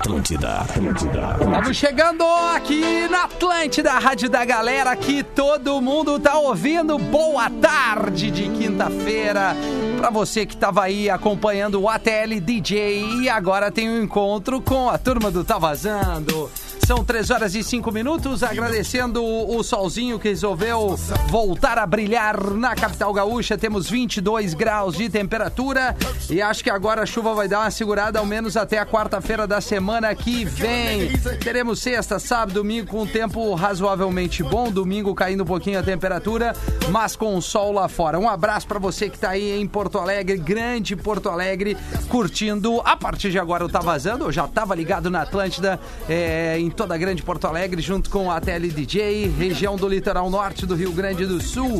Atlântida, 0.00 0.60
Atlântida. 0.60 1.36
Estamos 1.38 1.76
chegando 1.76 2.24
aqui 2.56 3.06
na 3.10 3.24
Atlântida, 3.24 3.92
Rádio 3.98 4.30
da 4.30 4.42
Galera, 4.46 4.96
que 4.96 5.22
todo 5.22 5.78
mundo 5.82 6.18
tá 6.18 6.38
ouvindo. 6.38 6.96
Boa 6.96 7.50
tarde 7.50 8.30
de 8.30 8.48
quinta-feira 8.48 9.54
para 9.98 10.08
você 10.08 10.46
que 10.46 10.54
estava 10.54 10.84
aí 10.84 11.10
acompanhando 11.10 11.82
o 11.82 11.86
ATL 11.86 12.40
DJ 12.40 13.20
e 13.20 13.28
agora 13.28 13.70
tem 13.70 13.90
um 13.90 14.02
encontro 14.02 14.62
com 14.62 14.88
a 14.88 14.96
turma 14.96 15.30
do 15.30 15.44
Tá 15.44 15.58
Vazando. 15.58 16.50
São 16.86 17.04
3 17.04 17.30
horas 17.30 17.54
e 17.54 17.62
5 17.62 17.92
minutos, 17.92 18.42
agradecendo 18.42 19.24
o 19.24 19.62
solzinho 19.62 20.18
que 20.18 20.28
resolveu 20.28 20.98
voltar 21.28 21.78
a 21.78 21.86
brilhar 21.86 22.50
na 22.50 22.74
capital 22.74 23.12
gaúcha. 23.12 23.56
Temos 23.56 23.88
22 23.88 24.54
graus 24.54 24.96
de 24.96 25.08
temperatura 25.08 25.96
e 26.28 26.42
acho 26.42 26.64
que 26.64 26.70
agora 26.70 27.02
a 27.02 27.06
chuva 27.06 27.34
vai 27.34 27.46
dar 27.46 27.60
uma 27.60 27.70
segurada 27.70 28.18
ao 28.18 28.26
menos 28.26 28.56
até 28.56 28.78
a 28.78 28.86
quarta-feira 28.86 29.46
da 29.46 29.60
semana 29.60 30.12
que 30.14 30.44
vem. 30.44 31.10
Teremos 31.42 31.80
sexta, 31.80 32.18
sábado, 32.18 32.54
domingo 32.54 32.88
com 32.88 33.02
um 33.02 33.06
tempo 33.06 33.54
razoavelmente 33.54 34.42
bom, 34.42 34.70
domingo 34.70 35.14
caindo 35.14 35.42
um 35.42 35.46
pouquinho 35.46 35.78
a 35.78 35.82
temperatura, 35.82 36.54
mas 36.90 37.14
com 37.14 37.36
o 37.36 37.42
sol 37.42 37.72
lá 37.72 37.88
fora. 37.88 38.18
Um 38.18 38.28
abraço 38.28 38.66
para 38.66 38.78
você 38.78 39.08
que 39.08 39.18
tá 39.18 39.30
aí 39.30 39.60
em 39.60 39.66
Porto 39.66 39.98
Alegre, 39.98 40.38
grande 40.38 40.96
Porto 40.96 41.28
Alegre, 41.28 41.76
curtindo. 42.08 42.80
A 42.84 42.96
partir 42.96 43.30
de 43.30 43.38
agora 43.38 43.62
eu 43.62 43.68
tá 43.68 43.80
vazando, 43.80 44.24
eu 44.24 44.32
já 44.32 44.48
tava 44.48 44.74
ligado 44.74 45.10
na 45.10 45.22
Atlântida, 45.22 45.78
é, 46.08 46.58
em 46.58 46.69
toda 46.70 46.94
a 46.94 46.98
grande 46.98 47.22
Porto 47.22 47.46
Alegre, 47.46 47.80
junto 47.82 48.10
com 48.10 48.30
a 48.30 48.40
TL 48.40 48.68
DJ, 48.68 49.28
região 49.28 49.76
do 49.76 49.88
litoral 49.88 50.30
norte 50.30 50.64
do 50.66 50.74
Rio 50.74 50.92
Grande 50.92 51.26
do 51.26 51.42
Sul. 51.42 51.78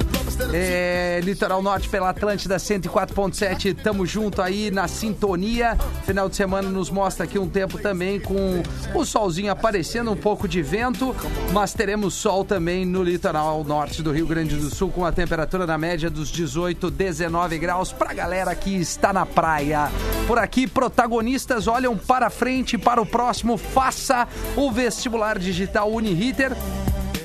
É, 0.52 1.20
litoral 1.22 1.62
norte 1.62 1.88
pela 1.88 2.10
Atlântida 2.10 2.56
104.7, 2.56 3.76
tamo 3.82 4.04
junto 4.06 4.42
aí 4.42 4.70
na 4.70 4.88
sintonia. 4.88 5.76
Final 6.04 6.28
de 6.28 6.36
semana 6.36 6.68
nos 6.68 6.90
mostra 6.90 7.24
aqui 7.24 7.38
um 7.38 7.48
tempo 7.48 7.78
também 7.78 8.18
com 8.18 8.62
o 8.94 9.04
solzinho 9.04 9.52
aparecendo, 9.52 10.10
um 10.10 10.16
pouco 10.16 10.48
de 10.48 10.62
vento, 10.62 11.14
mas 11.52 11.72
teremos 11.72 12.14
sol 12.14 12.44
também 12.44 12.84
no 12.84 13.02
litoral 13.02 13.62
norte 13.64 14.02
do 14.02 14.12
Rio 14.12 14.26
Grande 14.26 14.56
do 14.56 14.74
Sul, 14.74 14.90
com 14.90 15.04
a 15.04 15.12
temperatura 15.12 15.66
na 15.66 15.78
média 15.78 16.10
dos 16.10 16.28
18, 16.30 16.90
19 16.90 17.58
graus 17.58 17.92
pra 17.92 18.12
galera 18.12 18.54
que 18.54 18.76
está 18.76 19.12
na 19.12 19.26
praia. 19.26 19.90
Por 20.26 20.38
aqui, 20.38 20.66
protagonistas 20.66 21.66
olham 21.66 21.96
para 21.96 22.30
frente, 22.30 22.78
para 22.78 23.00
o 23.00 23.06
próximo, 23.06 23.56
faça 23.56 24.28
o 24.56 24.70
vestibular 24.80 25.38
digital 25.38 25.92
Uniriter 25.92 26.56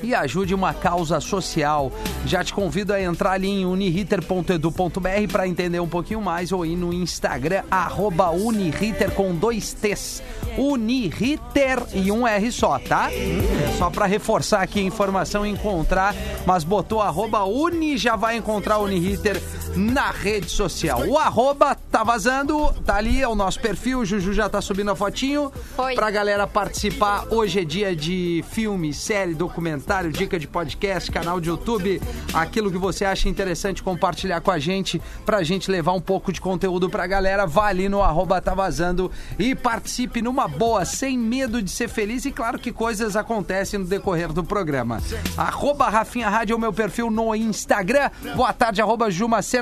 e 0.03 0.13
ajude 0.13 0.53
uma 0.53 0.73
causa 0.73 1.21
social. 1.21 1.89
Já 2.25 2.43
te 2.43 2.53
convido 2.53 2.91
a 2.91 3.01
entrar 3.01 3.31
ali 3.31 3.47
em 3.47 3.65
uniriter.edu.br 3.65 5.31
para 5.31 5.47
entender 5.47 5.79
um 5.79 5.87
pouquinho 5.87 6.21
mais 6.21 6.51
ou 6.51 6.65
ir 6.65 6.75
no 6.75 6.91
Instagram, 6.91 7.63
arroba 7.71 8.29
Uniriter 8.29 9.09
com 9.11 9.33
dois 9.33 9.71
T's. 9.71 10.21
Uniriter 10.57 11.81
e 11.93 12.11
um 12.11 12.27
R 12.27 12.51
só, 12.51 12.77
tá? 12.77 13.09
É 13.09 13.77
só 13.77 13.89
para 13.89 14.05
reforçar 14.05 14.61
aqui 14.61 14.81
a 14.81 14.83
informação 14.83 15.45
e 15.45 15.49
encontrar, 15.49 16.13
mas 16.45 16.65
botou 16.65 17.01
arroba 17.01 17.45
Uni, 17.45 17.97
já 17.97 18.17
vai 18.17 18.35
encontrar 18.35 18.79
Uniriter 18.79 19.41
na 19.75 20.11
rede 20.11 20.49
social. 20.49 21.05
O 21.07 21.17
arroba 21.17 21.75
tá 21.91 22.03
vazando, 22.03 22.73
tá 22.85 22.95
ali, 22.95 23.21
é 23.21 23.27
o 23.27 23.35
nosso 23.35 23.59
perfil, 23.59 23.99
o 23.99 24.05
Juju 24.05 24.33
já 24.33 24.47
tá 24.47 24.61
subindo 24.61 24.91
a 24.91 24.95
fotinho. 24.95 25.51
Foi. 25.75 25.95
Pra 25.95 26.09
galera 26.09 26.47
participar, 26.47 27.25
hoje 27.29 27.59
é 27.59 27.63
dia 27.65 27.95
de 27.95 28.43
filme, 28.51 28.93
série, 28.93 29.33
documentário, 29.33 30.11
dica 30.11 30.39
de 30.39 30.47
podcast, 30.47 31.11
canal 31.11 31.39
de 31.39 31.49
YouTube, 31.49 32.01
aquilo 32.33 32.71
que 32.71 32.77
você 32.77 33.05
acha 33.05 33.27
interessante 33.27 33.83
compartilhar 33.83 34.41
com 34.41 34.51
a 34.51 34.59
gente, 34.59 35.01
pra 35.25 35.43
gente 35.43 35.69
levar 35.69 35.93
um 35.93 36.01
pouco 36.01 36.31
de 36.31 36.39
conteúdo 36.39 36.89
pra 36.89 37.05
galera, 37.05 37.45
vá 37.45 37.67
ali 37.67 37.89
no 37.89 38.01
arroba 38.01 38.41
tá 38.41 38.53
vazando 38.53 39.11
e 39.37 39.55
participe 39.55 40.21
numa 40.21 40.47
boa, 40.47 40.85
sem 40.85 41.17
medo 41.17 41.61
de 41.61 41.69
ser 41.69 41.89
feliz 41.89 42.25
e 42.25 42.31
claro 42.31 42.59
que 42.59 42.71
coisas 42.71 43.15
acontecem 43.15 43.79
no 43.79 43.85
decorrer 43.85 44.31
do 44.31 44.43
programa. 44.43 45.01
Arroba 45.37 45.89
Rafinha 45.89 46.29
Rádio 46.29 46.53
é 46.53 46.55
o 46.55 46.59
meu 46.59 46.73
perfil 46.73 47.09
no 47.09 47.35
Instagram. 47.35 48.09
Boa 48.35 48.53
tarde, 48.53 48.81
arroba 48.81 49.09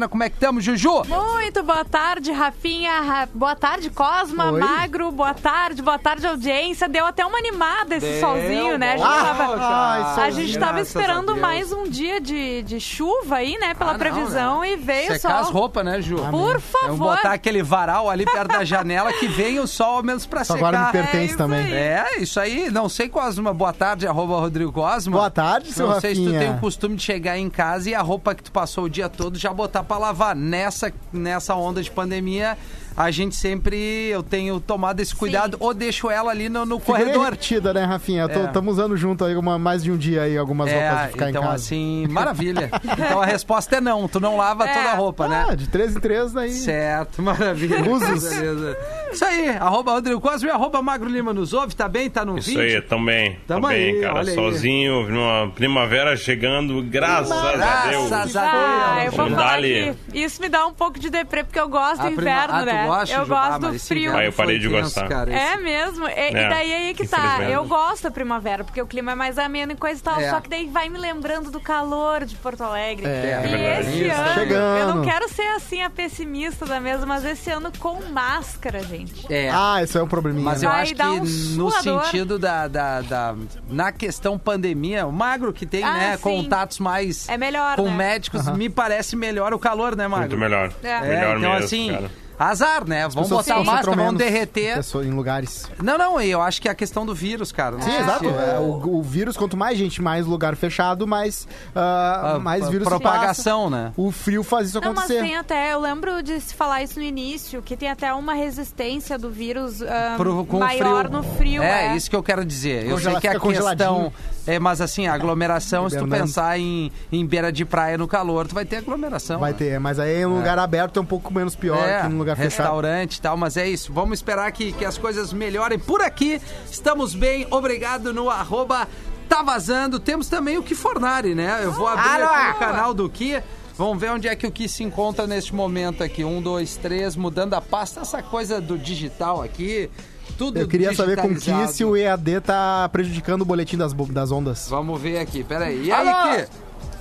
Como 0.08 0.24
é 0.24 0.30
que 0.30 0.36
estamos, 0.36 0.64
Juju? 0.64 1.04
Muito 1.08 1.64
boa 1.64 1.86
tarde, 1.86 2.32
Rafinha. 2.32 3.02
Ra- 3.02 3.28
Boa 3.34 3.56
tarde, 3.56 3.90
Cosma, 3.90 4.52
Oi. 4.52 4.60
Magro. 4.60 5.12
Boa 5.12 5.34
tarde, 5.34 5.82
boa 5.82 5.98
tarde, 6.00 6.26
audiência. 6.28 6.88
Deu 6.90 7.06
até 7.06 7.26
uma 7.26 7.38
animada 7.38 7.96
esse 7.96 8.06
Deu, 8.06 8.20
solzinho, 8.20 8.78
né? 8.78 8.94
A 8.94 8.98
gente 8.98 9.08
bom. 9.08 9.24
tava, 9.38 9.58
Ai, 9.60 10.28
a 10.28 10.32
gente 10.32 10.58
tava 10.60 10.82
esperando 10.82 11.36
mais 11.38 11.72
um 11.72 11.84
dia 11.84 12.20
de, 12.22 12.64
de 12.64 12.80
chuva 12.80 13.38
aí, 13.38 13.58
né? 13.60 13.74
Pela 13.74 13.92
Ah, 13.92 13.94
não, 13.94 14.00
previsão 14.00 14.62
né? 14.62 14.72
e 14.74 14.76
veio 14.78 15.14
Secar 15.14 15.40
as 15.40 15.48
sol. 15.48 15.56
roupas, 15.56 15.86
né, 15.86 16.02
Ju? 16.02 16.16
Por 16.30 16.60
favor. 16.60 16.82
Vamos 16.84 17.00
botar 17.00 17.34
aquele 17.34 17.64
varal 17.64 18.10
ali 18.10 18.26
perto 18.26 18.48
da 18.50 18.64
janela 18.66 19.12
que 19.14 19.28
vem 19.28 19.60
o 19.60 19.68
sol 19.68 19.98
ao 19.98 20.04
menos 20.04 20.26
pra 20.26 20.44
secar. 20.44 20.58
agora 20.60 20.86
me 20.86 20.92
pertence 20.92 21.26
isso 21.26 21.38
também. 21.38 21.66
aí. 21.66 21.74
É, 21.74 22.18
isso 22.20 22.40
aí. 22.40 22.70
Não 22.72 22.88
sei, 22.90 23.10
Cosma. 23.10 23.54
Boa 23.54 23.74
tarde, 23.74 24.08
arroba 24.08 24.36
Rodrigo 24.40 24.72
Cosma. 24.72 25.18
Boa 25.18 25.30
tarde, 25.32 25.72
seu 25.72 25.88
Não 25.88 26.00
sei 26.00 26.16
se 26.16 26.22
tu 26.22 26.26
Rafinha. 26.32 26.40
tem 26.48 26.56
o 26.56 26.60
costume 26.60 26.96
de 26.96 27.04
chegar 27.04 27.38
em 27.38 27.50
casa 27.50 27.90
e 27.90 27.96
a 27.96 28.02
roupa 28.02 28.34
que 28.36 28.44
tu 28.44 28.52
passou 28.52 28.86
o 28.86 28.90
dia 28.90 29.10
todo 29.10 29.38
já 29.38 29.52
botar 29.54 29.84
pra 29.84 29.93
lavar. 29.98 30.36
Nessa, 30.36 30.92
nessa 31.12 31.56
onda 31.56 31.82
de 31.82 31.92
pandemia, 31.92 32.58
a 32.96 33.12
gente 33.12 33.36
sempre, 33.36 33.76
eu 34.10 34.22
tenho 34.24 34.60
tomado 34.60 35.00
esse 35.00 35.16
cuidado 35.16 35.58
ou 35.60 35.74
deixo 35.74 36.10
ela 36.10 36.32
ali 36.32 36.50
no, 36.50 36.66
no 36.66 36.80
corredor. 36.80 37.14
divertida, 37.14 37.74
né, 37.74 37.84
Rafinha? 37.84 38.28
É. 38.30 38.46
Estamos 38.46 38.74
usando 38.74 38.96
junto 38.98 39.24
aí 39.26 39.36
uma, 39.36 39.58
mais 39.58 39.84
de 39.84 39.92
um 39.92 39.98
dia 39.98 40.24
aí 40.24 40.38
algumas 40.38 40.70
roupas 40.72 40.88
É, 40.88 40.94
pra 40.96 41.08
ficar 41.10 41.30
então 41.30 41.42
em 41.42 41.46
casa. 41.46 41.56
assim, 41.56 42.08
maravilha. 42.10 42.70
Então 43.04 43.22
a 43.22 43.26
resposta 43.26 43.78
é 43.78 43.82
não, 43.82 44.08
tu 44.08 44.20
não 44.20 44.38
lava 44.38 44.66
É. 44.66 44.74
toda 44.74 44.90
a 44.92 44.94
roupa, 44.96 45.28
né? 45.28 45.46
Ah, 45.50 45.56
de 45.56 45.68
três 45.68 45.96
em 45.96 46.00
três 46.00 46.32
daí. 46.32 46.52
Certo, 46.52 47.22
maravilha. 47.22 47.90
Usos. 47.90 48.24
Beleza. 48.30 48.78
Isso 49.12 49.26
aí, 49.26 49.50
arroba 49.50 49.92
Rodrigo 49.94 50.20
Cosme 50.22 50.48
e 50.50 50.52
arroba 50.52 50.82
Magro 50.82 51.10
Lima 51.10 51.34
nos 51.34 51.54
ouve, 51.54 51.76
tá 51.76 51.88
bem? 51.88 52.10
Tá 52.10 52.24
no 52.26 52.38
Isso 52.38 52.50
vídeo? 52.50 52.62
aí, 52.64 52.82
também. 52.82 53.38
Tamo 53.48 53.62
também, 53.62 53.96
aí, 53.96 54.02
cara. 54.02 54.20
aí. 54.22 54.34
Sozinho, 54.36 55.10
numa 55.10 55.52
primavera 55.52 56.16
chegando, 56.16 56.82
graças 56.84 57.32
a 57.32 57.88
Deus. 57.90 58.10
Graças 58.10 58.36
Ah, 58.36 58.42
a 58.44 58.96
eu 58.98 59.02
Deus. 59.04 59.16
vou 59.16 59.26
Vamos 59.26 59.34
falar 59.38 59.48
dar 59.50 59.54
ali. 59.56 59.96
que 60.12 60.20
isso 60.20 60.42
me 60.42 60.50
dá 60.50 60.66
um 60.66 60.74
pouco 60.74 61.00
de 61.00 61.10
deprê, 61.10 61.44
porque 61.44 61.60
eu 61.60 61.68
gosto 61.70 62.02
do 62.02 62.08
A 62.08 62.12
inverno, 62.12 62.54
Ah, 62.56 62.66
né? 62.66 62.83
Eu 63.12 63.26
gosto 63.28 63.60
do 63.60 63.76
esse 63.76 63.88
frio. 63.88 64.16
Ah, 64.16 64.24
eu 64.26 64.34
parei 64.34 64.60
de 64.60 64.68
tenso, 64.70 64.82
gostar. 64.84 65.08
cara, 65.08 65.34
É 65.34 65.58
mesmo. 65.58 66.08
E, 66.08 66.12
e 66.12 66.36
É, 66.38 66.50
daí 66.50 66.74
aí 66.74 66.94
que 66.94 67.08
tá. 67.08 67.44
Eu 67.50 67.66
gosto 67.66 68.04
da 68.04 68.12
primavera, 68.12 68.64
porque 68.64 68.82
o 68.82 68.88
clima 68.88 69.12
é 69.12 69.16
mais 69.16 69.38
ameno 69.38 69.72
e 69.72 69.76
coisa 69.76 70.00
e 70.00 70.04
tal. 70.04 70.20
É. 70.20 70.30
Só 70.30 70.40
que 70.42 70.50
daí 70.50 70.68
vai 70.68 70.90
me 70.90 70.98
lembrando 70.98 71.50
do 71.52 71.60
calor 71.60 72.26
de 72.26 72.36
Porto 72.36 72.62
Alegre. 72.64 73.06
É, 73.06 73.42
e 73.46 73.48
verdade. 73.50 73.88
esse 73.90 74.08
Isso. 74.08 74.22
ano, 74.22 74.34
Chegando. 74.34 74.78
eu 74.80 74.96
não 74.96 75.04
quero 75.04 75.30
ser 75.30 75.48
assim 75.56 75.82
a 75.82 75.90
pessimista 75.90 76.66
da 76.66 76.80
mesa, 76.80 77.06
mas 77.06 77.24
esse 77.26 77.50
ano 77.50 77.72
com 77.80 78.02
máscara, 78.12 78.82
gente. 78.84 79.32
É. 79.34 79.50
Ah, 79.52 79.82
isso 79.84 79.98
é 79.98 80.04
um 80.04 80.08
probleminha. 80.08 80.44
Mas 80.44 80.62
né? 80.62 80.68
eu 80.68 80.72
Vai 80.72 80.82
acho 80.84 80.96
que 80.96 81.04
um 81.04 81.56
no 81.58 81.72
sentido 81.72 82.38
da, 82.40 82.68
da, 82.68 83.02
da- 83.02 83.36
Na 83.70 83.92
questão 83.92 84.38
pandemia, 84.38 85.06
o 85.06 85.12
magro 85.12 85.52
que 85.54 85.66
tem, 85.66 85.84
Ah, 85.84 85.94
né, 85.94 86.18
sim. 86.18 86.24
contatos 86.24 86.80
mais 86.80 87.28
É 87.30 87.38
melhor, 87.38 87.76
com 87.76 87.86
né? 87.90 87.92
médicos, 87.98 88.48
me 88.50 88.70
parece 88.70 89.16
melhor 89.16 89.54
o 89.54 89.60
calor, 89.60 89.96
né, 89.96 90.08
magro? 90.08 90.30
Muito 90.30 90.38
melhor. 90.38 90.72
É. 90.84 91.02
Melhor 91.02 91.38
então, 91.38 91.52
mesmo, 91.52 91.66
assim, 91.66 91.92
cara. 91.92 92.12
Azar, 92.38 92.88
né? 92.88 93.02
Vamos 93.08 93.16
pessoas 93.30 93.46
botar 93.46 93.60
se 93.60 93.66
máscara, 93.66 93.96
vamos 93.96 94.18
derreter. 94.18 94.76
pessoas 94.76 95.06
Em 95.08 95.12
lugares. 95.12 95.70
Não, 95.82 95.98
não, 95.98 96.20
eu 96.22 96.42
acho 96.42 96.62
que 96.62 96.68
é 96.68 96.72
a 96.72 96.76
questão 96.76 97.06
do 97.06 97.14
vírus, 97.14 97.52
cara. 97.52 97.80
Sim, 97.82 97.96
exato. 97.96 98.26
É, 98.30 98.60
o, 98.60 98.98
o 98.98 99.02
vírus, 99.04 99.38
quanto 99.38 99.56
mais 99.56 99.78
gente, 99.78 100.02
mais 100.02 100.26
lugar 100.26 100.56
fechado, 100.56 101.06
mais, 101.08 101.48
ah, 101.76 102.34
A- 102.36 102.40
mais 102.40 102.64
a 102.66 102.70
vírus 102.70 102.86
se 102.86 102.90
propagação, 102.90 103.70
né? 103.70 103.92
O 103.96 104.12
frio 104.12 104.44
faz 104.44 104.70
isso 104.70 104.80
Não, 104.82 104.90
mas 104.94 105.00
acontecer. 105.06 105.22
tem 105.22 105.36
até, 105.36 105.74
eu 105.74 105.80
lembro 105.80 106.22
de 106.24 106.40
se 106.40 106.54
falar 106.54 106.84
isso 106.84 107.00
no 107.00 107.06
início, 107.06 107.62
que 107.62 107.76
tem 107.78 107.90
até 107.90 108.14
uma 108.14 108.34
resistência 108.34 109.18
do 109.18 109.30
vírus 109.30 109.82
ah, 109.82 110.16
Pro- 110.18 110.46
maior 110.60 111.06
frio. 111.08 111.18
no 111.18 111.24
frio. 111.24 111.64
É, 111.64 111.96
isso 111.96 112.10
que 112.10 112.16
eu 112.16 112.24
quero 112.24 112.44
dizer. 112.46 112.86
Eu 112.86 112.92
Congela- 112.96 113.20
sei 113.22 113.30
que 113.32 113.38
a 113.38 113.40
questão. 113.40 114.14
É, 114.46 114.60
mas 114.60 114.82
assim, 114.82 115.08
a 115.08 115.14
aglomeração, 115.14 115.90
se 115.90 115.98
tu 115.98 116.08
pensar 116.08 116.60
em, 116.60 116.92
em 117.12 117.26
beira 117.26 117.52
de 117.52 117.64
praia 117.64 117.98
no 117.98 118.08
calor, 118.08 118.48
tu 118.48 118.56
vai 118.56 118.66
ter 118.66 118.78
aglomeração. 118.78 119.40
Vai 119.40 119.52
né? 119.52 119.58
ter, 119.58 119.80
mas 119.80 120.00
aí 120.00 120.22
em 120.22 120.26
um 120.26 120.38
lugar 120.38 120.60
aberto 120.60 120.98
é 120.98 121.02
um 121.02 121.06
pouco 121.06 121.34
menos 121.34 121.56
pior 121.56 121.88
É, 121.88 122.02
que 122.02 122.10
num 122.10 122.18
lugar 122.18 122.36
fechado. 122.36 122.62
restaurante 122.62 123.16
e 123.16 123.22
tal, 123.22 123.38
mas 123.38 123.58
é 123.58 123.68
isso. 123.68 123.94
Vamos 123.94 124.20
esperar 124.20 124.52
que, 124.52 124.72
que 124.74 124.86
as 124.86 124.98
coisas 124.98 125.32
melhorem 125.32 125.80
por 125.80 126.02
aqui. 126.02 126.42
Estamos 126.70 127.16
bem, 127.16 127.48
obrigado 127.50 128.14
no 128.14 128.30
arroba 128.30 128.88
tá 129.30 129.42
vazando. 129.42 130.00
Temos 130.00 130.28
também 130.28 130.58
o 130.58 130.64
Ki 130.64 130.76
Fornari, 130.76 131.34
né? 131.34 131.62
Eu 131.64 131.72
vou 131.72 131.88
abrir 131.88 132.22
aqui 132.24 132.56
o 132.56 132.60
canal 132.60 132.94
do 132.94 133.10
Ki. 133.10 133.42
Vamos 133.76 134.00
ver 134.00 134.12
onde 134.12 134.28
é 134.28 134.36
que 134.36 134.46
o 134.46 134.52
Ki 134.52 134.70
se 134.70 134.84
encontra 134.84 135.26
neste 135.26 135.56
momento 135.56 136.04
aqui. 136.04 136.24
Um, 136.24 136.40
dois, 136.40 136.76
três, 136.76 137.16
mudando 137.16 137.56
a 137.56 137.62
pasta. 137.62 138.02
Essa 138.02 138.22
coisa 138.22 138.62
do 138.62 138.78
digital 138.78 139.42
aqui, 139.42 139.90
tudo 140.38 140.60
Eu 140.60 140.68
queria 140.68 140.94
saber 140.96 141.18
com 141.18 141.34
que 141.36 141.68
se 141.68 141.84
o 141.86 141.96
EAD 141.96 142.42
tá 142.42 142.90
prejudicando 142.92 143.42
o 143.42 143.46
boletim 143.46 143.78
das, 143.78 143.94
das 143.94 144.32
ondas. 144.32 144.68
Vamos 144.70 145.00
ver 145.02 145.20
aqui, 145.20 145.44
peraí. 145.44 145.86
E 145.86 145.92
aí, 145.92 146.08
Alô? 146.08 146.36
Ki? 146.36 146.46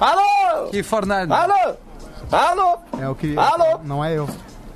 Alô? 0.00 0.68
Ki 0.70 0.82
Fornari? 0.82 1.32
Alô? 1.32 1.74
Alô? 2.30 2.78
É 3.00 3.08
o 3.08 3.14
que. 3.14 3.36
Alô? 3.36 3.80
Não 3.84 4.04
é 4.04 4.16
eu. 4.16 4.28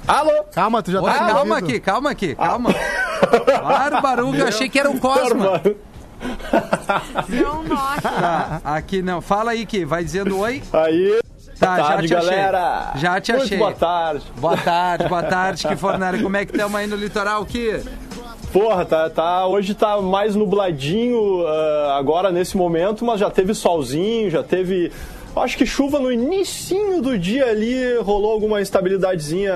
Alô? 0.06 0.44
Calma, 0.52 0.82
tu 0.82 0.92
já 0.92 1.00
Oi, 1.00 1.10
tá 1.10 1.18
calma 1.18 1.38
ouvindo. 1.40 1.54
aqui, 1.56 1.80
calma 1.80 2.10
aqui, 2.10 2.34
calma. 2.34 2.70
Claro, 3.16 4.02
Baruga, 4.02 4.38
eu 4.40 4.48
achei 4.48 4.68
que 4.68 4.78
era 4.78 4.90
um 4.90 4.98
Cosma. 4.98 5.44
Nó. 5.44 5.58
Tá, 6.86 8.60
aqui 8.76 9.00
não. 9.00 9.20
Fala 9.22 9.52
aí, 9.52 9.64
que 9.64 9.84
vai 9.86 10.04
dizendo 10.04 10.38
oi. 10.38 10.62
Aí. 10.72 11.18
Tá, 11.58 11.76
boa 11.76 11.88
tarde, 11.88 12.08
já 12.08 12.20
te 12.20 12.26
achei. 12.26 12.36
galera. 12.36 12.92
Já 12.96 13.20
te 13.20 13.32
Muito 13.32 13.44
achei. 13.44 13.58
boa 13.58 13.72
tarde. 13.72 14.24
Boa 14.36 14.56
tarde, 14.58 15.08
boa 15.08 15.22
tarde, 15.22 15.66
que 15.66 15.76
Fornari. 15.76 16.22
Como 16.22 16.36
é 16.36 16.44
que 16.44 16.52
estamos 16.52 16.78
aí 16.78 16.86
no 16.86 16.96
litoral, 16.96 17.44
que 17.46 17.82
Porra, 18.52 18.84
tá, 18.84 19.10
tá, 19.10 19.46
hoje 19.46 19.74
tá 19.74 20.00
mais 20.00 20.34
nubladinho 20.34 21.46
ah, 21.46 21.96
agora 21.98 22.30
nesse 22.30 22.56
momento, 22.56 23.04
mas 23.04 23.20
já 23.20 23.30
teve 23.30 23.54
solzinho, 23.54 24.30
já 24.30 24.42
teve. 24.42 24.90
Acho 25.36 25.56
que 25.58 25.66
chuva 25.66 25.98
no 26.00 26.10
inicinho 26.10 27.00
do 27.02 27.18
dia 27.18 27.46
ali, 27.46 27.98
rolou 27.98 28.32
alguma 28.32 28.60
estabilidadezinha 28.60 29.52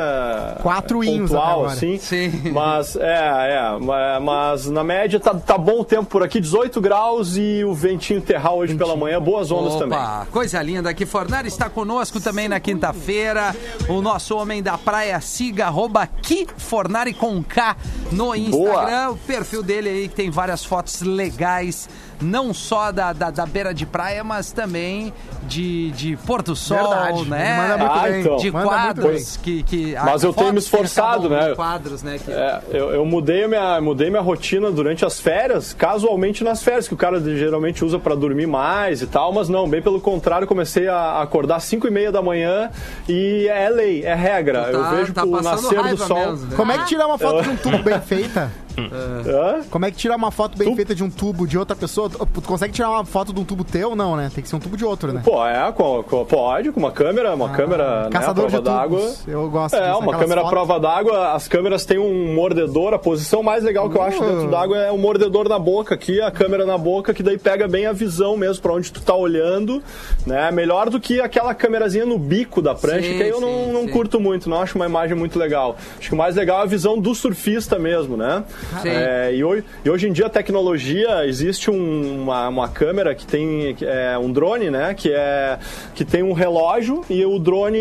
Quatro 0.63 1.03
inhos 1.03 1.31
até 1.33 1.41
pontual, 1.41 1.59
agora. 1.61 1.73
assim. 1.73 1.99
Sim. 1.99 2.51
Mas, 2.53 2.97
é, 2.97 3.03
é, 3.03 3.79
ma- 3.79 4.21
mas 4.21 4.67
na 4.67 4.85
média 4.85 5.19
tá, 5.19 5.35
tá 5.35 5.57
bom 5.59 5.81
o 5.81 5.85
tempo 5.85 6.05
por 6.05 6.23
aqui, 6.23 6.41
18 6.41 6.81
graus 6.81 7.37
e 7.37 7.65
o 7.65 7.75
ventinho 7.75 8.21
terral 8.21 8.59
hoje 8.59 8.75
pela 8.75 8.97
manhã, 8.97 9.21
boas 9.21 9.51
ondas 9.51 9.77
também. 9.77 9.99
Opa, 9.99 10.27
coisa 10.31 10.61
linda 10.63 10.91
aqui. 10.91 11.07
Fornari 11.07 11.49
está 11.49 11.69
conosco 11.69 12.21
também 12.21 12.49
na 12.49 12.61
quinta-feira. 12.61 13.55
O 13.89 14.01
nosso 14.01 14.37
homem 14.37 14.63
da 14.63 14.77
praia, 14.79 15.21
siga, 15.21 15.67
arroba 15.67 16.03
aqui, 16.03 16.47
Fornari 16.57 17.15
com 17.15 17.43
K 17.43 17.77
no 18.13 18.35
Instagram. 18.35 19.11
O 19.13 19.17
perfil 19.17 19.63
dele 19.63 19.89
aí 19.89 20.09
que 20.09 20.15
tem 20.15 20.31
várias 20.31 20.65
fotos 20.65 21.01
legais, 21.03 21.89
não 22.21 22.53
só 22.53 22.91
da, 22.93 23.13
da, 23.13 23.31
da 23.31 23.47
beira 23.47 23.73
de 23.73 23.87
praia, 23.87 24.23
mas 24.23 24.53
também 24.53 25.13
de, 25.45 25.91
de 25.93 26.17
Porto 26.27 26.55
Sol, 26.55 26.77
Verdade, 26.79 27.29
né? 27.29 27.57
manda 27.57 27.79
muito 27.79 27.93
Ah, 27.99 28.03
bem. 28.03 28.21
então. 28.21 28.37
De 28.37 28.51
Manda 28.51 28.67
muito 28.67 28.81
quadros 28.81 29.37
bem. 29.37 29.63
que, 29.63 29.63
que 29.63 29.95
Mas 30.05 30.23
eu 30.23 30.33
tenho 30.33 30.53
me 30.53 30.59
esforçado, 30.59 31.29
né? 31.29 31.55
Quadros, 31.55 32.03
né? 32.03 32.19
Que, 32.23 32.31
É, 32.31 32.61
eu, 32.71 32.91
eu 32.91 33.05
mudei, 33.05 33.47
minha, 33.47 33.81
mudei 33.81 34.11
minha 34.11 34.23
rotina 34.23 34.71
durante 34.71 35.05
as 35.05 35.19
férias, 35.19 35.73
casualmente 35.73 36.45
nas 36.45 36.63
férias, 36.63 36.87
que 36.87 36.95
o 36.95 36.97
cara 36.97 37.21
geralmente 37.21 37.85
usa 37.85 37.99
pra 37.99 38.15
dormir 38.15 38.47
mais 38.47 39.03
e 39.03 39.07
tal, 39.07 39.33
mas 39.33 39.49
não, 39.49 39.69
bem 39.69 39.81
pelo 39.83 40.01
contrário, 40.01 40.47
comecei 40.47 40.89
a 40.89 41.21
acordar 41.23 41.57
às 41.57 41.65
5 41.65 41.87
e 41.89 41.91
meia 41.91 42.13
da 42.13 42.21
manhã 42.23 42.71
e 43.09 43.47
é 43.49 43.69
lei, 43.69 44.05
é 44.05 44.15
regra. 44.15 44.65
Tá- 44.65 44.71
eu 44.71 44.91
vejo 44.91 45.13
tá 45.13 45.25
o 45.25 45.41
nascer 45.43 45.83
do 45.83 45.97
sol. 45.97 46.19
mesmo, 46.31 46.47
né? 46.47 46.57
Como 46.57 46.73
é 46.73 46.79
que 46.79 46.85
tirar 46.87 47.07
uma 47.07 47.19
foto 47.19 47.43
de 47.43 47.49
um 47.51 47.57
tubo 47.57 47.79
bem 47.83 48.01
feita? 48.01 48.51
Hã? 48.93 49.63
Como 49.71 49.85
é 49.85 49.91
que 49.91 49.97
tirar 49.97 50.17
uma 50.17 50.31
foto 50.31 50.57
bem 50.57 50.67
Tubo? 50.67 50.77
feita 50.77 50.95
de 50.95 51.05
um 51.05 51.11
tubo 51.11 51.47
de 51.47 51.59
outra 51.59 51.75
pessoa? 51.77 52.09
Tu 52.09 52.19
tu 52.27 52.43
consegue 52.43 52.73
tirar 52.73 52.91
uma 52.91 53.05
foto 53.05 53.33
de 53.33 53.41
um 53.41 53.45
tubo 53.45 53.65
teu? 53.65 53.95
Não, 53.95 54.17
né? 54.17 54.31
Tem 54.35 54.43
que 54.43 54.49
ser 54.49 54.57
um 54.57 54.61
tubo 54.61 54.77
de 54.77 54.85
outro, 54.85 55.13
né? 55.13 55.23
Pô, 55.25 55.45
é, 55.47 55.71
com, 55.73 56.03
com- 56.03 56.25
pode, 56.25 56.73
com 56.73 56.81
uma 56.81 56.91
câmera, 56.93 57.35
uma 57.35 57.51
câmera, 57.51 58.03
né, 58.03 58.07
Ah, 58.07 58.11
Caçador 58.11 58.47
prova 58.49 58.59
de 58.59 58.65
d'água. 58.65 59.01
tubos. 59.01 59.29
Eu 59.29 59.51
gosto 59.51 59.75
É, 59.77 59.89
disso, 59.89 59.99
uma 60.01 60.13
câmera 60.19 60.41
fotos. 60.43 60.51
prova 60.51 60.81
d'água, 60.81 61.33
as 61.33 61.49
câmeras 61.49 61.85
têm 61.85 61.99
um 61.99 62.35
mordedor, 62.35 62.95
a 62.95 62.99
posição 62.99 63.43
mais 63.43 63.63
legal 63.65 63.89
que 63.91 63.97
eu 63.97 64.03
acho 64.03 64.23
Uh. 64.23 64.27
dentro 64.27 64.51
d'água 64.51 64.77
é 64.79 64.91
o 64.91 64.99
mordedor 64.99 65.49
na 65.49 65.59
boca 65.59 65.95
aqui, 65.95 66.21
a 66.21 66.31
câmera 66.31 66.65
na 66.65 66.79
boca, 66.79 67.13
que 67.13 67.23
daí 67.23 67.39
pega 67.39 67.67
bem 67.69 67.87
a 67.87 67.93
visão 67.93 68.37
mesmo 68.37 68.63
pra 68.63 68.73
onde 68.73 68.91
tu 68.93 69.01
tá 69.01 69.15
olhando, 69.15 69.83
né? 70.27 70.51
Melhor 70.51 70.89
do 70.91 71.01
que 71.01 71.21
aquela 71.21 71.55
câmerazinha 71.55 72.07
no 72.07 72.19
bico 72.19 72.61
da 72.63 72.75
prancha, 72.75 73.09
Sim, 73.09 73.17
que 73.17 73.23
aí 73.23 73.29
eu 73.29 73.39
sim, 73.39 73.43
não, 73.67 73.73
não 73.73 73.83
sim. 73.83 73.89
curto 73.89 74.21
muito, 74.21 74.49
não 74.49 74.61
acho 74.61 74.77
uma 74.77 74.87
imagem 74.87 75.17
muito 75.17 75.39
legal. 75.39 75.77
Acho 75.99 76.09
que 76.09 76.15
o 76.15 76.19
mais 76.19 76.37
legal 76.37 76.61
é 76.61 76.63
a 76.63 76.67
visão 76.67 76.99
do 76.99 77.15
surfista 77.15 77.79
mesmo, 77.79 78.17
né? 78.17 78.45
É, 78.85 79.35
e, 79.35 79.43
hoje, 79.45 79.65
e 79.85 79.91
hoje 79.91 80.09
em 80.09 80.13
dia 80.13 80.27
a 80.27 80.31
tecnologia, 80.31 81.27
existe 81.27 81.71
um- 81.71 82.23
uma, 82.23 82.49
uma 82.49 82.69
câmera 82.69 83.15
que 83.15 83.27
tem 83.27 83.77
é, 83.83 84.17
um 84.19 84.31
drone, 84.33 84.71
né? 84.71 84.95
Que, 84.95 85.13
é, 85.13 85.59
que 85.95 86.05
tem 86.05 86.23
um 86.23 86.33
relógio 86.33 87.05
e 87.09 87.25
o 87.25 87.39
drone 87.39 87.79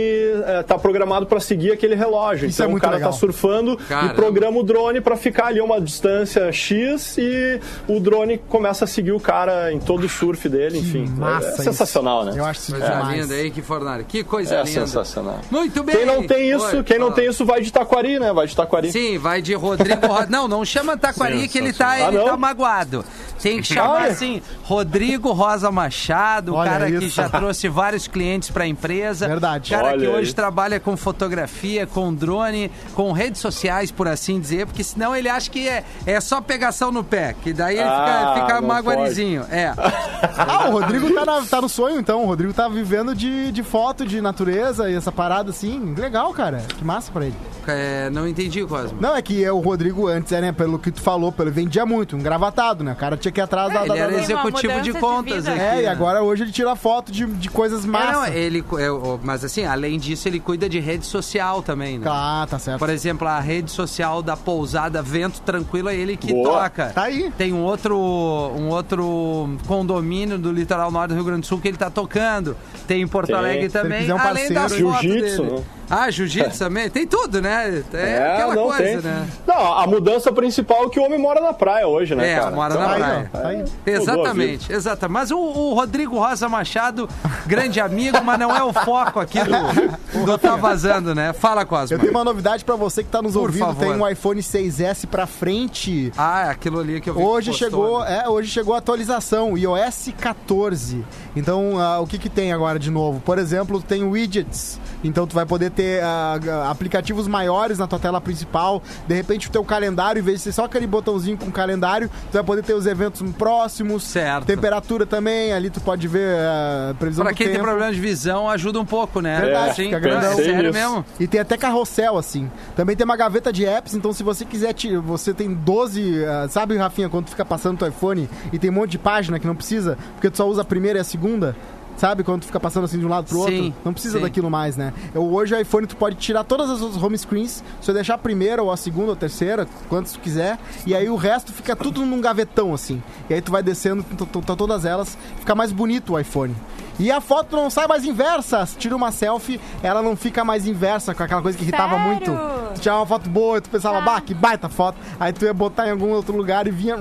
está 0.60 0.78
programado 0.78 1.26
para 1.26 1.40
seguir 1.40 1.72
aquele 1.72 1.96
relógio. 1.96 2.48
Isso 2.48 2.62
é 2.62 2.66
então 2.66 2.78
o 2.78 2.82
cara 2.82 2.96
legal. 2.96 3.12
tá 3.12 3.18
surfando 3.18 3.78
Caramba. 3.88 4.14
e 4.14 4.16
programa 4.16 4.60
o 4.60 4.64
drone 4.64 5.02
para 5.02 5.16
ficar 5.16 5.48
ali 5.48 5.60
a 5.60 5.64
uma 5.64 5.80
distância 5.82 6.52
X 6.52 7.18
e 7.18 7.60
o 7.88 8.00
drone 8.00 8.38
começa 8.38 8.86
a 8.86 8.88
seguir 8.88 9.12
o 9.12 9.20
cara 9.20 9.72
em 9.72 9.80
todo 9.80 10.04
o 10.06 10.10
surf 10.10 10.48
dele, 10.50 10.80
enfim. 10.80 11.06
É- 11.06 11.20
Massa 11.20 11.48
é 11.48 11.52
isso. 11.54 11.64
sensacional, 11.64 12.26
né? 12.26 12.34
Eu 12.36 12.46
acho 12.46 12.60
isso 12.62 12.72
Coisa 12.72 12.88
demais. 12.90 13.22
linda 13.22 13.34
aí, 13.36 13.52
que 13.52 13.62
Fornari. 13.62 14.04
Que 14.04 14.24
coisa 14.24 14.56
É 14.56 14.58
linda. 14.64 14.72
sensacional. 14.82 15.40
Muito 15.52 15.84
bem. 15.84 15.96
Quem 15.98 16.06
não 16.06 16.26
tem 16.26 16.52
isso, 16.52 16.78
Oi, 16.78 16.84
quem 16.84 16.98
não 16.98 17.08
fala. 17.08 17.16
tem 17.22 17.30
isso 17.30 17.46
vai 17.46 17.62
de 17.62 17.72
Taquari, 17.72 18.20
né? 18.20 18.32
Vai 18.34 18.48
de 18.48 18.56
Taquari. 18.56 18.92
Sim, 18.92 19.18
vai 19.18 19.42
de 19.42 19.54
Rodrigo. 19.54 20.00
Não, 20.30 20.48
não 20.48 20.64
chama 20.70 20.98
Taquari 20.98 21.48
que 21.48 21.58
ele 21.58 21.74
tá, 21.74 21.98
ele 22.00 22.18
Ah, 22.18 22.24
tá 22.24 22.32
não? 22.32 22.38
magoado. 22.38 23.04
Tem 23.42 23.62
que 23.62 23.68
chamar 23.74 24.02
Olha. 24.02 24.12
assim, 24.12 24.42
Rodrigo 24.64 25.32
Rosa 25.32 25.72
Machado, 25.72 26.54
o 26.56 26.64
cara 26.64 26.88
que 26.92 27.06
isso. 27.06 27.16
já 27.16 27.28
trouxe 27.30 27.70
vários 27.70 28.06
clientes 28.08 28.50
pra 28.50 28.68
empresa. 28.68 29.28
Verdade. 29.28 29.72
Cara 29.72 29.90
que 29.98 30.06
Olha 30.06 30.10
hoje 30.12 30.30
aí. 30.30 30.34
trabalha 30.36 30.80
com 30.80 30.98
fotografia, 30.98 31.88
com 31.88 32.14
drone, 32.14 32.70
com 32.94 33.12
redes 33.14 33.40
sociais, 33.40 33.92
por 33.92 34.08
assim 34.10 34.40
dizer, 34.42 34.66
porque 34.66 34.84
senão 34.84 35.16
ele 35.16 35.30
acha 35.30 35.50
que 35.50 35.68
é, 35.70 35.86
é 36.06 36.20
só 36.20 36.42
pegação 36.42 36.92
no 36.92 37.02
pé, 37.04 37.34
que 37.42 37.54
daí 37.54 37.76
ele 37.78 37.88
Ah, 37.88 38.34
fica, 38.42 38.62
magoarizinho. 38.62 39.46
É. 39.50 39.74
Ah, 40.38 40.68
o 40.70 40.72
Rodrigo 40.72 41.14
tá, 41.14 41.26
na- 41.26 41.42
tá 41.46 41.62
no 41.62 41.70
sonho, 41.70 42.00
então. 42.00 42.24
O 42.24 42.26
Rodrigo 42.26 42.54
tá 42.54 42.68
vivendo 42.68 43.14
de, 43.16 43.52
de 43.52 43.64
foto, 43.64 44.06
de 44.06 44.20
natureza 44.22 44.90
e 44.90 44.96
essa 44.96 45.12
parada 45.12 45.50
assim. 45.50 45.94
Legal, 45.98 46.34
cara. 46.34 46.62
Que 46.78 46.84
massa 46.84 47.10
pra 47.12 47.26
ele. 47.26 47.36
É, 47.68 48.10
não 48.10 48.28
entendi, 48.28 48.66
Cosmo. 48.66 48.98
Não, 49.00 49.16
é 49.16 49.22
que 49.22 49.48
o 49.50 49.60
Rodrigo 49.60 50.08
antes, 50.08 50.32
é, 50.32 50.42
né, 50.42 50.52
pelo 50.60 50.78
que 50.78 50.92
tu 50.92 51.00
falou, 51.02 51.32
pelo 51.32 51.50
vendia 51.50 51.86
muito, 51.86 52.18
engravatado, 52.18 52.84
né? 52.84 52.92
O 52.92 52.96
cara 52.98 53.16
tinha 53.16 53.32
que 53.32 53.40
ir 53.40 53.44
atrás 53.44 53.72
da, 53.74 53.80
Ele 53.80 53.88
da- 53.88 53.98
era 53.98 54.12
da- 54.12 54.20
executivo 54.20 54.82
de 54.82 54.92
de 54.92 55.00
contas 55.00 55.48
aqui. 55.48 55.58
É, 55.60 55.80
e 55.80 55.82
né? 55.84 55.88
agora 55.88 56.22
hoje 56.22 56.44
ele 56.44 56.52
tira 56.52 56.76
foto 56.76 57.12
de, 57.14 57.26
de 57.26 57.48
coisas 57.50 57.84
É, 57.86 57.88
não, 57.88 57.94
massas. 57.94 58.36
ele, 58.36 58.60
é, 58.78 58.88
mas 59.24 59.46
assim, 59.46 59.64
além 59.64 59.98
disso, 59.98 60.28
ele 60.28 60.38
cuida 60.40 60.68
de 60.68 60.78
rede 60.82 61.06
social 61.06 61.62
também, 61.64 61.98
né? 61.98 62.06
Ah, 62.10 62.46
tá 62.50 62.60
certo. 62.60 62.78
Por 62.80 62.90
exemplo, 62.90 63.26
a 63.26 63.40
rede 63.40 63.72
social 63.72 64.22
da 64.22 64.36
pousada 64.36 65.02
Vento 65.02 65.40
Tranquilo 65.42 65.88
é 65.88 65.96
ele 65.96 66.18
que 66.18 66.34
Boa. 66.34 66.64
toca. 66.64 66.88
Tá 66.88 67.04
aí. 67.04 67.32
Tem 67.38 67.54
um 67.54 67.64
outro, 67.64 67.96
um 67.98 68.68
outro 68.68 69.58
condomínio 69.68 70.38
do 70.38 70.52
litoral 70.52 70.92
norte 70.92 71.10
do 71.10 71.16
Rio 71.16 71.24
Grande 71.24 71.42
do 71.42 71.46
Sul 71.48 71.60
que 71.62 71.68
ele 71.70 71.78
tá 71.78 71.90
tocando. 71.90 72.58
Tem 72.88 73.02
em 73.02 73.08
Porto 73.08 73.28
Tem. 73.28 73.36
Alegre 73.36 73.60
ele 73.66 73.70
também, 73.70 74.12
um 74.12 74.18
além 74.18 74.50
das 74.50 74.64
parceiro, 74.74 74.88
fotos 74.90 75.02
jiu-jitsu, 75.02 75.44
dele. 75.44 75.56
né? 75.56 75.64
Ah, 75.90 76.10
jiu-jitsu 76.12 76.60
também. 76.60 76.90
Tem 76.90 77.08
tudo, 77.08 77.42
né? 77.42 77.84
É, 77.94 77.98
É, 77.98 78.34
aquela 78.34 78.56
não 78.56 78.64
coisa, 78.68 78.84
tem. 78.84 78.98
né? 78.98 79.28
Não, 79.48 79.74
a 79.74 79.88
mudança 79.88 80.32
principal 80.32 80.86
é 80.86 80.90
que 80.90 81.00
o 81.00 81.04
homem 81.04 81.18
mora 81.20 81.42
na 81.42 81.54
praia 81.54 81.88
hoje, 81.88 82.14
né, 82.16 82.32
É, 82.34 82.40
cara? 82.40 82.52
mora 82.52 82.74
Então, 82.76 82.88
na 82.88 82.94
aí, 82.94 83.00
praia. 83.30 83.32
aí. 83.46 83.66
Exatamente, 83.86 84.72
exatamente. 84.72 85.14
Mas 85.14 85.32
o, 85.32 85.38
o 85.40 85.74
Rodrigo 85.74 86.18
Rosa 86.18 86.48
Machado, 86.48 87.10
grande 87.48 87.80
amigo, 87.80 88.18
mas 88.24 88.40
não 88.40 88.56
é 88.56 88.64
o 88.64 88.72
foco 88.74 89.20
aqui 89.20 89.40
do, 89.44 89.50
do 90.26 90.38
Tá 90.38 90.56
Vazando, 90.56 91.14
né? 91.16 91.34
Fala, 91.34 91.66
Cosma. 91.66 91.96
Eu 91.96 92.00
tenho 92.00 92.12
uma 92.12 92.24
novidade 92.24 92.64
pra 92.64 92.76
você 92.76 93.04
que 93.04 93.10
tá 93.10 93.22
nos 93.22 93.34
Por 93.34 93.42
ouvindo. 93.44 93.60
favor. 93.66 93.80
Tem 93.80 93.92
um 93.92 94.08
iPhone 94.08 94.42
6S 94.42 95.06
pra 95.08 95.26
frente. 95.26 96.12
Ah, 96.18 96.48
é 96.48 96.50
aquilo 96.52 96.80
ali 96.80 97.02
que 97.02 97.10
eu 97.10 97.16
vi. 97.16 97.22
Hoje 97.22 97.52
postou, 97.52 97.68
chegou, 97.70 98.00
né? 98.04 98.22
é, 98.26 98.30
hoje 98.30 98.50
chegou 98.50 98.76
a 98.76 98.78
atualização, 98.78 99.58
iOS 99.58 100.10
14. 100.20 101.04
Então, 101.36 101.80
ah, 101.80 102.00
o 102.00 102.08
que 102.08 102.18
que 102.18 102.30
tem 102.30 102.52
agora 102.54 102.78
de 102.80 102.92
novo? 102.92 103.20
Por 103.22 103.38
exemplo, 103.38 103.82
tem 103.82 104.04
widgets. 104.04 104.80
Então, 105.04 105.26
tu 105.26 105.34
vai 105.36 105.46
poder 105.46 105.72
ter 105.72 105.79
ah, 106.04 106.40
ah, 106.66 106.72
aplicativos 106.72 107.28
maiores 107.28 107.78
na 107.78 107.88
tua 107.88 108.00
tela 108.00 108.20
principal. 108.22 108.82
De 109.08 109.14
repente, 109.16 109.48
o 109.48 109.52
teu 109.52 109.64
calendário, 109.64 110.20
em 110.20 110.24
vez 110.24 110.38
de 110.40 110.44
ser 110.46 110.52
só 110.52 110.66
aquele 110.66 110.86
botãozinho 110.88 111.38
com 111.38 111.52
calendário, 111.52 112.10
tu 112.10 112.34
vai 112.34 112.44
poder 112.44 112.64
ter 112.64 112.74
os 112.74 112.86
eventos 112.86 113.22
próximos. 113.38 114.04
Certo. 114.04 114.46
Temperatura 114.46 115.06
também, 115.06 115.54
ali 115.54 115.70
tu 115.70 115.82
pode 115.82 116.08
ver 116.08 116.38
a 116.40 116.94
previsão 116.98 117.24
Pra 117.24 117.32
do 117.34 117.38
quem 117.38 117.48
tem 117.48 117.56
tempo. 117.56 117.66
problema 117.68 117.92
de 117.94 118.00
visão, 118.00 118.50
ajuda 118.50 118.80
um 118.80 118.86
pouco, 118.86 119.22
né? 119.22 119.40
Verdade, 119.40 119.76
Sim, 119.76 119.84
fica 119.86 120.00
grandão. 120.00 120.32
é 120.32 120.36
sério 120.36 120.74
mesmo. 120.74 121.06
E 121.20 121.28
tem 121.28 121.40
até 121.40 121.58
carrossel, 121.58 122.18
assim. 122.18 122.50
Também 122.76 122.96
tem 122.96 123.06
uma 123.06 123.16
gaveta 123.18 123.52
de 123.52 123.66
apps, 123.66 123.94
então 123.94 124.12
se 124.14 124.24
você 124.24 124.46
quiser, 124.46 124.74
ti- 124.74 124.96
você 124.98 125.34
tem 125.34 125.54
12. 125.54 126.24
ah, 126.26 126.48
sabe, 126.50 126.76
Rafinha, 126.78 127.10
quando 127.10 127.26
tu 127.26 127.32
fica 127.32 127.46
passando 127.46 127.78
teu 127.78 127.88
iPhone 127.88 128.30
e 128.52 128.60
tem 128.60 128.70
um 128.70 128.74
monte 128.74 128.92
de 128.92 128.98
página 128.98 129.40
que 129.40 129.48
não 129.48 129.56
precisa, 129.56 129.98
porque 130.16 130.30
tu 130.30 130.38
só 130.38 130.48
usa 130.48 130.62
a 130.62 130.66
primeira 130.66 131.00
e 131.00 131.02
a 131.02 131.04
segunda? 131.04 131.56
Sabe, 132.00 132.24
quando 132.24 132.42
tu 132.44 132.46
fica 132.46 132.62
passando 132.62 132.86
assim 132.86 132.98
de 132.98 133.06
um 133.06 133.10
lado 133.10 133.28
pro 133.28 133.40
outro? 133.40 133.54
Sim, 133.54 133.74
Não 133.84 133.92
precisa 133.92 134.18
sim. 134.20 134.24
daquilo 134.24 134.50
mais, 134.50 134.78
né? 134.78 134.94
Eu, 135.14 135.22
hoje 135.34 135.54
o 135.54 135.60
iPhone 135.60 135.86
tu 135.86 135.98
pode 135.98 136.16
tirar 136.16 136.46
todas 136.46 136.70
as 136.70 136.82
home 136.96 137.18
screens, 137.18 137.62
se 137.82 137.92
eu 137.92 137.94
deixar 137.94 138.14
a 138.14 138.18
primeira 138.18 138.64
ou 138.64 138.72
a 138.72 138.78
segunda 138.78 139.08
ou 139.08 139.14
a 139.14 139.18
terceira, 139.18 139.68
quantas 139.90 140.14
tu 140.14 140.20
quiser, 140.22 140.58
e 140.88 140.96
aí 140.96 141.10
o 141.10 141.18
resto 141.18 141.52
fica 141.52 141.76
tudo 141.76 142.06
num 142.06 142.22
gavetão, 142.22 142.74
assim. 142.74 143.04
E 143.30 143.34
aí 143.34 143.42
tu 143.42 143.52
vai 143.52 143.62
descendo 143.62 144.02
t- 144.02 144.16
t- 144.26 144.42
t- 144.42 144.56
todas 144.56 144.86
elas, 144.86 145.18
fica 145.40 145.54
mais 145.54 145.74
bonito 145.74 146.14
o 146.14 146.20
iPhone. 146.20 146.56
E 147.00 147.10
a 147.12 147.22
foto 147.22 147.56
não 147.56 147.70
sai 147.70 147.88
mais 147.88 148.04
inversa. 148.04 148.66
Se 148.66 148.76
tira 148.78 148.96
uma 148.96 149.12
selfie, 149.12 149.60
ela 149.82 150.02
não 150.02 150.16
fica 150.18 150.44
mais 150.44 150.68
inversa, 150.68 151.16
com 151.16 151.24
aquela 151.24 151.42
coisa 151.42 151.58
que 151.58 151.64
irritava 151.64 151.96
Sério? 151.96 152.06
muito. 152.08 152.32
Tu 152.76 152.82
tirava 152.82 153.00
uma 153.00 153.06
foto 153.08 153.30
boa 153.30 153.58
e 153.58 153.62
tu 153.62 153.70
pensava, 153.70 154.02
bah, 154.02 154.20
que 154.22 154.34
baita 154.34 154.68
foto. 154.70 154.98
Aí 155.20 155.32
tu 155.32 155.46
ia 155.46 155.54
botar 155.54 155.88
em 155.88 155.92
algum 155.92 156.10
outro 156.10 156.36
lugar 156.36 156.68
e 156.68 156.72
vinha. 156.72 156.98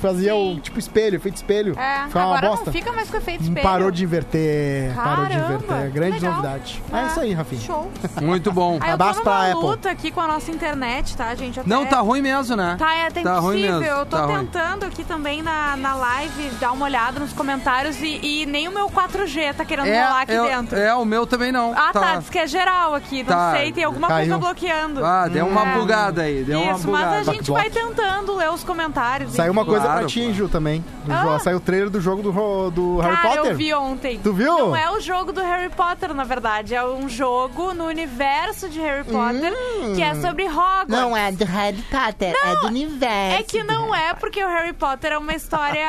Fazia 0.00 0.34
o 0.34 0.54
Sim. 0.54 0.60
tipo 0.60 0.78
espelho, 0.78 1.16
efeito 1.16 1.36
espelho. 1.36 1.78
É, 1.78 2.06
Ficava 2.06 2.26
uma 2.26 2.36
agora 2.36 2.48
bosta. 2.50 2.64
não 2.66 2.72
fica 2.72 2.92
mais 2.92 3.08
com 3.10 3.16
efeito 3.16 3.42
espelho. 3.44 3.62
Parou 3.62 3.90
de 3.90 4.04
inverter. 4.04 4.94
Parou 4.94 5.26
de 5.26 5.32
Caramba, 5.34 5.54
inverter. 5.64 5.90
Grande 5.90 6.12
legal. 6.18 6.30
novidade. 6.32 6.82
É 6.92 6.96
Ah, 6.96 7.06
isso 7.06 7.20
aí, 7.20 7.32
Rafinha. 7.32 7.60
Show. 7.62 7.90
Muito 8.22 8.52
bom. 8.52 8.78
Aí 8.80 8.90
Abraço 8.90 9.22
pra 9.22 9.50
Apple. 9.50 9.60
luta 9.66 9.90
aqui 9.90 10.10
com 10.10 10.20
a 10.20 10.26
nossa 10.26 10.50
internet, 10.50 11.16
tá, 11.16 11.34
gente? 11.34 11.60
Até- 11.60 11.68
Não, 11.68 11.86
tá 11.86 12.00
ruim 12.00 12.20
mesmo, 12.22 12.56
né? 12.56 12.76
Tá, 12.78 12.94
é, 12.94 13.10
tá, 13.10 13.22
Tá 13.22 13.38
ruim 13.38 13.58
impossível. 13.58 13.80
mesmo, 13.80 13.96
Eu 13.98 14.06
tô 14.06 14.16
tá 14.16 14.24
ruim. 14.26 14.38
tentando 14.46 14.84
aqui 14.84 15.04
também 15.04 15.42
na, 15.42 15.76
na 15.76 15.94
live 15.94 16.50
dar 16.60 16.72
uma 16.72 16.84
olhada 16.84 17.18
nos 17.20 17.32
comentários 17.32 18.00
e, 18.00 18.20
e 18.42 18.46
nem 18.46 18.68
o 18.68 18.72
meu 18.72 18.88
4G 19.26 19.54
tá 19.54 19.64
querendo 19.64 19.86
rolar 19.86 20.22
aqui 20.22 20.32
eu- 20.32 20.44
dentro. 20.44 20.78
é, 20.78 20.94
o 20.94 21.04
meu 21.04 21.26
também 21.26 21.52
não. 21.52 21.72
Ah, 21.76 21.90
tá. 21.92 22.16
Diz 22.16 22.28
que 22.30 22.38
é 22.38 22.46
geral 22.46 22.94
aqui. 22.94 23.22
Não 23.22 23.30
Tá, 23.30 23.52
sei, 23.56 23.72
tem 23.72 23.84
alguma 23.84 24.08
caiu. 24.08 24.28
coisa 24.30 24.38
bloqueando. 24.38 25.04
Ah, 25.04 25.28
deu 25.28 25.46
uma 25.46 25.68
É. 25.68 25.74
bugada 25.78 26.22
aí, 26.22 26.42
deu 26.44 26.60
uma 26.60 26.72
Isso, 26.72 26.86
bugada. 26.86 27.06
mas 27.06 27.28
a 27.28 27.32
gente 27.32 27.50
vai 27.50 27.70
tentando 27.70 28.34
ler 28.36 28.50
os 28.50 28.64
comentários. 28.64 29.32
Saiu 29.32 29.52
uma 29.52 29.64
coisa 29.64 29.84
Claro, 29.84 30.00
pra 30.00 30.08
ti. 30.08 30.32
Ju, 30.32 30.48
também. 30.48 30.84
Ah. 31.08 31.38
Saiu 31.38 31.56
o 31.56 31.60
trailer 31.60 31.90
do 31.90 32.00
jogo 32.00 32.22
do, 32.22 32.70
do 32.70 32.98
Harry 33.00 33.16
Cara, 33.16 33.28
Potter. 33.36 33.50
eu 33.52 33.56
vi 33.56 33.74
ontem. 33.74 34.20
Tu 34.22 34.32
viu? 34.32 34.58
Não 34.58 34.76
é 34.76 34.90
o 34.90 35.00
jogo 35.00 35.32
do 35.32 35.40
Harry 35.40 35.68
Potter, 35.70 36.14
na 36.14 36.24
verdade. 36.24 36.74
É 36.74 36.84
um 36.84 37.08
jogo 37.08 37.72
no 37.74 37.84
universo 37.86 38.68
de 38.68 38.78
Harry 38.80 39.04
Potter 39.04 39.52
que 39.94 40.02
é 40.02 40.14
sobre 40.16 40.44
Hogwarts. 40.46 40.88
Não 40.88 41.16
é 41.16 41.32
do 41.32 41.44
Harry 41.44 41.82
Potter, 41.90 42.34
é 42.44 42.56
do 42.56 42.66
universo. 42.66 43.40
É 43.40 43.42
que 43.42 43.62
não 43.62 43.94
é, 43.94 44.14
porque 44.14 44.42
o 44.42 44.48
Harry 44.48 44.72
Potter 44.72 45.12
é 45.12 45.18
uma 45.18 45.34
história 45.34 45.88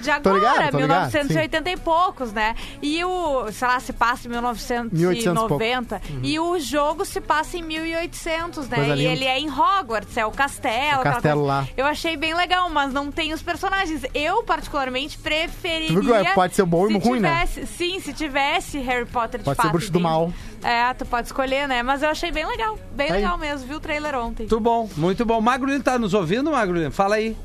de 0.00 0.12
Tô 0.22 0.34
ligado, 0.34 0.46
agora, 0.52 0.70
tô 0.70 0.78
ligado, 0.78 0.78
1980 0.78 1.70
e 1.70 1.76
poucos, 1.76 2.32
né? 2.32 2.54
E 2.80 3.04
o, 3.04 3.50
sei 3.52 3.68
lá, 3.68 3.80
se 3.80 3.92
passa 3.92 4.26
em 4.26 4.30
1990. 4.30 6.00
E 6.22 6.38
o 6.38 6.58
jogo 6.58 7.04
se 7.04 7.20
passa 7.20 7.56
em 7.56 7.62
1800, 7.62 8.68
né? 8.68 8.76
Coisa 8.76 8.92
e 8.92 8.96
linda. 8.96 9.12
ele 9.12 9.24
é 9.24 9.38
em 9.38 9.48
Hogwarts, 9.50 10.16
é 10.16 10.26
o 10.26 10.30
castelo. 10.30 11.00
aquela 11.00 11.14
castelo 11.14 11.44
lá. 11.44 11.66
Eu 11.76 11.86
achei 11.86 12.16
bem 12.16 12.34
legal, 12.34 12.68
mas 12.70 12.92
não 12.92 13.10
tem 13.10 13.32
os 13.32 13.42
personagens. 13.42 14.02
Eu, 14.14 14.42
particularmente, 14.42 15.18
preferiria... 15.18 15.88
Tu 15.88 16.02
viu 16.02 16.24
que 16.24 16.34
pode 16.34 16.54
ser 16.54 16.64
bom 16.64 16.88
e 16.88 16.92
se 17.00 17.08
ruim, 17.08 17.20
né? 17.20 17.46
tivesse, 17.46 17.66
Sim, 17.66 18.00
se 18.00 18.12
tivesse 18.12 18.78
Harry 18.78 19.06
Potter 19.06 19.38
de 19.38 19.44
Pode 19.44 19.60
ser 19.60 19.68
bruxo 19.68 19.92
do 19.92 20.00
mal. 20.00 20.32
É, 20.62 20.92
tu 20.94 21.04
pode 21.04 21.26
escolher, 21.26 21.66
né? 21.66 21.82
Mas 21.82 22.02
eu 22.02 22.08
achei 22.08 22.30
bem 22.30 22.46
legal. 22.46 22.78
Bem 22.92 23.08
Tá 23.08 23.14
aí. 23.14 23.20
legal 23.20 23.36
mesmo. 23.38 23.66
Vi 23.66 23.74
o 23.74 23.80
trailer 23.80 24.14
ontem. 24.14 24.42
Muito 24.42 24.60
bom, 24.60 24.88
muito 24.96 25.24
bom. 25.24 25.40
Magrulino 25.40 25.82
tá 25.82 25.98
nos 25.98 26.14
ouvindo, 26.14 26.50
Magrulino? 26.52 26.90
Fala 26.92 27.16
aí. 27.16 27.36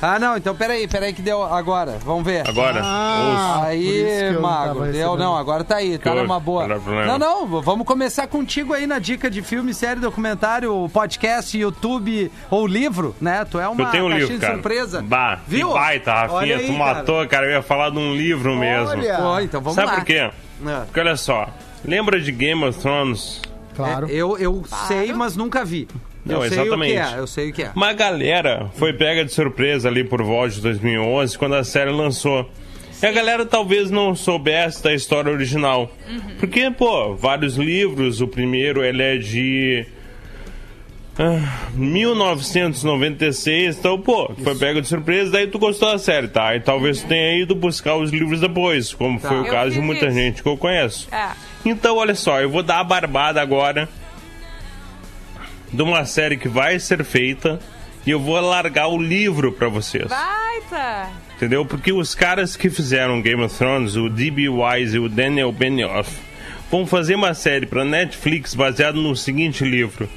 Ah, 0.00 0.18
não, 0.18 0.36
então 0.36 0.54
peraí, 0.54 0.86
peraí 0.86 1.12
que 1.14 1.22
deu 1.22 1.42
agora. 1.42 1.98
Vamos 2.04 2.22
ver. 2.24 2.46
Agora, 2.46 2.80
Ah, 2.84 3.62
Aí, 3.64 4.30
não 4.32 4.42
tava 4.42 4.86
deu, 4.92 5.16
não, 5.16 5.34
agora 5.36 5.64
tá 5.64 5.76
aí, 5.76 5.96
tá 5.96 6.14
numa 6.14 6.38
boa. 6.38 6.68
Não. 6.68 7.18
Não, 7.18 7.62
vamos 7.62 7.86
começar 7.86 8.26
contigo 8.26 8.74
aí 8.74 8.86
na 8.86 8.98
dica 8.98 9.30
de 9.30 9.40
filme, 9.40 9.72
série, 9.72 9.98
documentário, 9.98 10.88
podcast, 10.92 11.56
YouTube 11.56 12.30
ou 12.50 12.66
livro, 12.66 13.16
né? 13.20 13.44
Tu 13.50 13.58
é 13.58 13.66
uma 13.68 13.84
eu 13.84 13.90
tenho 13.90 14.04
um 14.06 14.08
caixinha 14.10 14.26
livro, 14.26 14.34
de 14.34 14.40
cara. 14.40 14.52
surpresa. 14.54 15.02
Bah, 15.02 15.38
Viu? 15.46 15.68
que 15.68 15.74
baita, 15.74 16.12
Rafinha. 16.12 16.56
aí, 16.58 16.66
tu 16.66 16.72
cara. 16.78 16.94
matou, 16.94 17.26
cara. 17.28 17.46
Eu 17.46 17.50
ia 17.52 17.62
falar 17.62 17.90
de 17.90 17.98
um 17.98 18.14
livro 18.14 18.54
mesmo. 18.54 18.88
Olha. 18.90 19.16
Pô, 19.16 19.40
então 19.40 19.60
vamos 19.62 19.76
Sabe 19.76 19.88
lá. 19.88 19.94
por 19.94 20.04
quê? 20.04 20.30
É. 20.66 20.80
Porque 20.84 21.00
olha 21.00 21.16
só, 21.16 21.48
lembra 21.84 22.20
de 22.20 22.32
Game 22.32 22.62
of 22.64 22.78
Thrones? 22.80 23.40
Claro. 23.74 24.08
É, 24.08 24.12
eu 24.12 24.36
eu 24.38 24.62
sei, 24.86 25.12
mas 25.14 25.36
nunca 25.36 25.64
vi. 25.64 25.88
Não, 26.26 26.42
eu 26.44 26.50
sei 26.50 26.60
exatamente. 26.60 26.92
o 26.92 26.94
que 26.94 27.00
é, 27.14 27.18
eu 27.18 27.26
sei 27.26 27.50
o 27.50 27.52
que 27.52 27.62
é. 27.62 27.70
Uma 27.74 27.92
galera 27.92 28.70
foi 28.74 28.92
pega 28.92 29.24
de 29.24 29.32
surpresa 29.32 29.88
ali 29.88 30.04
por 30.04 30.22
volta 30.22 30.54
de 30.54 30.60
2011, 30.60 31.38
quando 31.38 31.54
a 31.54 31.64
série 31.64 31.90
lançou. 31.90 32.48
E 33.02 33.06
a 33.06 33.12
galera 33.12 33.44
talvez 33.44 33.90
não 33.90 34.14
soubesse 34.14 34.82
da 34.82 34.94
história 34.94 35.30
original. 35.30 35.90
Porque, 36.40 36.70
pô, 36.70 37.14
vários 37.14 37.56
livros, 37.56 38.20
o 38.22 38.28
primeiro 38.28 38.82
ele 38.82 39.02
é 39.02 39.18
de 39.18 39.84
ah, 41.18 41.68
1996, 41.74 43.78
então, 43.78 43.98
pô, 44.00 44.30
foi 44.42 44.54
pega 44.54 44.80
de 44.82 44.88
surpresa, 44.88 45.30
daí 45.32 45.46
tu 45.46 45.58
gostou 45.58 45.90
da 45.90 45.98
série, 45.98 46.28
tá? 46.28 46.54
E 46.56 46.60
talvez 46.60 47.00
tu 47.02 47.08
tenha 47.08 47.42
ido 47.42 47.54
buscar 47.54 47.96
os 47.96 48.10
livros 48.10 48.40
depois, 48.40 48.92
como 48.92 49.18
Tá. 49.20 49.28
foi 49.28 49.38
o 49.40 49.46
Eu 49.46 49.50
caso 49.50 49.70
de 49.72 49.80
muita 49.80 50.06
isso. 50.06 50.14
gente 50.14 50.42
que 50.42 50.48
eu 50.48 50.56
conheço. 50.56 51.08
É. 51.12 51.28
Então, 51.64 51.96
olha 51.96 52.14
só, 52.14 52.40
eu 52.40 52.50
vou 52.50 52.62
dar 52.62 52.80
a 52.80 52.84
barbada 52.84 53.40
agora 53.40 53.88
de 55.72 55.82
uma 55.82 56.04
série 56.04 56.36
que 56.36 56.48
vai 56.48 56.78
ser 56.78 57.04
feita 57.04 57.58
e 58.06 58.10
eu 58.10 58.20
vou 58.20 58.40
largar 58.40 58.88
o 58.88 59.00
livro 59.00 59.52
pra 59.52 59.68
vocês. 59.68 60.06
Baita! 60.08 61.08
Entendeu? 61.36 61.66
Porque 61.66 61.92
os 61.92 62.14
caras 62.14 62.56
que 62.56 62.70
fizeram 62.70 63.20
Game 63.20 63.42
of 63.42 63.54
Thrones, 63.56 63.96
o 63.96 64.08
D.B. 64.08 64.48
Wise 64.48 64.96
e 64.96 65.00
o 65.00 65.08
Daniel 65.08 65.52
Benioff, 65.52 66.10
vão 66.70 66.86
fazer 66.86 67.14
uma 67.14 67.34
série 67.34 67.66
pra 67.66 67.84
Netflix 67.84 68.54
baseada 68.54 68.98
no 68.98 69.14
seguinte 69.14 69.64
livro: 69.64 70.08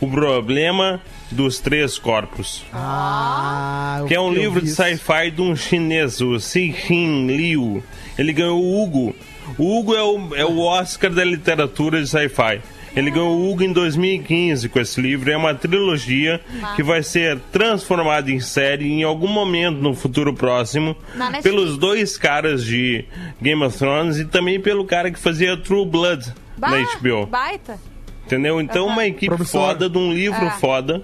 O 0.00 0.08
Problema 0.10 1.00
dos 1.30 1.58
Três 1.58 1.98
Corpos. 1.98 2.64
Ah, 2.72 4.02
Que 4.06 4.14
é 4.14 4.20
um 4.20 4.32
livro 4.32 4.60
de 4.60 4.70
sci-fi 4.70 5.30
de 5.30 5.40
um 5.40 5.54
chinês, 5.56 6.20
o 6.20 6.38
Cixin 6.38 7.26
Liu. 7.26 7.82
Ele 8.18 8.32
ganhou 8.32 8.62
o 8.62 8.82
Hugo. 8.82 9.14
O 9.56 9.78
Hugo 9.78 9.94
é 9.94 10.02
o, 10.02 10.34
é 10.34 10.44
o 10.44 10.58
Oscar 10.60 11.10
da 11.10 11.24
literatura 11.24 12.00
de 12.02 12.08
sci-fi. 12.08 12.60
Ele 12.98 13.10
ganhou 13.10 13.36
o 13.38 13.50
Hugo 13.50 13.62
em 13.62 13.72
2015 13.72 14.68
com 14.68 14.80
esse 14.80 15.00
livro. 15.00 15.30
É 15.30 15.36
uma 15.36 15.54
trilogia 15.54 16.40
que 16.74 16.82
vai 16.82 17.02
ser 17.02 17.38
transformada 17.52 18.30
em 18.30 18.40
série 18.40 18.90
em 18.90 19.02
algum 19.04 19.28
momento 19.28 19.76
no 19.80 19.94
futuro 19.94 20.34
próximo 20.34 20.96
pelos 21.42 21.78
dois 21.78 22.18
caras 22.18 22.64
de 22.64 23.04
Game 23.40 23.62
of 23.62 23.78
Thrones 23.78 24.18
e 24.18 24.24
também 24.24 24.58
pelo 24.60 24.84
cara 24.84 25.10
que 25.12 25.18
fazia 25.18 25.56
True 25.56 25.86
Blood 25.86 26.32
Ba- 26.56 26.70
na 26.70 26.78
HBO. 26.98 27.26
Baita! 27.26 27.78
Entendeu? 28.26 28.60
Então, 28.60 28.86
uma 28.88 29.06
equipe 29.06 29.26
Promissor. 29.28 29.60
foda 29.68 29.88
de 29.88 29.96
um 29.96 30.12
livro 30.12 30.44
É. 30.44 30.50
foda. 30.50 31.02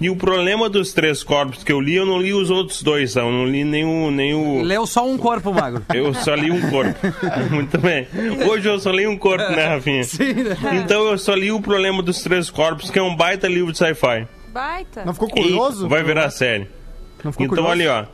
E 0.00 0.10
o 0.10 0.16
problema 0.16 0.68
dos 0.68 0.92
três 0.92 1.22
corpos 1.22 1.62
que 1.62 1.70
eu 1.72 1.80
li, 1.80 1.94
eu 1.94 2.04
não 2.04 2.20
li 2.20 2.32
os 2.34 2.50
outros 2.50 2.82
dois, 2.82 3.14
tá? 3.14 3.20
Eu 3.20 3.30
não 3.30 3.46
li 3.46 3.62
nem 3.64 3.84
o. 3.84 4.10
Nem 4.10 4.34
o... 4.34 4.60
Leu 4.62 4.86
só 4.86 5.08
um 5.08 5.16
corpo, 5.16 5.52
Magro. 5.54 5.84
Eu 5.94 6.12
só 6.12 6.34
li 6.34 6.50
um 6.50 6.60
corpo. 6.68 6.98
Muito 7.50 7.78
bem. 7.78 8.06
Hoje 8.50 8.68
eu 8.68 8.78
só 8.80 8.90
li 8.90 9.06
um 9.06 9.16
corpo, 9.16 9.48
né, 9.52 9.66
Rafinha? 9.66 10.02
Sim, 10.04 10.32
né? 10.34 10.56
Então 10.84 11.06
eu 11.08 11.16
só 11.16 11.34
li 11.34 11.52
o 11.52 11.60
problema 11.60 12.02
dos 12.02 12.22
três 12.22 12.50
corpos, 12.50 12.90
que 12.90 12.98
é 12.98 13.02
um 13.02 13.14
baita 13.14 13.46
livro 13.46 13.70
de 13.72 13.78
sci-fi. 13.78 14.26
Baita! 14.52 15.04
Não 15.04 15.12
ficou 15.14 15.28
curioso? 15.30 15.86
E 15.86 15.88
vai 15.88 16.02
virar 16.02 16.28
série. 16.30 16.66
Não 17.22 17.30
ficou 17.32 17.46
Então, 17.46 17.64
curioso? 17.64 17.70
ali, 17.72 17.86
ó. 17.88 18.04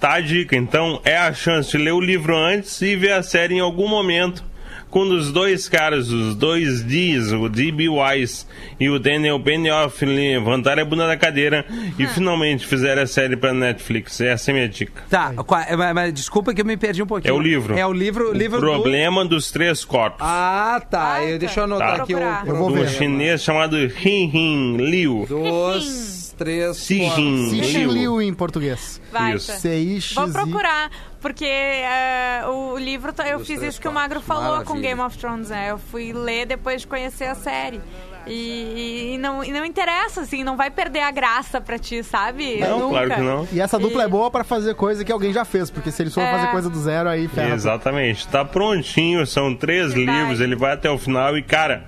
Tá 0.00 0.14
a 0.14 0.20
dica. 0.20 0.56
Então, 0.56 1.00
é 1.04 1.16
a 1.16 1.32
chance 1.34 1.70
de 1.70 1.78
ler 1.78 1.92
o 1.92 2.00
livro 2.00 2.34
antes 2.36 2.80
e 2.80 2.96
ver 2.96 3.12
a 3.12 3.22
série 3.22 3.54
em 3.54 3.60
algum 3.60 3.86
momento. 3.86 4.42
Quando 4.90 5.12
os 5.12 5.30
dois 5.30 5.68
caras, 5.68 6.10
os 6.10 6.34
dois 6.34 6.82
Ds, 6.82 7.32
o 7.32 7.48
D.B. 7.48 7.88
Wise 7.88 8.44
e 8.78 8.88
o 8.90 8.98
Daniel 8.98 9.38
Benioff 9.38 10.04
levantarem 10.04 10.82
a 10.82 10.84
bunda 10.84 11.06
da 11.06 11.16
cadeira 11.16 11.64
e 11.98 12.06
finalmente 12.08 12.66
fizerem 12.66 13.04
a 13.04 13.06
série 13.06 13.36
pra 13.36 13.52
Netflix. 13.54 14.20
Essa 14.20 14.50
é 14.50 14.52
a 14.52 14.54
minha 14.54 14.68
dica. 14.68 15.02
Tá, 15.08 15.32
qua- 15.44 15.66
mas, 15.76 15.94
mas 15.94 16.12
desculpa 16.14 16.52
que 16.52 16.60
eu 16.60 16.64
me 16.64 16.76
perdi 16.76 17.02
um 17.02 17.06
pouquinho. 17.06 17.30
É 17.32 17.36
o 17.36 17.40
livro. 17.40 17.78
É 17.78 17.86
o 17.86 17.92
livro, 17.92 18.30
o 18.30 18.34
livro 18.34 18.60
do- 18.60 18.66
problema 18.66 19.24
dos 19.24 19.50
três 19.50 19.84
corpos. 19.84 20.20
Ah, 20.22 20.82
tá. 20.90 21.14
Ah, 21.14 21.24
eu, 21.24 21.32
tá. 21.32 21.38
deixa 21.38 21.60
eu 21.60 21.64
anotar 21.64 21.96
Tá. 21.98 22.02
aqui 22.02 22.14
o. 22.14 22.18
Eu 22.18 22.56
vou 22.56 22.70
ver. 22.72 22.88
chinês 22.88 23.42
chamado 23.42 23.76
Hin 23.78 24.30
Hin 24.34 24.76
Liu. 24.78 25.24
dos 25.28 26.19
três 26.40 26.76
Sim, 26.78 27.00
corpos. 27.00 27.16
sim. 27.16 27.50
Cixin 27.50 27.78
Liu. 27.84 27.92
Liu 27.92 28.22
em 28.22 28.32
português. 28.32 29.00
Baita! 29.12 29.68
Isso. 29.68 30.14
Vou 30.14 30.28
procurar, 30.30 30.90
porque 31.20 31.44
é, 31.44 32.42
o 32.46 32.78
livro, 32.78 33.12
eu 33.28 33.38
Dos 33.38 33.46
fiz 33.46 33.58
três 33.58 33.74
isso 33.74 33.80
que 33.82 33.86
o. 33.88 33.92
Magro 33.92 34.20
falou 34.22 34.64
com 34.64 34.72
Maravilha. 34.74 34.80
Game 34.80 35.00
of 35.02 35.18
Thrones, 35.18 35.50
né? 35.50 35.70
Eu 35.70 35.78
fui 35.78 36.12
ler 36.14 36.46
depois 36.46 36.80
de 36.80 36.86
conhecer 36.86 37.24
a 37.26 37.34
série. 37.34 37.80
E, 38.26 39.12
e 39.14 39.18
não, 39.18 39.42
e 39.42 39.50
não 39.50 39.64
interessa, 39.64 40.20
assim, 40.22 40.44
não 40.44 40.56
vai 40.56 40.70
perder 40.70 41.00
a 41.00 41.10
graça 41.10 41.60
pra 41.60 41.78
ti, 41.78 42.02
sabe? 42.02 42.58
Não, 42.60 42.78
Nunca. 42.80 42.90
claro 43.06 43.14
que 43.14 43.20
não. 43.20 43.48
E 43.52 43.60
essa 43.60 43.78
dupla 43.78 44.02
E- 44.02 44.04
é 44.04 44.08
boa 44.08 44.30
pra 44.30 44.44
fazer 44.44 44.74
coisa 44.74 45.04
que 45.04 45.10
alguém 45.12 45.32
já 45.32 45.44
fez, 45.44 45.70
porque 45.70 45.90
se 45.90 46.02
eles 46.02 46.14
for 46.14 46.20
É. 46.22 46.30
fazer 46.30 46.46
coisa 46.50 46.68
do 46.70 46.78
zero, 46.78 47.08
aí 47.08 47.28
ferra. 47.28 47.54
Exatamente. 47.54 48.28
Tá 48.28 48.44
prontinho, 48.44 49.26
são 49.26 49.54
três 49.54 49.92
Vai. 49.94 50.04
livros, 50.04 50.40
ele 50.40 50.54
vai 50.56 50.72
até 50.72 50.90
o 50.90 50.98
final 50.98 51.36
e, 51.36 51.42
cara, 51.42 51.86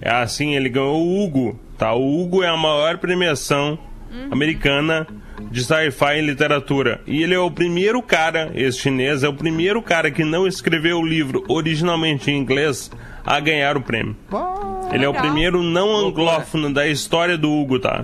é 0.00 0.10
assim, 0.10 0.54
ele 0.54 0.68
ganhou 0.68 0.96
o 1.02 1.22
Hugo, 1.24 1.58
tá? 1.78 1.92
O 1.94 2.20
Hugo 2.20 2.42
é 2.42 2.48
a 2.48 2.56
maior 2.56 2.98
premiação 2.98 3.78
americana 4.30 5.06
de 5.50 5.64
sci-fi 5.64 6.18
em 6.18 6.26
literatura. 6.26 7.00
E 7.06 7.22
ele 7.22 7.34
é 7.34 7.38
o 7.38 7.50
primeiro 7.50 8.00
cara, 8.00 8.50
esse 8.54 8.78
chinês, 8.78 9.22
é 9.24 9.28
o 9.28 9.34
primeiro 9.34 9.82
cara 9.82 10.10
que 10.10 10.24
não 10.24 10.46
escreveu 10.46 10.98
o 10.98 11.06
livro 11.06 11.44
originalmente 11.48 12.30
em 12.30 12.38
inglês 12.38 12.90
a 13.26 13.40
ganhar 13.40 13.76
o 13.76 13.80
prêmio. 13.80 14.16
Ele 14.92 15.04
é 15.04 15.08
o 15.08 15.14
primeiro 15.14 15.62
não 15.62 15.96
anglófono 15.96 16.72
da 16.72 16.86
história 16.86 17.36
do 17.36 17.50
Hugo, 17.50 17.78
tá? 17.80 18.02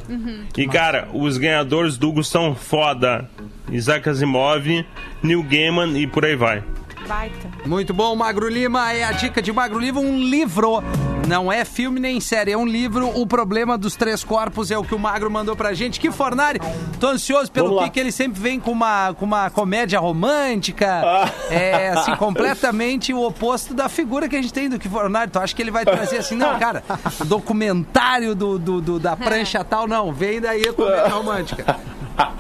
E 0.57 0.67
cara, 0.67 1.09
os 1.13 1.39
ganhadores 1.39 1.97
do 1.97 2.09
Hugo 2.09 2.25
são 2.25 2.55
foda. 2.55 3.29
Isaac 3.71 4.09
Asimov, 4.09 4.85
Neil 5.23 5.43
Gaiman 5.45 5.97
e 5.97 6.07
por 6.07 6.25
aí 6.25 6.35
vai. 6.35 6.63
Baita. 7.11 7.49
Muito 7.67 7.93
bom, 7.93 8.15
Magro 8.15 8.49
Lima. 8.49 8.93
É 8.93 9.03
a 9.03 9.11
dica 9.11 9.43
de 9.43 9.53
Magro 9.53 9.81
Lima, 9.81 9.99
um 9.99 10.17
livro. 10.17 10.81
Não 11.27 11.51
é 11.53 11.65
filme 11.65 11.99
nem 11.99 12.21
série, 12.21 12.53
é 12.53 12.57
um 12.57 12.65
livro. 12.67 13.09
O 13.21 13.27
problema 13.27 13.77
dos 13.77 13.97
três 13.97 14.23
corpos 14.23 14.71
é 14.71 14.79
o 14.79 14.85
que 14.85 14.95
o 14.95 14.99
Magro 14.99 15.29
mandou 15.29 15.57
pra 15.57 15.75
gente. 15.75 15.99
Que 15.99 16.11
Fornari, 16.13 16.61
tô 17.01 17.09
ansioso 17.09 17.51
pelo 17.51 17.83
que, 17.83 17.91
que 17.91 17.99
ele 18.01 18.13
sempre 18.13 18.41
vem 18.41 18.61
com 18.61 18.71
uma, 18.71 19.13
com 19.15 19.25
uma 19.25 19.51
comédia 19.51 19.99
romântica. 19.99 21.03
É, 21.51 21.89
assim, 21.91 22.15
completamente 22.15 23.13
o 23.13 23.23
oposto 23.27 23.75
da 23.75 23.89
figura 23.89 24.29
que 24.29 24.37
a 24.37 24.41
gente 24.43 24.53
tem 24.53 24.69
do 24.69 24.79
que 24.79 24.89
Fornari. 24.89 25.31
Tu 25.33 25.39
acha 25.41 25.55
que 25.55 25.61
ele 25.63 25.71
vai 25.73 25.85
trazer 25.85 26.19
assim, 26.19 26.37
não, 26.37 26.59
cara, 26.61 26.83
documentário 27.27 28.35
do, 28.37 28.57
do, 28.57 28.81
do- 28.81 29.01
da 29.01 29.17
prancha 29.17 29.63
tal, 29.65 29.89
não. 29.89 30.13
Vem 30.13 30.41
daí 30.41 30.63
a 30.63 30.73
comédia 30.73 31.09
romântica. 31.09 31.77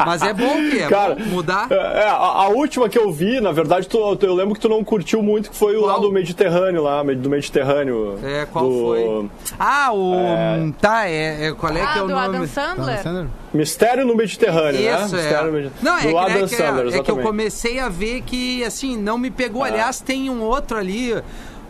Mas 0.07 0.23
é 0.23 0.33
bom 0.33 0.55
que 0.71 0.79
é 0.83 0.89
Cara, 0.89 1.15
bom 1.15 1.25
mudar. 1.27 1.67
É, 1.71 2.05
a, 2.09 2.15
a 2.15 2.49
última 2.49 2.89
que 2.89 2.99
eu 2.99 3.13
vi, 3.13 3.41
na 3.41 3.53
verdade, 3.53 3.89
tu- 3.89 4.19
eu 4.23 4.35
lembro 4.35 4.55
que 4.55 4.61
tu 4.61 4.69
não 4.69 4.83
curtiu 4.85 5.23
muito, 5.23 5.51
que 5.51 5.57
foi 5.57 5.77
o 5.77 5.81
Qual? 5.81 5.93
lá 5.97 5.99
do 5.99 6.11
Mediterrâneo, 6.13 6.83
lá, 6.83 7.03
do 7.03 7.31
Mediterrâneo. 7.31 8.19
É, 8.23 8.47
qual 8.51 8.65
do 8.69 8.79
foi? 8.79 9.31
Ah, 9.59 9.91
o. 9.93 10.73
Tá, 10.81 11.09
é, 11.09 11.47
é- 11.49 11.53
qual 11.53 11.73
é 11.77 11.83
Ah, 11.83 11.87
que 11.93 11.99
é 11.99 12.03
o 12.03 12.07
do 12.07 12.15
nome? 12.15 12.37
Adam 12.37 12.47
Sandler? 12.47 13.03
Sandler? 13.03 13.27
Mistério 13.53 14.07
no 14.07 14.15
Mediterrâneo, 14.17 14.81
né? 14.81 15.05
Isso, 15.05 15.15
no 15.15 15.21
é. 15.21 15.23
Mediterrâneo. 15.23 15.73
Não, 15.83 15.99
é 15.99 16.03
do 16.03 16.09
que, 16.09 16.17
Adam 16.17 16.37
é 16.37 16.41
que, 16.43 16.49
Sandler, 16.57 16.95
é 16.95 17.03
que 17.03 17.11
eu 17.11 17.17
comecei 17.19 17.79
a 17.81 17.89
ver 17.89 18.23
que, 18.23 18.63
assim, 18.65 18.97
não 18.97 19.19
me 19.19 19.31
pegou. 19.31 19.65
Aliás, 19.65 20.01
tem 20.01 20.31
um 20.31 20.41
outro 20.43 20.77
ali, 20.77 21.15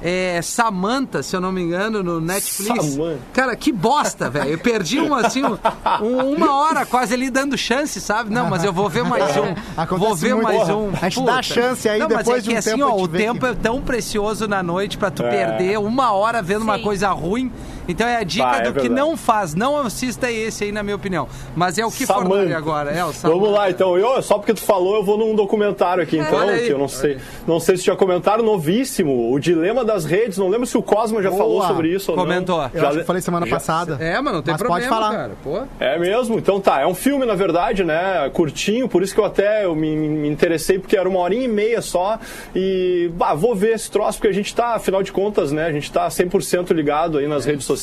é, 0.03 0.41
Samantha, 0.43 1.23
se 1.23 1.35
eu 1.37 1.41
não 1.41 1.53
me 1.53 1.61
engano, 1.63 2.03
no 2.03 2.21
Netflix. 2.21 2.85
Samantha. 2.95 3.19
Cara, 3.33 3.55
que 3.57 3.71
bosta, 3.73 4.31
velho. 4.31 4.51
Eu 4.51 4.59
perdi 4.59 5.01
um, 5.01 5.15
assim, 5.15 5.43
um- 5.45 5.59
um- 6.03 6.35
uma 6.37 6.55
hora 6.55 6.87
quase 6.87 7.15
ali 7.15 7.31
dando 7.31 7.57
chance, 7.57 8.01
sabe? 8.01 8.31
Não, 8.33 8.49
mas 8.49 8.65
eu 8.65 8.73
vou 8.73 8.89
ver 8.89 9.05
mais 9.05 9.37
um. 9.37 9.55
Acontece 9.77 10.07
vou 10.09 10.15
ver 10.17 10.35
muito. 10.35 10.45
mais 10.47 10.69
um. 10.71 10.91
a 11.01 11.09
gente 11.09 11.25
dá 11.25 11.43
chance 11.43 11.89
aí, 11.89 11.99
não, 11.99 12.09
depois 12.09 12.27
mas 12.27 12.37
é 12.39 12.41
de 12.41 12.49
que, 12.49 12.55
um 12.55 12.59
assim, 12.59 12.71
tempo 12.71 12.85
ó, 12.87 13.03
o 13.03 13.09
tempo 13.09 13.41
que- 13.41 13.47
é 13.47 13.55
tão 13.55 13.81
precioso 13.81 14.49
na 14.49 14.63
noite 14.63 14.97
pra 14.99 15.11
tu 15.11 15.23
É. 15.23 15.29
perder 15.31 15.79
uma 15.79 16.13
hora 16.13 16.41
vendo 16.43 16.63
uma 16.63 16.77
Sim. 16.79 16.83
coisa 16.85 17.09
ruim. 17.11 17.51
Então 17.91 18.07
é 18.07 18.17
a 18.17 18.23
dica 18.23 18.45
Bah, 18.45 18.57
é 18.59 18.63
do 18.63 18.73
que 18.75 18.81
verdade. 18.89 19.01
não 19.01 19.17
faz. 19.17 19.55
Não 19.55 19.77
assista 19.79 20.31
esse 20.31 20.65
aí, 20.65 20.73
na 20.73 20.83
minha 20.83 20.97
opinião. 20.97 21.29
Mas 21.57 21.79
é 21.79 21.85
o 21.85 21.91
que 21.91 22.07
for 22.07 22.23
Samantha. 22.23 22.57
agora. 22.57 22.91
É, 22.91 23.05
o. 23.05 23.11
Vamos 23.13 23.51
lá, 23.51 23.71
então. 23.71 23.97
Eu, 23.99 24.21
só 24.23 24.39
porque 24.39 24.55
tu 24.55 24.63
falou, 24.63 24.97
eu 24.97 25.05
vou 25.05 25.17
num 25.19 25.35
documentário 25.35 26.03
aqui, 26.03 26.19
então, 26.19 26.39
Olha 26.39 26.53
aí. 26.55 26.67
que 26.67 26.73
eu 26.73 26.79
não 26.79 26.89
sei. 26.89 27.19
Não 27.47 27.59
sei 27.61 27.77
se 27.77 27.85
tinha 27.85 27.97
comentário 27.97 28.43
novíssimo. 28.45 29.33
O 29.33 29.39
Dilema 29.39 29.85
das 29.85 30.05
Redes. 30.05 30.39
Não 30.39 30.49
lembro 30.49 30.67
se 30.67 30.77
o 30.79 30.83
Cosmo 30.83 31.23
já 31.23 31.31
Boa. 31.31 31.41
falou 31.43 31.63
sobre 31.67 31.89
isso 31.95 32.11
ou 32.13 32.17
Comentou. 32.17 32.59
não. 32.59 32.65
Eu 32.73 32.81
Já 32.81 32.81
acho 32.81 32.89
que 32.91 32.95
le- 32.97 33.01
eu 33.03 33.07
falei 33.07 33.23
semana 33.23 33.47
já- 33.47 33.57
passada. 33.57 33.97
É, 34.01 34.21
mas 34.21 34.33
não 34.33 34.43
tem 34.43 34.53
Mas 34.53 34.63
problema, 34.63 34.87
pode 34.89 34.89
falar. 35.03 35.17
cara. 35.17 35.33
Pô. 35.43 35.63
É 35.79 35.99
mesmo? 35.99 36.39
Então 36.39 36.61
tá, 36.61 36.81
é 36.81 36.87
um 36.87 36.95
filme 36.95 37.27
na 37.27 37.35
verdade, 37.35 37.83
né? 37.85 38.31
Curtinho, 38.33 38.89
por 38.89 39.03
isso 39.03 39.15
que 39.15 39.21
eu 39.21 39.25
até 39.25 39.65
eu 39.65 39.75
me, 39.75 39.97
me 39.97 40.29
interessei, 40.29 40.79
porque 40.79 40.97
era 40.97 41.09
uma 41.09 41.19
horinha 41.21 41.45
e 41.45 41.49
meia 41.49 41.83
só. 41.83 42.19
E 42.55 43.11
bah, 43.15 43.35
vou 43.35 43.55
ver 43.55 43.75
esse 43.75 43.91
troço, 43.91 44.19
porque 44.19 44.29
a 44.29 44.33
gente 44.35 44.55
tá, 44.55 44.75
afinal 44.75 45.03
de 45.03 45.13
contas, 45.13 45.51
né? 45.53 45.67
A 45.67 45.73
gente 45.73 45.91
tá 45.91 46.07
100% 46.09 46.73
ligado 46.73 47.19
aí 47.19 47.27
nas 47.27 47.45
redes 47.45 47.65
sociais 47.67 47.80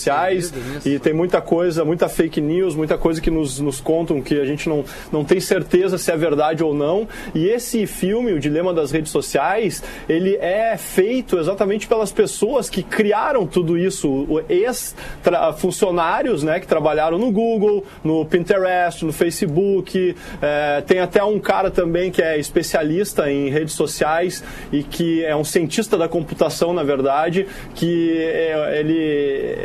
nisso. 0.56 0.88
e 0.88 1.00
tem 1.00 1.13
muita 1.13 1.42
coisa, 1.42 1.84
muita 1.84 2.08
fake 2.08 2.39
news, 2.42 2.75
muita 2.75 2.98
coisa 2.98 3.22
que 3.22 3.32
nos, 3.32 3.60
nos 3.60 3.80
contam 3.80 4.22
que 4.22 4.39
a 4.39 4.46
gente 4.46 4.68
não, 4.70 4.84
não 5.12 5.24
tem 5.24 5.39
certeza 5.39 5.98
se 5.98 6.12
é 6.12 6.18
verdade 6.18 6.63
ou 6.63 6.74
não. 6.74 7.08
E 7.34 7.48
esse 7.48 7.86
filme, 7.86 8.34
O 8.34 8.39
Dilema 8.39 8.74
das 8.74 8.92
Redes 8.92 9.12
Sociais, 9.12 9.84
ele 10.08 10.36
é 10.36 10.75
feito 10.77 11.38
exatamente 11.38 11.88
pelas 11.88 12.12
pessoas 12.12 12.70
que 12.70 12.84
criaram 12.84 13.46
tudo 13.46 13.77
isso, 13.77 14.27
ex-funcionários, 14.50 16.44
né, 16.44 16.60
que 16.60 16.68
trabalharam 16.68 17.18
no 17.18 17.32
Google, 17.32 17.86
no 18.04 18.25
Pinterest, 18.25 19.06
no 19.06 19.13
Facebook. 19.13 20.16
É, 20.42 20.82
tem 20.82 21.00
até 21.00 21.24
um 21.24 21.39
cara 21.39 21.72
também 21.72 22.12
que 22.12 22.22
é 22.22 22.38
especialista 22.38 23.32
em 23.32 23.50
redes 23.50 23.74
sociais 23.74 24.44
e 24.72 24.84
que 24.84 25.24
é 25.24 25.36
um 25.36 25.44
cientista 25.44 25.98
da 25.98 26.08
computação, 26.08 26.74
na 26.74 26.84
verdade, 26.84 27.48
que 27.75 28.18
é, 28.18 28.80
ele, 28.80 28.98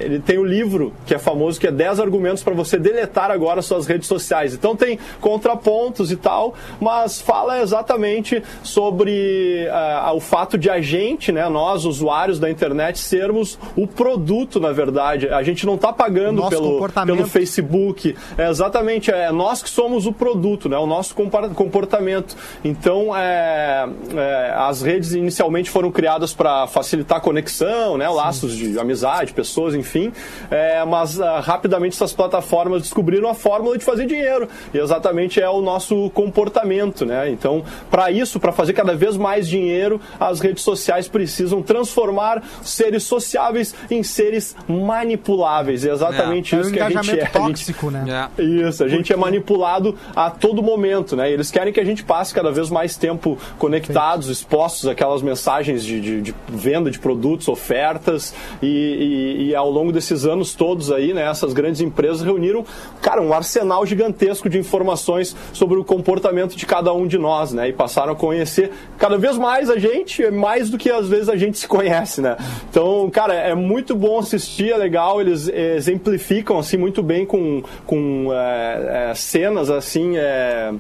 ele 0.05 0.19
tem 0.25 0.39
o 0.39 0.45
livro 0.45 0.93
que 1.07 1.15
é 1.15 1.19
famoso, 1.19 1.61
que 1.61 1.67
é 1.67 1.73
10 1.73 2.01
argumentos 2.01 2.43
para 2.43 2.55
você 2.55 2.79
deletar 2.79 3.31
agora 3.31 3.63
suas 3.63 3.87
redes 3.87 4.09
sociais. 4.09 4.55
Então 4.55 4.75
tem 4.75 4.99
contrapontos 5.21 6.11
e 6.11 6.17
tal, 6.17 6.55
mas 6.81 7.21
fala 7.21 7.61
exatamente 7.61 8.43
sobre 8.63 9.69
ah, 9.71 10.13
o 10.15 10.21
fato 10.21 10.57
de 10.59 10.69
a 10.71 10.81
gente, 10.81 11.31
né, 11.31 11.49
nós 11.49 11.85
usuários 11.85 12.39
da 12.39 12.51
internet, 12.51 12.99
sermos 12.99 13.59
o 13.77 13.87
produto, 13.87 14.59
na 14.59 14.73
verdade. 14.73 15.29
A 15.29 15.43
gente 15.43 15.67
não 15.67 15.75
está 15.75 15.93
pagando 15.93 16.49
pelo, 16.49 16.89
pelo 16.89 17.27
Facebook. 17.27 18.17
É 18.37 18.49
exatamente, 18.49 19.11
é 19.11 19.31
nós 19.31 19.63
que 19.63 19.69
somos 19.71 20.07
o 20.07 20.13
produto, 20.13 20.69
né, 20.69 20.79
o 20.79 20.87
nosso 20.87 21.15
comportamento. 21.15 22.37
Então, 22.65 23.17
é, 23.17 23.89
é, 24.15 24.55
as 24.57 24.83
redes 24.83 25.13
inicialmente 25.13 25.71
foram 25.71 25.91
criadas 25.91 26.33
para 26.33 26.67
facilitar 26.67 27.19
a 27.19 27.21
conexão, 27.21 27.97
né, 27.97 28.09
laços 28.09 28.57
de 28.57 28.79
amizade, 28.79 29.33
pessoas, 29.33 29.75
enfim. 29.75 30.02
É, 30.51 30.85
mas 30.85 31.21
ah, 31.21 31.41
rapidamente 31.41 31.95
essas 31.95 32.13
plataformas 32.13 32.83
descobriram 32.83 33.29
a 33.29 33.35
fórmula 33.35 33.77
de 33.77 33.85
fazer 33.85 34.07
dinheiro. 34.07 34.49
E 34.73 34.79
exatamente 34.79 35.41
é 35.41 35.49
o 35.49 35.61
nosso 35.61 36.11
comportamento, 36.11 37.05
né? 37.05 37.31
Então, 37.31 37.63
para 37.91 38.11
isso, 38.11 38.41
para 38.41 38.53
fazer 38.53 38.73
cada 38.73 38.95
vez 38.95 39.17
mais 39.17 39.47
dinheiro, 39.49 40.01
as 40.19 40.41
redes 40.41 40.63
sociais 40.63 41.09
precisam 41.09 41.63
transformar 41.63 42.43
seres 42.63 43.03
sociáveis 43.05 43.75
em 43.91 44.03
seres 44.03 44.57
manipuláveis. 44.69 45.85
E 45.85 45.89
é 45.89 45.93
exatamente 45.93 46.55
É 46.55 46.59
um 46.59 46.61
isso 46.63 46.73
que 46.73 46.81
a 46.81 46.85
gente 46.89 46.93
engajamento 46.93 47.21
é. 47.21 47.23
A 47.23 47.47
gente- 47.47 47.49
tóxico, 47.49 47.91
né? 47.91 48.31
É. 48.39 48.43
isso, 48.43 48.83
a 48.85 48.89
gente 48.89 49.13
é 49.13 49.17
manipulado 49.17 49.97
a 50.15 50.31
todo 50.31 50.63
momento, 50.63 51.15
né? 51.17 51.31
Eles 51.31 51.51
querem 51.51 51.73
que 51.73 51.81
a 51.81 51.85
gente 51.85 52.03
passe 52.05 52.33
cada 52.35 52.51
vez 52.51 52.71
mais 52.71 52.97
tempo 52.97 53.39
conectados, 53.59 54.29
expostos 54.29 54.89
àquelas 54.89 55.23
mensagens 55.23 55.85
de, 55.85 56.01
de- 56.01 56.21
de 56.23 56.35
venda 56.49 56.91
de 56.91 56.99
produtos, 56.99 57.49
ofertas, 57.49 58.35
e, 58.63 58.67
e- 58.67 59.49
e 59.51 59.55
ao 59.55 59.71
longo 59.71 59.92
desses 59.93 60.25
anos 60.25 60.55
todos 60.55 60.91
aí, 60.91 61.13
né? 61.13 61.29
Essas 61.29 61.53
grandes 61.53 61.81
empresas 61.81 62.23
reuniram, 62.23 62.65
cara, 63.01 63.21
um 63.21 63.33
arsenal 63.33 63.85
gigantesco 63.87 64.49
de 64.49 64.59
informações 64.59 65.37
sobre 65.53 65.79
o 65.79 65.85
comportamento 65.85 66.57
de 66.57 66.67
cada 66.67 66.93
um 66.93 67.07
de 67.07 67.19
nós, 67.19 67.53
né? 67.53 67.69
E 67.69 67.73
passaram 67.73 68.13
a 68.13 68.17
conhecer 68.17 68.73
cada 68.99 69.19
vez 69.19 69.37
mais 69.39 69.71
a 69.71 69.79
gente, 69.79 70.31
mais 70.31 70.71
do 70.71 70.79
que 70.79 70.91
às 70.91 71.09
vezes 71.09 71.29
a 71.29 71.37
gente 71.37 71.59
se 71.59 71.69
conhece, 71.69 72.21
né? 72.21 72.37
Então, 72.71 73.09
cara, 73.11 73.35
é 73.35 73.55
muito 73.55 73.95
bom 73.95 74.19
assistir, 74.19 74.73
é 74.73 74.77
legal, 74.77 75.21
eles 75.21 75.49
exemplificam 75.49 76.59
assim 76.59 76.77
muito 76.77 77.03
bem 77.03 77.27
com, 77.27 77.63
com 77.87 78.29
é, 78.33 79.11
é, 79.11 79.15
cenas 79.15 79.71
assim. 79.71 80.17
É, 80.17 80.73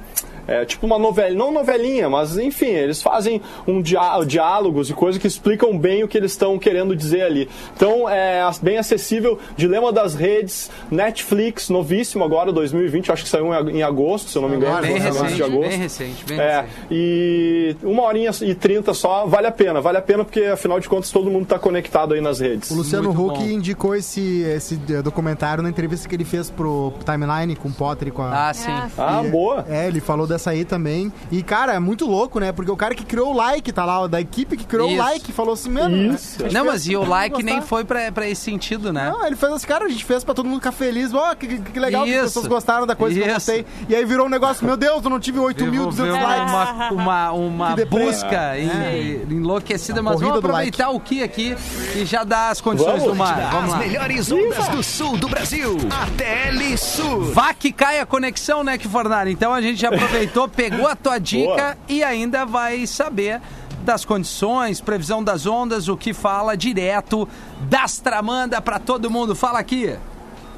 é, 0.46 0.64
tipo 0.64 0.86
uma 0.86 0.98
novela, 0.98 1.34
não 1.34 1.52
novelinha, 1.52 2.08
mas 2.10 2.36
enfim, 2.38 2.66
eles 2.66 3.00
fazem 3.02 3.40
um 3.66 3.80
diá 3.80 4.18
diálogos 4.26 4.90
e 4.90 4.94
coisas 4.94 5.20
que 5.20 5.26
explicam 5.26 5.76
bem 5.78 6.02
o 6.04 6.08
que 6.08 6.16
eles 6.18 6.32
estão 6.32 6.58
querendo 6.58 6.94
dizer 6.96 7.22
ali. 7.22 7.48
Então 7.76 8.08
é 8.08 8.42
bem 8.62 8.78
acessível. 8.78 9.38
Dilema 9.56 9.92
das 9.92 10.14
Redes, 10.14 10.70
Netflix, 10.90 11.68
novíssimo 11.68 12.24
agora, 12.24 12.52
2020, 12.52 13.10
acho 13.12 13.22
que 13.24 13.28
saiu 13.28 13.52
em, 13.68 13.82
agosto, 13.82 14.30
se 14.30 14.36
eu 14.38 14.42
não 14.42 14.48
me 14.48 14.56
engano. 14.56 14.80
Bem 14.80 14.96
início 14.96 15.12
de 15.12 15.18
recente, 15.22 15.42
agosto. 15.42 15.68
bem 15.68 15.78
recente, 15.78 16.24
bem 16.26 16.40
É, 16.40 16.56
recente. 16.60 16.72
e 16.90 17.76
uma 17.82 18.02
horinha 18.04 18.30
e 18.42 18.54
trinta 18.54 18.94
só, 18.94 19.26
vale 19.26 19.46
a 19.46 19.52
pena, 19.52 19.80
vale 19.80 19.98
a 19.98 20.02
pena 20.02 20.24
porque 20.24 20.40
afinal 20.44 20.78
de 20.80 20.88
contas 20.88 21.10
todo 21.10 21.30
mundo 21.30 21.44
está 21.44 21.58
conectado 21.58 22.14
aí 22.14 22.20
nas 22.20 22.40
redes. 22.40 22.70
O 22.70 22.74
Luciano 22.74 23.12
Muito 23.12 23.26
Huck 23.32 23.38
bom. 23.40 23.50
indicou 23.50 23.94
esse, 23.94 24.42
esse 24.42 24.78
eh, 24.90 25.02
documentário 25.02 25.62
na 25.62 25.68
entrevista 25.68 26.08
que 26.08 26.14
ele 26.14 26.24
fez 26.24 26.50
pro 26.50 26.92
Timeline 27.04 27.56
com 27.56 27.68
o 27.68 27.72
Potter 27.72 28.08
e 28.08 28.10
com 28.10 28.22
a. 28.22 28.48
Ah, 28.48 28.54
sim. 28.54 28.70
Ah, 28.98 29.22
E- 29.24 29.28
boa. 29.30 29.64
É, 29.68 29.86
ele 29.88 30.00
falou 30.00 30.26
dessa 30.32 30.50
aí 30.50 30.64
também. 30.64 31.12
E, 31.30 31.42
cara, 31.42 31.74
é 31.74 31.78
muito 31.78 32.06
louco, 32.06 32.40
né? 32.40 32.52
Porque 32.52 32.70
o 32.70 32.76
cara 32.76 32.94
que 32.94 33.04
criou 33.04 33.32
o 33.32 33.36
like, 33.36 33.70
tá 33.72 33.84
lá, 33.84 34.06
da 34.06 34.20
equipe 34.20 34.56
que 34.56 34.64
criou 34.64 34.88
Isso. 34.88 34.96
o 34.96 34.98
like, 34.98 35.32
falou 35.32 35.54
assim, 35.54 35.70
mano. 35.70 36.14
Isso. 36.14 36.36
a 36.40 36.44
gente 36.44 36.54
Não, 36.54 36.64
mas 36.66 36.86
e 36.86 36.96
o 36.96 37.04
like 37.04 37.42
nem 37.42 37.60
foi 37.60 37.84
pra, 37.84 38.10
pra 38.10 38.28
esse 38.28 38.40
sentido, 38.42 38.92
né? 38.92 39.10
Não, 39.10 39.26
ele 39.26 39.36
fez 39.36 39.52
assim, 39.52 39.66
cara, 39.66 39.84
a 39.84 39.88
gente 39.88 40.04
fez 40.04 40.24
pra 40.24 40.34
todo 40.34 40.46
mundo 40.46 40.58
ficar 40.58 40.72
feliz. 40.72 41.12
Ó, 41.14 41.34
que, 41.34 41.46
que- 41.46 41.72
que 41.72 41.80
legal 41.80 42.04
que 42.04 42.10
as 42.10 42.16
Isso. 42.16 42.24
pessoas 42.26 42.46
gostaram 42.46 42.86
da 42.86 42.94
coisa 42.96 43.14
que 43.14 43.20
eu 43.20 43.26
Isso. 43.26 43.34
gostei. 43.34 43.66
E 43.88 43.94
aí 43.94 44.04
virou 44.04 44.26
um 44.26 44.30
negócio, 44.30 44.64
meu 44.66 44.76
Deus, 44.76 45.02
eu 45.04 45.10
não 45.10 45.20
tive 45.20 45.38
8.200 45.38 45.90
Desenvolveu 45.90 46.14
likes. 46.26 46.50
uma, 46.52 46.90
uma, 46.92 47.32
uma 47.32 47.76
busca 47.88 48.58
en- 48.58 49.26
enlouquecida, 49.30 50.02
mas 50.02 50.20
vamos 50.20 50.38
aproveitar 50.38 50.90
o 50.90 51.00
que 51.00 51.22
aqui 51.22 51.56
e 51.96 52.04
já 52.04 52.24
dar 52.24 52.50
as 52.50 52.60
condições 52.60 53.00
Vamos. 53.02 53.08
do 53.08 53.14
mar. 53.14 53.50
Vamos 53.50 53.66
As 53.66 53.70
lá. 53.72 53.78
melhores 53.86 54.30
ondas 54.32 54.68
do 54.68 54.82
sul 54.82 55.16
do 55.16 55.28
Brasil. 55.28 55.76
ATL 55.90 56.76
Sul. 56.76 57.22
Vá 57.32 57.52
que 57.54 57.72
cai 57.72 58.00
a 58.00 58.06
conexão, 58.06 58.62
né, 58.64 58.78
que 58.78 58.88
Fornari? 58.88 59.30
Então 59.32 59.52
a 59.52 59.60
gente 59.60 59.80
já 59.80 59.88
aproveitou, 59.88 60.21
pegou 60.48 60.86
a 60.86 60.96
tua 60.96 61.18
dica 61.18 61.46
Boa. 61.46 61.76
e 61.88 62.02
ainda 62.02 62.44
vai 62.44 62.86
saber 62.86 63.40
das 63.82 64.04
condições, 64.04 64.80
previsão 64.80 65.22
das 65.22 65.46
ondas, 65.46 65.88
o 65.88 65.96
que 65.96 66.14
fala 66.14 66.56
direto 66.56 67.28
das 67.68 67.98
Tramanda 67.98 68.60
pra 68.60 68.78
todo 68.78 69.10
mundo. 69.10 69.34
Fala 69.34 69.58
aqui. 69.58 69.96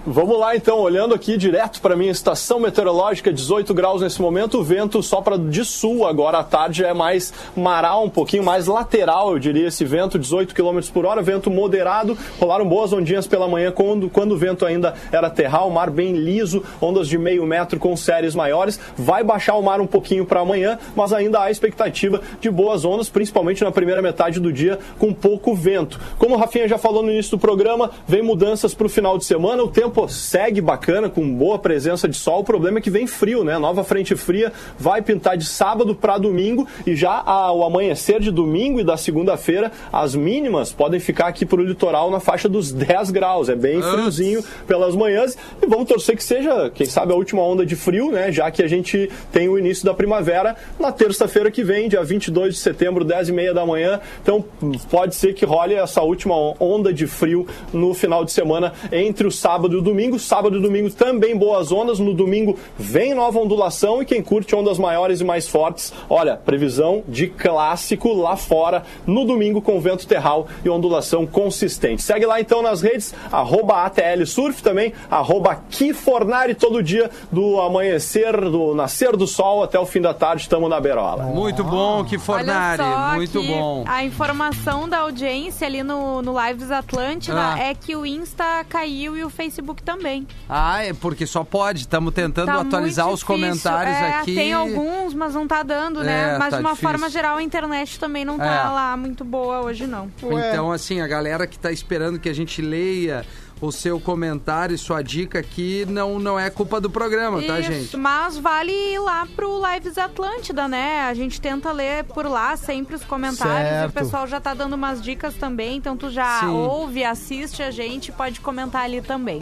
Vamos 0.06 0.38
lá 0.38 0.54
então, 0.54 0.80
olhando 0.80 1.14
aqui 1.14 1.34
direto 1.38 1.80
para 1.80 1.96
minha 1.96 2.12
estação 2.12 2.60
meteorológica, 2.60 3.32
18 3.32 3.72
graus 3.72 4.02
nesse 4.02 4.20
momento, 4.20 4.58
o 4.58 4.62
vento 4.62 5.02
sopra 5.02 5.38
de 5.38 5.64
sul 5.64 6.06
agora 6.06 6.40
à 6.40 6.44
tarde, 6.44 6.84
é 6.84 6.92
mais 6.92 7.32
maral, 7.56 8.04
um 8.04 8.10
pouquinho 8.10 8.42
mais 8.42 8.66
lateral, 8.66 9.32
eu 9.32 9.38
diria, 9.38 9.68
esse 9.68 9.82
vento, 9.82 10.18
18 10.18 10.54
km 10.54 10.78
por 10.92 11.06
hora, 11.06 11.22
vento 11.22 11.50
moderado, 11.50 12.18
rolaram 12.38 12.68
boas 12.68 12.92
ondinhas 12.92 13.26
pela 13.26 13.48
manhã 13.48 13.72
quando, 13.72 14.10
quando 14.10 14.32
o 14.32 14.36
vento 14.36 14.66
ainda 14.66 14.92
era 15.10 15.30
terral, 15.30 15.70
mar 15.70 15.88
bem 15.88 16.12
liso, 16.12 16.62
ondas 16.82 17.08
de 17.08 17.16
meio 17.16 17.46
metro 17.46 17.78
com 17.78 17.96
séries 17.96 18.34
maiores, 18.34 18.78
vai 18.98 19.24
baixar 19.24 19.54
o 19.54 19.62
mar 19.62 19.80
um 19.80 19.86
pouquinho 19.86 20.26
para 20.26 20.40
amanhã, 20.40 20.78
mas 20.94 21.14
ainda 21.14 21.40
há 21.40 21.50
expectativa 21.50 22.20
de 22.42 22.50
boas 22.50 22.84
ondas, 22.84 23.08
principalmente 23.08 23.64
na 23.64 23.72
primeira 23.72 24.02
metade 24.02 24.38
do 24.38 24.52
dia, 24.52 24.78
com 24.98 25.14
pouco 25.14 25.54
vento. 25.54 25.98
Como 26.18 26.34
o 26.34 26.38
Rafinha 26.38 26.68
já 26.68 26.76
falou 26.76 27.02
no 27.02 27.10
início 27.10 27.38
do 27.38 27.40
programa, 27.40 27.90
vem 28.06 28.20
mudanças 28.20 28.74
para 28.74 28.86
o 28.86 28.90
final 28.90 29.16
de 29.16 29.24
semana, 29.24 29.62
o 29.62 29.68
tempo 29.68 29.93
segue 30.08 30.60
bacana, 30.60 31.08
com 31.08 31.34
boa 31.34 31.58
presença 31.58 32.08
de 32.08 32.16
sol. 32.16 32.40
O 32.40 32.44
problema 32.44 32.78
é 32.78 32.80
que 32.80 32.90
vem 32.90 33.06
frio, 33.06 33.44
né? 33.44 33.58
Nova 33.58 33.84
frente 33.84 34.14
fria 34.16 34.52
vai 34.78 35.02
pintar 35.02 35.36
de 35.36 35.44
sábado 35.44 35.94
para 35.94 36.18
domingo 36.18 36.66
e 36.86 36.94
já 36.94 37.22
ao 37.24 37.64
amanhecer 37.64 38.20
de 38.20 38.30
domingo 38.30 38.80
e 38.80 38.84
da 38.84 38.96
segunda-feira, 38.96 39.72
as 39.92 40.14
mínimas 40.14 40.72
podem 40.72 41.00
ficar 41.00 41.26
aqui 41.26 41.46
para 41.46 41.60
o 41.60 41.64
litoral 41.64 42.10
na 42.10 42.20
faixa 42.20 42.48
dos 42.48 42.72
10 42.72 43.10
graus. 43.10 43.48
É 43.48 43.54
bem 43.54 43.80
friozinho 43.80 44.42
pelas 44.66 44.94
manhãs 44.94 45.36
e 45.62 45.66
vamos 45.66 45.88
torcer 45.88 46.16
que 46.16 46.24
seja, 46.24 46.70
quem 46.70 46.86
sabe, 46.86 47.12
a 47.12 47.16
última 47.16 47.42
onda 47.42 47.64
de 47.64 47.76
frio, 47.76 48.10
né? 48.10 48.30
Já 48.32 48.50
que 48.50 48.62
a 48.62 48.68
gente 48.68 49.10
tem 49.32 49.48
o 49.48 49.58
início 49.58 49.84
da 49.84 49.94
primavera 49.94 50.56
na 50.78 50.92
terça-feira 50.92 51.50
que 51.50 51.62
vem, 51.62 51.88
dia 51.88 52.02
22 52.02 52.54
de 52.54 52.60
setembro, 52.60 53.04
10 53.04 53.28
e 53.28 53.32
meia 53.32 53.54
da 53.54 53.64
manhã. 53.64 54.00
Então 54.22 54.44
pode 54.90 55.14
ser 55.14 55.34
que 55.34 55.44
role 55.44 55.74
essa 55.74 56.02
última 56.02 56.34
onda 56.60 56.92
de 56.92 57.06
frio 57.06 57.46
no 57.72 57.94
final 57.94 58.24
de 58.24 58.32
semana 58.32 58.72
entre 58.92 59.26
o 59.26 59.30
sábado 59.30 59.76
e 59.76 59.78
o 59.78 59.82
domingo. 59.84 60.18
Sábado 60.18 60.56
e 60.58 60.60
domingo 60.60 60.90
também 60.90 61.36
boas 61.36 61.70
ondas. 61.70 61.98
No 62.00 62.12
domingo 62.12 62.58
vem 62.76 63.14
nova 63.14 63.38
ondulação 63.38 64.02
e 64.02 64.04
quem 64.04 64.22
curte 64.22 64.56
ondas 64.56 64.78
maiores 64.78 65.20
e 65.20 65.24
mais 65.24 65.46
fortes, 65.46 65.92
olha, 66.10 66.36
previsão 66.36 67.04
de 67.06 67.28
clássico 67.28 68.12
lá 68.12 68.36
fora 68.36 68.82
no 69.06 69.24
domingo 69.24 69.62
com 69.62 69.80
vento 69.80 70.06
terral 70.06 70.48
e 70.64 70.68
ondulação 70.68 71.26
consistente. 71.26 72.02
Segue 72.02 72.26
lá 72.26 72.40
então 72.40 72.62
nas 72.62 72.82
redes, 72.82 73.14
arroba 73.30 73.84
ATL 73.84 74.24
Surf 74.26 74.62
também, 74.62 74.92
arroba 75.10 75.62
Kifornari 75.70 76.54
todo 76.54 76.82
dia 76.82 77.10
do 77.30 77.60
amanhecer, 77.60 78.32
do 78.50 78.74
nascer 78.74 79.16
do 79.16 79.26
sol 79.26 79.62
até 79.62 79.78
o 79.78 79.86
fim 79.86 80.00
da 80.00 80.14
tarde, 80.14 80.42
estamos 80.42 80.68
na 80.70 80.80
berola. 80.80 81.24
Muito 81.24 81.62
bom, 81.62 82.04
que 82.04 82.18
Fornari. 82.18 82.82
Olha 82.82 82.92
só 83.10 83.14
Muito 83.16 83.40
que 83.40 83.46
bom. 83.48 83.84
A 83.86 84.04
informação 84.04 84.88
da 84.88 84.98
audiência 85.00 85.66
ali 85.66 85.82
no, 85.82 86.22
no 86.22 86.34
Lives 86.40 86.70
Atlântida 86.70 87.54
Ah. 87.54 87.58
é 87.58 87.74
que 87.74 87.94
o 87.94 88.06
Insta 88.06 88.64
caiu 88.68 89.16
e 89.16 89.22
o 89.24 89.28
Facebook 89.30 89.73
também. 89.82 90.26
Ah, 90.48 90.82
é 90.82 90.92
porque 90.92 91.26
só 91.26 91.42
pode. 91.44 91.80
Estamos 91.82 92.12
tentando 92.14 92.46
Tá 92.46 92.60
atualizar 92.60 93.08
os 93.10 93.22
comentários 93.22 93.96
É, 93.96 94.18
aqui. 94.18 94.34
Tem 94.34 94.52
alguns, 94.52 95.14
mas 95.14 95.34
não 95.34 95.46
tá 95.46 95.62
dando, 95.62 96.02
né? 96.02 96.34
É, 96.34 96.38
mas 96.38 96.50
tá 96.50 96.56
de 96.56 96.62
uma 96.62 96.70
difícil. 96.70 96.88
forma 96.90 97.08
geral 97.10 97.36
a 97.38 97.42
internet 97.42 97.98
também 97.98 98.24
não 98.24 98.38
tá 98.38 98.44
É. 98.44 98.68
lá 98.68 98.96
muito 98.96 99.24
boa 99.24 99.60
hoje, 99.62 99.86
não. 99.86 100.10
Ué. 100.22 100.50
Então, 100.50 100.70
assim, 100.72 101.00
a 101.00 101.06
galera 101.06 101.46
que 101.46 101.58
tá 101.58 101.72
esperando 101.72 102.18
que 102.18 102.28
a 102.28 102.34
gente 102.34 102.60
leia 102.62 103.24
o 103.60 103.70
seu 103.72 103.98
comentário 104.00 104.74
e 104.74 104.78
sua 104.78 105.00
dica 105.00 105.38
aqui, 105.38 105.86
não, 105.88 106.18
não 106.18 106.38
é 106.38 106.50
culpa 106.50 106.80
do 106.80 106.90
programa, 106.90 107.40
tá, 107.42 107.60
Isso, 107.60 107.72
gente? 107.72 107.96
Mas 107.96 108.36
vale 108.36 108.72
ir 108.72 108.98
lá 108.98 109.26
pro 109.34 109.62
Lives 109.72 109.96
Atlântida, 109.96 110.68
né? 110.68 111.02
A 111.08 111.14
gente 111.14 111.40
tenta 111.40 111.72
ler 111.72 112.04
por 112.04 112.26
lá 112.26 112.56
sempre 112.56 112.96
os 112.96 113.04
comentários. 113.04 113.66
E 113.68 113.70
Certo. 113.70 113.90
o 113.90 113.92
pessoal 113.94 114.26
já 114.26 114.40
tá 114.40 114.52
dando 114.54 114.74
umas 114.74 115.00
dicas 115.00 115.34
também. 115.34 115.76
Então 115.76 115.96
tu 115.96 116.10
já 116.10 116.40
Sim. 116.40 116.46
ouve, 116.48 117.04
assiste 117.04 117.62
a 117.62 117.70
gente, 117.70 118.12
pode 118.12 118.40
comentar 118.40 118.82
ali 118.82 119.00
também. 119.00 119.40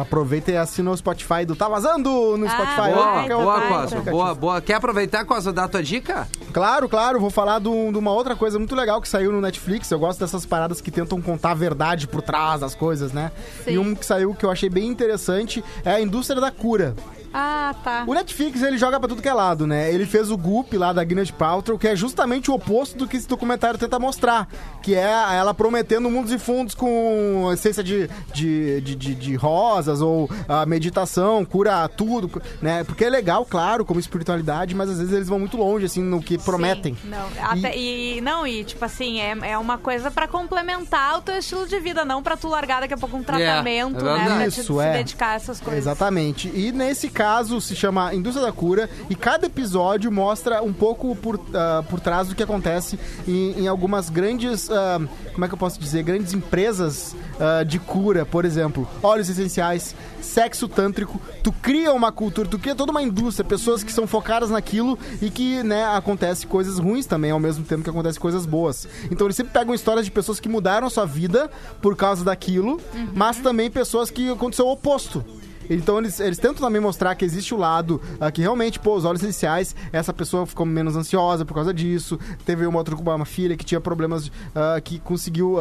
Aproveita 0.00 0.50
e 0.50 0.56
assina 0.56 0.90
o 0.90 0.96
Spotify 0.96 1.44
do 1.46 1.56
Tá 1.56 1.68
Vazando 1.68 2.36
no 2.36 2.46
Ah, 2.46 2.50
Spotify. 2.50 2.92
Boa, 2.92 3.44
boa. 3.44 3.60
Costa. 3.68 4.00
Boa, 4.10 4.34
boa. 4.34 4.60
Quer 4.60 4.74
aproveitar, 4.74 5.24
Costa, 5.24 5.52
dar 5.52 5.68
tua 5.68 5.82
dica? 5.82 6.28
Claro, 6.52 6.88
claro, 6.88 7.18
vou 7.20 7.30
falar 7.30 7.60
de 7.60 7.68
uma 7.68 8.12
outra 8.12 8.36
coisa 8.36 8.58
muito 8.58 8.74
legal 8.74 9.00
que 9.00 9.08
saiu 9.08 9.32
no 9.32 9.40
Netflix. 9.40 9.90
Eu 9.90 9.98
gosto 9.98 10.20
dessas 10.20 10.44
paradas 10.44 10.80
que 10.80 10.90
tentam 10.90 11.20
contar 11.22 11.52
a 11.52 11.54
verdade 11.54 12.06
por 12.06 12.20
trás 12.20 12.60
das 12.60 12.74
coisas, 12.74 13.12
né? 13.12 13.30
Sim. 13.64 13.70
E 13.72 13.78
um 13.78 13.94
que 13.94 14.04
saiu 14.04 14.34
que 14.34 14.44
eu 14.44 14.50
achei 14.50 14.68
bem 14.68 14.86
interessante 14.88 15.64
é 15.84 15.92
a 15.92 16.00
indústria 16.00 16.40
da 16.40 16.50
cura. 16.50 16.94
Ah, 17.32 17.74
tá. 17.84 18.04
O 18.06 18.14
Netflix, 18.14 18.62
ele 18.62 18.76
joga 18.76 18.98
pra 18.98 19.08
tudo 19.08 19.22
que 19.22 19.28
é 19.28 19.32
lado, 19.32 19.66
né? 19.66 19.92
Ele 19.92 20.04
fez 20.04 20.30
o 20.30 20.36
Goop 20.36 20.76
lá 20.76 20.92
da 20.92 21.04
Gwyneth 21.04 21.32
Paltrow, 21.38 21.78
que 21.78 21.86
é 21.88 21.94
justamente 21.94 22.50
o 22.50 22.54
oposto 22.54 22.98
do 22.98 23.06
que 23.06 23.16
esse 23.16 23.28
documentário 23.28 23.78
tenta 23.78 23.98
mostrar. 23.98 24.48
Que 24.82 24.94
é 24.94 25.00
ela 25.36 25.54
prometendo 25.54 26.10
mundos 26.10 26.32
e 26.32 26.38
fundos 26.38 26.74
com 26.74 27.48
essência 27.52 27.84
de, 27.84 28.08
de, 28.34 28.80
de, 28.80 28.94
de- 28.96 29.14
de 29.14 29.34
rosas 29.36 30.00
ou 30.00 30.28
a 30.48 30.66
meditação, 30.66 31.44
cura 31.44 31.86
tudo, 31.88 32.42
né? 32.60 32.82
Porque 32.84 33.04
é 33.04 33.10
legal, 33.10 33.44
claro, 33.44 33.84
como 33.84 34.00
espiritualidade, 34.00 34.74
mas 34.74 34.90
às 34.90 34.98
vezes 34.98 35.12
eles 35.12 35.28
vão 35.28 35.38
muito 35.38 35.56
longe, 35.56 35.86
assim, 35.86 36.02
no 36.02 36.20
que 36.20 36.36
prometem. 36.38 36.94
Sim, 36.94 37.08
não, 37.08 37.28
até- 37.48 37.76
e... 37.76 38.20
não, 38.20 38.46
e 38.46 38.64
tipo 38.64 38.84
assim, 38.84 39.20
é, 39.20 39.36
é 39.52 39.58
uma 39.58 39.78
coisa 39.78 40.10
pra 40.10 40.26
complementar 40.26 41.18
o 41.18 41.22
teu 41.22 41.36
estilo 41.36 41.66
de 41.66 41.78
vida, 41.78 42.04
não 42.04 42.22
pra 42.22 42.36
tu 42.36 42.48
largar 42.48 42.80
daqui 42.80 42.94
a 42.94 42.98
pouco 42.98 43.16
um 43.16 43.22
tratamento, 43.22 43.98
é 44.00 44.02
né? 44.02 44.08
verdade. 44.14 44.34
Pra 44.40 44.50
te, 44.50 44.60
Isso, 44.60 44.74
se 44.74 44.80
é. 44.80 44.92
dedicar 44.94 45.28
a 45.30 45.34
essas 45.34 45.60
coisas. 45.60 45.78
Exatamente. 45.84 46.48
E 46.54 46.72
nesse 46.72 47.08
caso 47.08 47.19
se 47.60 47.76
chama 47.76 48.14
Indústria 48.14 48.46
da 48.46 48.50
Cura 48.50 48.88
e 49.10 49.14
cada 49.14 49.46
episódio 49.46 50.10
mostra 50.10 50.62
um 50.62 50.72
pouco 50.72 51.14
por, 51.14 51.38
ah, 51.52 51.84
por 51.86 52.00
trás 52.00 52.28
do 52.28 52.34
que 52.34 52.42
acontece 52.42 52.98
em, 53.28 53.60
em 53.60 53.68
algumas 53.68 54.08
grandes, 54.08 54.70
ah, 54.70 54.98
como 55.34 55.44
é 55.44 55.48
que 55.48 55.52
eu 55.52 55.58
posso 55.58 55.78
dizer, 55.78 56.02
grandes 56.02 56.32
empresas 56.32 57.14
ah, 57.38 57.62
de 57.62 57.78
cura, 57.78 58.24
por 58.24 58.46
exemplo, 58.46 58.88
óleos 59.02 59.28
essenciais, 59.28 59.94
sexo 60.22 60.66
tântrico. 60.66 61.20
Tu 61.42 61.52
cria 61.52 61.92
uma 61.92 62.10
cultura, 62.10 62.48
tu 62.48 62.58
cria 62.58 62.74
toda 62.74 62.90
uma 62.90 63.02
indústria, 63.02 63.44
pessoas 63.46 63.84
que 63.84 63.92
são 63.92 64.06
focadas 64.06 64.48
naquilo 64.48 64.98
e 65.20 65.28
que, 65.28 65.62
né, 65.62 65.84
acontece 65.94 66.46
coisas 66.46 66.78
ruins 66.78 67.04
também 67.04 67.30
ao 67.30 67.38
mesmo 67.38 67.66
tempo 67.66 67.82
que 67.82 67.90
acontece 67.90 68.18
coisas 68.18 68.46
boas. 68.46 68.88
Então 69.10 69.26
eles 69.26 69.36
sempre 69.36 69.52
pegam 69.52 69.74
histórias 69.74 70.06
de 70.06 70.10
pessoas 70.10 70.40
que 70.40 70.48
mudaram 70.48 70.86
a 70.86 70.90
sua 70.90 71.04
vida 71.04 71.50
por 71.82 71.94
causa 71.96 72.24
daquilo, 72.24 72.80
mas 73.12 73.36
também 73.36 73.70
pessoas 73.70 74.10
que 74.10 74.30
aconteceu 74.30 74.66
o 74.66 74.72
oposto. 74.72 75.22
Então 75.70 75.98
eles, 75.98 76.18
eles 76.18 76.38
tentam 76.38 76.66
também 76.66 76.80
mostrar 76.80 77.14
que 77.14 77.24
existe 77.24 77.54
o 77.54 77.56
lado 77.56 78.00
ah, 78.20 78.30
que 78.30 78.40
realmente, 78.40 78.78
pô, 78.78 78.96
os 78.96 79.04
óleos 79.04 79.22
essenciais, 79.22 79.74
essa 79.92 80.12
pessoa 80.12 80.44
ficou 80.46 80.66
menos 80.66 80.96
ansiosa 80.96 81.44
por 81.44 81.54
causa 81.54 81.72
disso. 81.72 82.18
Teve 82.44 82.66
uma 82.66 82.78
outra 82.78 82.94
uma 82.96 83.24
filha 83.24 83.56
que 83.56 83.64
tinha 83.64 83.80
problemas 83.80 84.30
ah, 84.54 84.80
que 84.82 84.98
conseguiu 84.98 85.58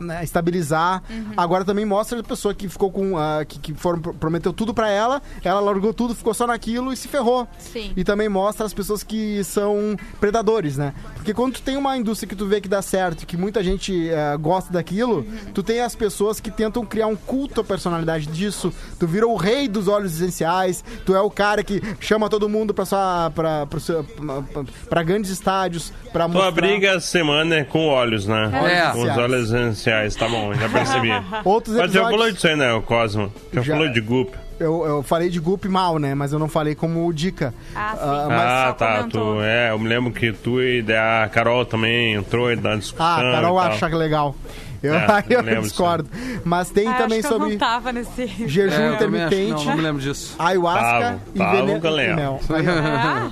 né, 0.00 0.22
estabilizar. 0.22 1.02
Agora 1.36 1.64
também 1.64 1.84
mostra 1.84 2.20
a 2.20 2.22
pessoa 2.22 2.54
que 2.54 2.68
ficou 2.68 2.90
com. 2.90 3.14
que, 3.48 3.58
que 3.58 3.74
foram, 3.74 4.00
prometeu 4.00 4.52
tudo 4.52 4.72
pra 4.72 4.88
ela, 4.88 5.20
ela 5.42 5.60
largou 5.60 5.92
tudo, 5.92 6.14
ficou 6.14 6.32
só 6.32 6.46
naquilo 6.46 6.92
e 6.92 6.96
se 6.96 7.08
ferrou. 7.08 7.46
Sim. 7.58 7.92
E 7.96 8.04
também 8.04 8.28
mostra 8.28 8.64
as 8.64 8.72
pessoas 8.72 9.02
que 9.02 9.42
são 9.44 9.96
predadores, 10.20 10.76
né? 10.76 10.94
Porque 11.14 11.34
quando 11.34 11.54
tu 11.54 11.62
tem 11.62 11.76
uma 11.76 11.96
indústria 11.96 12.28
que 12.28 12.36
tu 12.36 12.46
vê 12.46 12.60
que 12.60 12.68
dá 12.68 12.82
certo, 12.82 13.26
que 13.26 13.36
muita 13.36 13.62
gente 13.62 14.10
gosta 14.40 14.72
daquilo, 14.72 15.26
tu 15.52 15.62
tem 15.62 15.80
as 15.80 15.96
pessoas 15.96 16.40
que 16.40 16.50
tentam 16.50 16.84
criar 16.84 17.06
um 17.06 17.16
culto 17.16 17.60
à 17.60 17.64
personalidade 17.64 18.26
disso. 18.26 18.72
Tu 18.98 19.06
vira 19.06 19.26
o 19.26 19.39
rei 19.40 19.66
dos 19.68 19.88
óleos 19.88 20.14
essenciais, 20.14 20.84
tu 21.04 21.14
é 21.14 21.20
o 21.20 21.30
cara 21.30 21.62
que 21.64 21.80
chama 22.00 22.28
todo 22.28 22.48
mundo 22.48 22.74
pra 22.74 22.84
sua 22.84 23.30
pra, 23.34 23.66
pra, 23.66 23.80
sua- 23.80 24.04
pra- 24.04 24.64
pra 24.88 25.02
grandes 25.02 25.30
estádios, 25.30 25.92
pra 26.12 26.26
Tua 26.28 26.44
mostrar. 26.44 26.50
briga 26.52 26.88
essa 26.90 27.00
semana 27.06 27.56
é 27.56 27.64
com 27.64 27.86
óleos, 27.88 28.26
né? 28.26 28.50
É. 28.88 28.92
Com 28.92 29.02
os 29.02 29.16
óleos 29.16 29.50
essenciais, 29.50 30.14
tá 30.14 30.28
bom, 30.28 30.52
já 30.54 30.68
percebi. 30.68 31.10
Outros 31.44 31.76
Mas 31.76 31.92
já 31.92 32.02
falou 32.02 32.30
disso 32.30 32.46
aí, 32.46 32.56
né, 32.56 32.72
o 32.72 32.82
Cosmo? 32.82 33.32
Já, 33.52 33.62
Já. 33.62 33.74
falou 33.74 33.90
de 33.90 34.00
Goop. 34.00 34.36
Eu, 34.58 34.84
eu 34.84 35.02
falei 35.02 35.30
de 35.30 35.40
Goop 35.40 35.66
mal, 35.70 35.98
né? 35.98 36.14
Mas 36.14 36.34
eu 36.34 36.38
não 36.38 36.46
falei 36.46 36.74
como 36.74 37.10
dica. 37.14 37.54
Ah, 37.74 37.92
sim. 37.94 37.98
Ah, 38.02 38.26
mas- 38.28 38.40
Ah, 38.42 38.66
só 38.66 38.72
tá. 38.74 38.96
comentou. 38.98 39.34
Tu, 39.36 39.40
é, 39.40 39.70
eu 39.70 39.78
me 39.78 39.88
lembro 39.88 40.12
que 40.12 40.32
tu 40.32 40.60
e 40.60 40.84
a 40.94 41.26
Carol 41.32 41.64
também 41.64 42.12
entrou 42.12 42.54
na 42.54 42.76
discussão. 42.76 43.06
Ah, 43.06 43.16
a 43.16 43.32
Carol 43.32 43.56
e 43.58 43.62
tal. 43.62 43.72
acha 43.72 43.86
legal. 43.96 44.36
Eu, 44.82 44.94
É, 44.94 45.06
aí 45.12 45.24
eu 45.28 45.42
lembro 45.42 45.62
discordo. 45.62 46.08
Mas 46.44 46.70
tem 46.70 46.88
Ah, 46.88 46.94
também 46.94 47.18
acho 47.18 47.28
que 47.28 47.34
eu 47.34 47.38
sobre 47.38 47.52
não 47.52 47.58
tava 47.58 47.92
nesse... 47.92 48.26
jejum 48.48 48.74
É, 48.80 48.88
eu 48.90 48.96
também 48.98 49.22
acho- 49.22 49.34
intermitente, 49.34 49.50
Não, 49.64 49.64
não 49.64 49.76
me 49.76 49.82
lembro 49.82 50.02
disso. 50.02 50.34
ayahuasca 50.38 50.80
Tava, 50.82 51.20
e 51.34 51.38
tava, 51.38 51.56
veneno 51.56 51.80
galera. 51.80 52.16
mel. 52.16 52.40
Ah, 52.50 53.30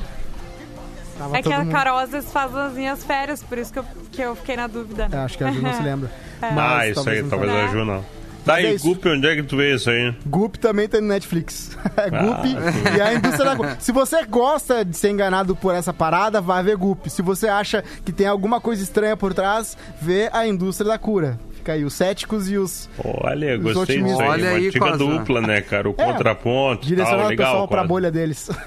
Tava 1.18 1.36
é 1.38 1.42
que 1.42 1.52
a 1.52 1.58
mundo- 1.60 1.72
Carol 1.72 1.98
às 1.98 2.10
vezes 2.10 2.30
faz 2.32 2.54
as 2.54 2.72
minhas 2.74 3.02
férias, 3.04 3.42
por 3.42 3.58
isso 3.58 3.72
que 3.72 3.78
eu, 3.80 3.84
que 4.12 4.22
eu 4.22 4.36
fiquei 4.36 4.56
na 4.56 4.66
dúvida. 4.68 5.04
É, 5.04 5.08
né? 5.08 5.18
acho 5.24 5.36
que 5.36 5.42
a 5.44 5.50
Ju 5.50 5.60
não 5.62 5.72
se 5.72 5.82
lembra. 5.82 6.10
Ah, 6.40 6.50
Mas 6.52 6.96
isso 6.96 7.08
aí, 7.10 7.22
não 7.22 7.28
talvez 7.30 7.52
a 7.52 7.66
Ju 7.68 7.84
não. 7.84 8.04
Tá, 8.48 8.60
é 8.60 8.72
e 8.72 8.74
isso. 8.74 8.86
Goop, 8.86 9.08
onde 9.08 9.26
é 9.28 9.36
que 9.36 9.42
tu 9.42 9.56
vê 9.56 9.74
isso 9.74 9.90
aí? 9.90 10.14
Goop 10.26 10.58
também 10.58 10.88
tem 10.88 11.00
no 11.00 11.08
Netflix. 11.08 11.76
É 11.96 12.10
Goop 12.10 12.56
Ah. 12.56 12.96
e 12.96 13.00
a 13.00 13.14
indústria 13.14 13.54
da. 13.56 13.76
Se 13.80 13.90
você 13.92 14.24
gosta 14.24 14.84
de 14.84 14.96
ser 14.96 15.10
enganado 15.10 15.54
por 15.56 15.74
essa 15.74 15.92
parada, 15.92 16.40
vai 16.40 16.62
ver 16.62 16.76
Goop. 16.76 17.10
Se 17.10 17.22
você 17.22 17.48
acha 17.48 17.82
que 18.04 18.12
tem 18.12 18.26
alguma 18.26 18.60
coisa 18.60 18.82
estranha 18.82 19.16
por 19.16 19.34
trás, 19.34 19.76
vê 20.00 20.28
a 20.32 20.46
indústria 20.46 20.88
da 20.90 20.98
cura. 20.98 21.38
Aí, 21.72 21.84
os 21.84 21.94
céticos 21.94 22.50
e 22.50 22.56
os. 22.56 22.88
Olha, 23.02 23.56
Os 23.56 23.62
gostei 23.74 23.96
disso 24.02 24.14
otimistas. 24.14 24.20
aí. 24.20 24.28
Olha 24.28 24.50
Uma 24.50 24.90
aí, 24.92 24.98
dupla, 24.98 25.40
né, 25.40 25.60
cara? 25.60 25.88
O 25.88 25.94
É, 25.98 26.04
contraponto 26.12 26.84
e 26.84 26.88
Direcionar 26.88 27.18
tal. 27.18 27.26
o 27.26 27.28
Legal, 27.30 27.52
pessoal 27.52 27.68
pra 27.68 27.84
bolha 27.84 28.10
deles. 28.10 28.48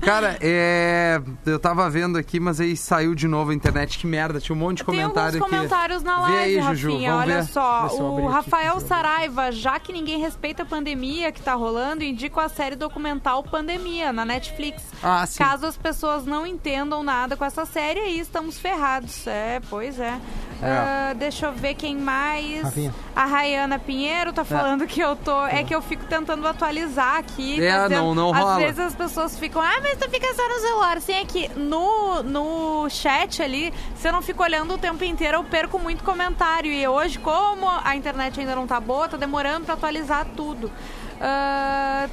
Cara, 0.00 0.38
é. 0.40 1.20
Eu 1.44 1.58
tava 1.58 1.88
vendo 1.90 2.16
aqui, 2.16 2.40
mas 2.40 2.58
aí 2.58 2.74
saiu 2.74 3.14
de 3.14 3.28
novo 3.28 3.50
a 3.50 3.54
internet. 3.54 3.98
Que 3.98 4.06
merda, 4.06 4.40
tinha 4.40 4.56
um 4.56 4.58
monte 4.58 4.78
de 4.78 4.84
Tem 4.84 4.94
comentário 4.94 5.42
alguns 5.42 5.42
aqui. 5.42 5.50
comentários 5.68 6.02
na 6.02 6.16
Vê 6.26 6.32
live, 6.32 6.38
aí, 6.58 6.62
Juju, 6.74 6.88
Rafinha. 6.92 7.10
vamos 7.10 7.24
Olha 7.26 7.42
ver. 7.42 7.48
só, 7.48 7.86
o 8.00 8.16
aqui, 8.18 8.26
Rafael 8.28 8.78
ver. 8.78 8.86
Saraiva, 8.86 9.52
já 9.52 9.78
que 9.78 9.92
ninguém 9.92 10.18
respeita 10.18 10.62
a 10.62 10.66
pandemia 10.66 11.30
que 11.30 11.42
tá 11.42 11.52
rolando, 11.52 12.02
indica 12.02 12.40
a 12.40 12.48
série 12.48 12.76
documental 12.76 13.42
Pandemia 13.42 14.10
na 14.10 14.24
Netflix. 14.24 14.82
Ah, 15.02 15.26
sim. 15.26 15.38
Caso 15.38 15.66
as 15.66 15.76
pessoas 15.76 16.24
não 16.24 16.46
entendam 16.46 17.02
nada 17.02 17.36
com 17.36 17.44
essa 17.44 17.66
série, 17.66 18.00
aí 18.00 18.18
estamos 18.20 18.58
ferrados. 18.58 19.26
É, 19.26 19.60
pois 19.68 20.00
é. 20.00 20.18
Ah, 20.62 21.12
deixa 21.16 21.46
eu 21.46 21.52
ver 21.52 21.74
quem 21.74 21.96
mais. 21.96 22.62
Rafinha. 22.62 22.94
A 23.16 23.24
Rayana 23.24 23.78
Pinheiro 23.78 24.32
tá 24.32 24.44
falando 24.44 24.86
que 24.86 25.00
eu 25.00 25.16
tô. 25.16 25.46
É 25.46 25.64
que 25.64 25.74
eu 25.74 25.80
fico 25.80 26.04
tentando 26.04 26.46
atualizar 26.46 27.16
aqui. 27.16 27.62
É, 27.62 27.70
tá 27.76 27.82
dizendo- 27.88 28.02
não- 28.02 28.14
não 28.14 28.34
Às 28.34 28.40
rola. 28.42 28.56
vezes 28.58 28.78
as 28.78 28.94
pessoas 28.94 29.38
ficam, 29.38 29.60
ah, 29.62 29.78
mas 29.82 29.96
tu 29.98 30.08
fica 30.10 30.26
só 30.34 30.48
no 30.48 30.58
celular. 30.60 30.96
Assim, 30.98 31.12
é 31.14 31.24
que 31.24 31.48
no, 31.56 32.22
no 32.22 32.88
chat 32.90 33.42
ali, 33.42 33.72
se 33.96 34.06
eu 34.08 34.12
não 34.12 34.20
fico 34.22 34.42
olhando 34.42 34.74
o 34.74 34.78
tempo 34.78 35.02
inteiro, 35.04 35.38
eu 35.38 35.44
perco 35.44 35.78
muito 35.78 36.04
comentário. 36.04 36.70
E 36.70 36.86
hoje, 36.86 37.18
como 37.18 37.66
a 37.84 37.96
internet 37.96 38.38
ainda 38.38 38.54
não 38.54 38.66
tá 38.66 38.78
boa, 38.80 39.08
tá 39.08 39.16
demorando 39.16 39.64
pra 39.64 39.74
atualizar 39.74 40.26
tudo. 40.36 40.70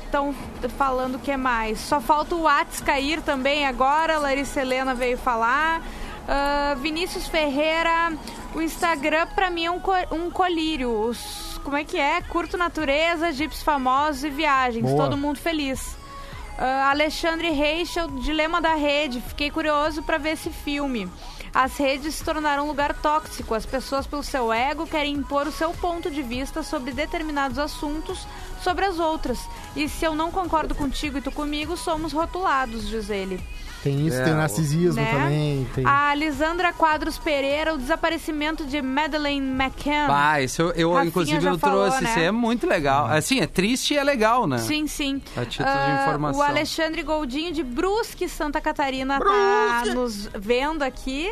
Estão 0.04 0.36
falando 0.78 1.16
o 1.16 1.20
que 1.20 1.36
mais? 1.38 1.80
Só 1.80 2.02
falta 2.02 2.36
o 2.36 2.42
Whats 2.44 2.82
cair 2.82 3.22
também 3.22 3.66
agora. 3.66 4.18
Larissa 4.18 4.62
Helena 4.62 4.94
veio 4.94 5.18
falar. 5.18 5.82
Ah, 6.28 6.76
Vinícius 6.82 7.28
Ferreira, 7.28 8.12
o 8.54 8.62
Instagram 8.62 9.28
pra 9.28 9.50
mim 9.50 9.66
é 9.66 9.72
um, 9.72 9.80
co- 9.80 9.94
um 10.12 10.30
colírio. 10.30 10.92
Os- 10.92 11.60
como 11.64 11.78
é 11.78 11.84
que 11.84 11.98
é? 11.98 12.22
Curto 12.22 12.58
natureza, 12.58 13.32
jipes 13.32 13.62
famosos 13.64 14.24
e 14.24 14.30
viagens. 14.30 14.84
Boa. 14.92 15.04
Todo 15.04 15.18
mundo 15.18 15.40
feliz. 15.40 15.96
Ah, 16.58 16.90
Alexandre 16.90 17.50
Reichel, 17.52 18.08
Dilema 18.20 18.60
da 18.62 18.74
Rede. 18.76 19.22
Fiquei 19.22 19.50
curioso 19.50 20.04
pra 20.04 20.18
ver 20.18 20.32
esse 20.32 20.50
filme. 20.50 21.10
As 21.54 21.78
redes 21.78 22.16
se 22.16 22.24
tornaram 22.26 22.66
um 22.66 22.68
lugar 22.68 22.94
tóxico. 22.94 23.56
As 23.56 23.66
pessoas, 23.66 24.06
pelo 24.06 24.22
seu 24.22 24.52
ego, 24.52 24.86
querem 24.86 25.14
impor 25.14 25.48
o 25.48 25.52
seu 25.52 25.72
ponto 25.72 26.12
de 26.12 26.22
vista 26.22 26.62
sobre 26.62 26.92
determinados 26.92 27.58
assuntos 27.58 28.28
sobre 28.62 28.86
as 28.86 29.00
outras. 29.00 29.40
E 29.76 29.88
se 29.88 30.04
eu 30.04 30.14
não 30.14 30.30
concordo 30.30 30.76
contigo 30.76 31.18
e 31.18 31.22
tu 31.22 31.32
comigo, 31.32 31.78
somos 31.78 32.12
rotulados, 32.12 32.88
diz 32.90 33.10
ele. 33.10 33.40
Tem 33.88 34.08
isso, 34.08 34.18
É, 34.18 34.24
tem 34.24 34.34
o 34.34 34.36
o- 34.36 34.40
narcisismo 34.40 35.02
Né? 35.02 35.12
também. 35.12 35.68
Tem... 35.74 35.86
A 35.86 36.14
Lisandra 36.16 36.74
Quadros 36.74 37.18
Pereira, 37.18 37.74
o 37.74 37.78
desaparecimento 37.78 38.66
de 38.66 38.82
Madeleine 38.82 39.46
McCann. 39.50 40.08
Bah, 40.08 40.42
isso 40.42 40.62
eu, 40.62 40.72
eu, 40.72 40.92
Rafinha 40.94 41.08
inclusive, 41.10 41.46
eu 41.46 41.58
falou, 41.60 41.86
trouxe. 41.88 42.04
né? 42.04 42.10
Isso 42.10 42.20
é 42.20 42.32
muito 42.32 42.68
legal. 42.68 43.06
Assim, 43.08 43.40
é 43.40 43.48
triste 43.48 43.94
e 43.94 43.98
é 43.98 44.04
legal, 44.04 44.46
né? 44.48 44.58
Sim, 44.60 44.88
sim. 44.88 45.22
A 45.36 45.46
título 45.46 45.70
de 45.70 45.76
Ah, 45.78 46.00
informação. 46.04 46.40
O 46.40 46.44
Alexandre 46.44 47.04
Goldinho 47.04 47.52
de 47.52 47.64
Brusque, 47.64 48.28
Santa 48.30 48.60
Catarina, 48.62 49.20
tá 49.20 49.84
nos 49.94 50.28
vendo 50.38 50.84
aqui. 50.84 51.32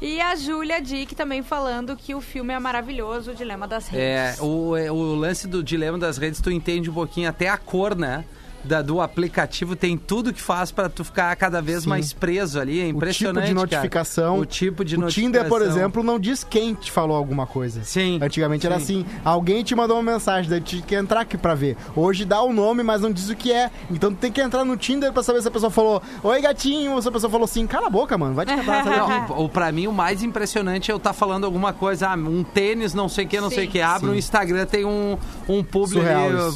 E 0.00 0.20
a 0.20 0.34
Júlia 0.36 0.80
Dick 0.80 1.14
também 1.14 1.42
falando 1.42 1.96
que 1.96 2.14
o 2.14 2.20
filme 2.20 2.52
é 2.52 2.58
maravilhoso, 2.58 3.30
o 3.30 3.34
Dilema 3.34 3.66
das 3.66 3.90
É, 3.94 4.26
Redes. 4.26 4.40
o, 4.42 4.76
é, 4.76 4.92
o 4.92 5.14
lance 5.14 5.48
do 5.48 5.62
dilema 5.62 5.96
das 5.96 6.18
redes, 6.18 6.38
tu 6.40 6.50
entende 6.50 6.90
um 6.90 6.92
pouquinho, 6.92 7.30
até 7.30 7.48
a 7.48 7.56
cor, 7.56 7.96
né? 7.96 8.24
Da, 8.66 8.82
do 8.82 9.00
aplicativo 9.00 9.76
tem 9.76 9.96
tudo 9.96 10.32
que 10.32 10.40
faz 10.42 10.70
pra 10.70 10.88
tu 10.88 11.04
ficar 11.04 11.34
cada 11.36 11.60
vez 11.62 11.84
Sim. 11.84 11.88
mais 11.88 12.12
preso 12.12 12.58
ali. 12.60 12.80
É 12.80 12.82
o 12.84 12.86
tipo 12.86 12.96
impressionante. 12.98 13.44
de 13.46 13.54
cara. 13.54 13.60
notificação. 13.60 14.38
O 14.38 14.44
tipo 14.46 14.84
de 14.84 14.96
o 14.96 15.00
notificação. 15.00 15.32
Tinder, 15.32 15.48
por 15.48 15.62
exemplo, 15.62 16.02
não 16.02 16.18
diz 16.18 16.42
quem 16.44 16.74
te 16.74 16.90
falou 16.90 17.16
alguma 17.16 17.46
coisa. 17.46 17.82
Sim. 17.84 18.18
Antigamente 18.22 18.66
era 18.66 18.78
Sim. 18.80 19.02
assim, 19.02 19.20
alguém 19.24 19.62
te 19.62 19.74
mandou 19.74 19.96
uma 19.96 20.12
mensagem, 20.12 20.50
daí 20.50 20.60
tu 20.60 20.66
tinha 20.66 20.82
que 20.82 20.94
entrar 20.94 21.20
aqui 21.20 21.36
pra 21.38 21.54
ver. 21.54 21.76
Hoje 21.94 22.24
dá 22.24 22.42
o 22.42 22.52
nome, 22.52 22.82
mas 22.82 23.00
não 23.00 23.12
diz 23.12 23.28
o 23.30 23.36
que 23.36 23.52
é. 23.52 23.70
Então 23.90 24.12
tu 24.12 24.16
tem 24.18 24.32
que 24.32 24.40
entrar 24.40 24.64
no 24.64 24.76
Tinder 24.76 25.12
pra 25.12 25.22
saber 25.22 25.40
se 25.42 25.48
a 25.48 25.50
pessoa 25.50 25.70
falou, 25.70 26.02
oi 26.22 26.40
gatinho, 26.40 26.92
ou 26.92 27.02
se 27.02 27.08
a 27.08 27.12
pessoa 27.12 27.30
falou 27.30 27.44
assim, 27.44 27.66
cala 27.66 27.86
a 27.86 27.90
boca, 27.90 28.16
mano, 28.18 28.34
vai 28.34 28.44
te 28.46 28.54
catar. 28.54 28.84
sabe? 28.84 28.96
Não, 28.96 29.44
o, 29.44 29.48
pra 29.48 29.70
mim, 29.70 29.86
o 29.86 29.92
mais 29.92 30.22
impressionante 30.22 30.90
é 30.90 30.92
eu 30.94 30.98
estar 30.98 31.12
falando 31.12 31.44
alguma 31.44 31.72
coisa, 31.72 32.08
ah, 32.08 32.14
um 32.16 32.42
tênis, 32.42 32.94
não 32.94 33.08
sei 33.08 33.24
o 33.24 33.28
que, 33.28 33.40
não 33.40 33.50
sei 33.50 33.64
o 33.64 33.66
Sim. 33.66 33.72
que. 33.72 33.80
Abre 33.80 34.08
Sim. 34.08 34.14
o 34.14 34.18
Instagram, 34.18 34.66
tem 34.66 34.84
um, 34.84 35.16
um 35.48 35.62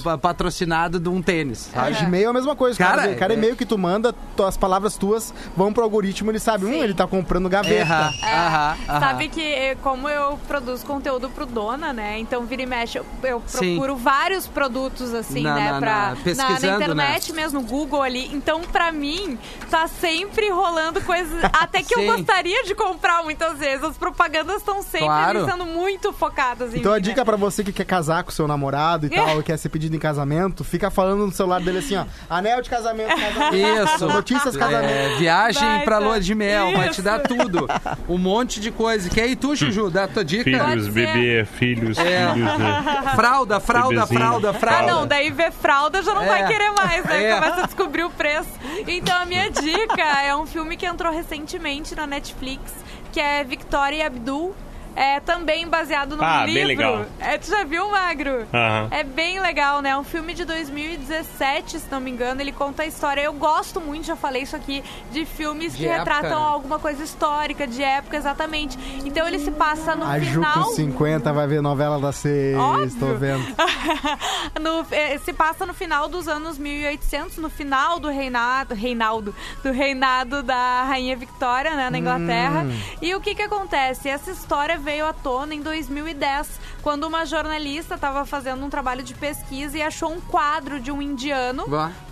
pa- 0.03 0.19
patrocinado 0.19 0.99
de 0.99 1.09
um 1.09 1.23
tênis. 1.23 1.69
A 1.75 1.93
sabe? 1.93 1.95
Gmail 2.05 2.27
é 2.27 2.31
a 2.31 2.33
mesma 2.33 2.57
coisa, 2.57 2.79
Cara, 2.79 3.03
cara. 3.03 3.15
Cada 3.15 3.35
é- 3.35 3.37
e-mail 3.37 3.57
que 3.57 3.65
tu 3.67 3.77
manda, 3.79 4.15
tu- 4.37 4.45
as 4.45 4.57
palavras 4.57 4.97
tuas 4.97 5.33
vão 5.57 5.73
pro 5.73 5.83
algoritmo, 5.83 6.31
ele 6.31 6.39
sabe, 6.39 6.65
hum, 6.67 6.73
Sim. 6.73 6.81
ele 6.83 6.95
tá 6.95 7.07
comprando 7.07 7.47
É, 7.47 7.51
gaveta. 7.51 7.85
aham, 7.93 8.77
aham. 8.89 9.01
Sabe 9.01 9.29
que 9.29 9.41
eh, 9.43 9.77
como 9.83 10.09
eu 10.09 10.39
produzo 10.49 10.85
conteúdo 10.87 11.29
pro 11.31 11.47
Dona, 11.47 11.93
né? 11.93 12.19
Então 12.19 12.45
vira 12.45 12.63
e 12.63 12.67
mexe, 12.67 12.99
eu, 12.99 13.07
eu 13.23 13.43
Sim. 13.47 13.75
procuro 13.77 13.97
vários 13.97 14.47
produtos 14.47 15.13
assim, 15.15 15.43
Na- 15.43 15.55
né? 15.55 15.73
na- 15.73 15.79
pra, 15.81 15.93
na- 15.93 16.11
na, 16.11 16.17
pesquisando, 16.17 16.67
na 16.67 16.75
internet 16.85 17.33
né? 17.33 17.43
mesmo, 17.43 17.61
no 17.61 17.67
Google 17.67 18.03
ali. 18.03 18.31
Então, 18.33 18.61
pra 18.63 18.91
mim, 18.93 19.39
tá 19.71 19.87
sempre 19.89 20.51
rolando 20.51 21.01
coisas. 21.03 21.43
Até 21.53 21.83
que 21.83 21.95
Sim. 21.95 22.03
eu 22.07 22.17
gostaria 22.17 22.65
de 22.65 22.75
comprar 22.75 23.23
muitas 23.23 23.59
vezes. 23.59 23.85
As 23.85 23.97
propagandas 23.97 24.57
estão 24.57 24.83
sempre 24.83 25.01
Claro. 25.07 25.41
ali 25.43 25.51
sendo 25.51 25.67
muito 25.67 26.13
focadas 26.13 26.75
em 26.75 26.79
Então 26.79 26.93
a 26.93 26.97
mim, 26.97 27.01
né? 27.03 27.09
dica 27.09 27.25
pra 27.25 27.37
você 27.37 27.63
que 27.65 27.73
quer 27.73 27.85
casar 27.85 28.23
com 28.25 28.31
seu 28.31 28.47
namorado 28.47 29.07
e 29.07 29.11
tal, 29.11 29.41
e 29.41 29.43
quer 29.43 29.57
ser 29.57 29.69
pedido 29.69 29.95
em 29.97 29.99
casamento, 29.99 30.63
fica 30.65 30.91
falando 30.91 31.27
no 31.27 31.33
celular 31.33 31.61
dele 31.61 31.80
assim, 31.81 31.97
ó, 31.97 32.05
anel 32.29 32.63
de 32.63 32.71
casamento, 32.71 33.09
casamento. 33.09 33.57
Isso. 33.93 34.07
Notícias 34.07 34.57
casamento. 34.57 34.91
É, 34.93 35.17
viagem 35.19 35.63
Baita. 35.69 35.85
pra 35.85 35.99
lua 35.99 36.21
de 36.21 36.35
mel, 36.35 36.73
vai 36.77 36.89
te 36.89 36.93
Isso. 36.93 37.03
dar 37.03 37.19
tudo. 37.21 37.67
Um 38.09 38.17
monte 38.19 38.61
de 38.61 38.71
coisa. 38.71 39.11
Quer 39.11 39.27
ir 39.29 39.37
tu, 39.37 39.55
Juju? 39.57 39.91
Dá 39.91 40.05
a 40.05 40.09
tua 40.09 40.25
dica? 40.25 40.45
Filhos, 40.45 40.89
bebê, 40.89 41.45
filhos, 41.59 41.99
É. 41.99 42.33
filhos, 42.33 42.59
né? 42.59 42.85
Fralda, 43.15 43.61
fralda, 43.61 43.95
Bebezinho. 43.95 44.21
fralda, 44.21 44.51
Ah, 44.51 44.55
fralda. 44.55 44.93
não, 44.93 45.07
daí 45.07 45.31
ver 45.31 45.53
fralda 45.53 46.03
já 46.03 46.15
não 46.15 46.23
É. 46.23 46.27
vai 46.27 46.47
querer 46.47 46.71
mais, 46.73 47.05
né? 47.05 47.25
É. 47.25 47.35
Começa 47.35 47.63
a 47.63 47.67
descobrir 47.67 48.05
o 48.05 48.11
preço. 48.11 48.49
Então, 48.87 49.17
a 49.17 49.25
minha 49.27 49.51
dica 49.51 50.03
é 50.23 50.35
um 50.37 50.47
filme 50.47 50.77
que 50.77 50.87
entrou 50.87 51.13
recentemente 51.13 51.95
na 51.95 52.07
Netflix, 52.07 52.73
que 53.13 53.21
é 53.21 53.43
Victoria 53.45 53.97
e 53.99 54.03
Abdul. 54.03 54.55
É 54.97 55.21
também 55.21 55.67
baseado 55.69 56.17
num 56.17 56.23
Ah, 56.25 56.45
bem 56.45 56.55
livro. 56.65 56.69
legal. 56.69 57.07
É, 57.19 57.39
tu 57.39 57.49
já 57.49 57.65
viu, 57.65 57.91
Magro? 57.91 58.47
Aham. 58.53 58.89
É 58.91 59.05
bem 59.05 59.41
legal, 59.41 59.81
né? 59.81 59.91
É 59.91 59.97
um 59.97 60.05
filme 60.05 60.35
de 60.35 60.45
2017, 60.45 61.79
se 61.79 61.91
não 61.91 62.01
me 62.01 62.11
engano. 62.11 62.41
Ele 62.41 62.53
conta 62.53 62.83
a 62.83 62.87
história. 62.87 63.21
Eu 63.23 63.33
gosto 63.33 63.81
muito, 63.81 64.07
já 64.07 64.17
falei 64.17 64.43
isso 64.43 64.57
aqui, 64.57 64.83
de 65.13 65.25
filmes 65.25 65.73
De 65.73 65.79
que 65.79 65.87
época, 65.89 66.13
retratam 66.15 66.41
né? 66.41 66.47
alguma 66.53 66.79
coisa 66.79 67.03
histórica, 67.03 67.67
de 67.67 67.83
época, 67.83 68.17
exatamente. 68.17 68.79
Então 69.05 69.27
ele 69.27 69.39
se 69.39 69.51
passa 69.51 69.95
no 69.95 70.05
A 70.05 70.19
Ju 70.19 70.41
final. 70.41 70.65
com 70.65 70.75
50 70.75 71.33
vai 71.33 71.47
ver 71.47 71.61
novela 71.63 72.13
seis, 72.13 72.57
Óbvio. 72.57 72.91
tô 72.99 73.15
vendo. 73.15 73.45
No- 74.61 74.87
eh, 74.91 75.19
se 75.19 75.33
passa 75.33 75.65
no 75.65 75.73
final 75.75 76.09
dos 76.09 76.29
anos 76.29 76.59
1800, 76.59 77.37
no 77.39 77.49
final 77.51 77.99
do 77.99 78.09
reinado, 78.09 78.75
reinaldo, 78.75 79.35
do 79.63 79.71
reinado 79.73 80.43
da 80.43 80.85
rainha 80.85 81.17
Victoria, 81.17 81.75
né, 81.75 81.89
na 81.91 81.99
Inglaterra. 81.99 82.67
E 83.01 83.15
o 83.15 83.21
que 83.21 83.35
que 83.35 83.43
acontece? 83.43 84.09
Essa 84.09 84.31
história 84.31 84.79
veio 84.81 85.07
à 85.07 85.13
tona 85.13 85.55
em 85.55 85.61
2010, 85.63 86.49
quando 86.83 87.05
uma 87.05 87.25
jornalista 87.25 87.95
estava 87.95 88.25
fazendo 88.25 88.65
um 88.65 88.71
trabalho 88.71 89.03
de 89.03 89.15
pesquisa 89.15 89.77
e 89.79 89.83
achou 89.83 90.11
um 90.13 90.21
quadro 90.21 90.81
de 90.81 90.91
um 90.91 91.01
indiano, 91.01 91.65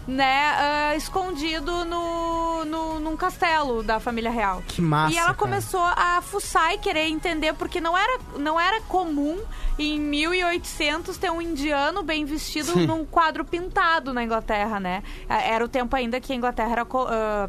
né, 0.07 0.53
ah, 0.57 0.97
escondido 0.97 1.85
no, 1.85 2.65
no, 2.65 3.01
num 3.01 3.17
castelo 3.17 3.83
da 3.83 3.99
família 3.99 4.31
real. 4.31 4.63
Que 4.67 4.81
massa, 4.81 5.13
E 5.15 5.17
ela 5.17 5.27
cara. 5.27 5.39
começou 5.39 5.81
a 5.83 6.21
fuçar 6.23 6.73
e 6.75 6.79
querer 6.79 7.09
entender, 7.09 7.53
porque 7.55 7.81
não 7.81 7.97
era, 7.97 8.19
não 8.39 8.59
era 8.61 8.81
comum 8.83 9.39
em 9.79 9.99
1800 9.99 11.17
ter 11.19 11.31
um 11.31 11.41
indiano 11.41 12.03
bem 12.03 12.25
vestido 12.25 12.75
num 12.87 13.05
quadro 13.05 13.45
pintado 13.45 14.13
na 14.13 14.23
Inglaterra, 14.25 14.81
né? 14.81 15.03
Era 15.29 15.65
o 15.65 15.69
tempo 15.69 15.95
ainda 15.95 16.21
que 16.21 16.33
a 16.33 16.37
Inglaterra 16.37 16.73
era. 16.73 16.87
ah, 16.93 17.49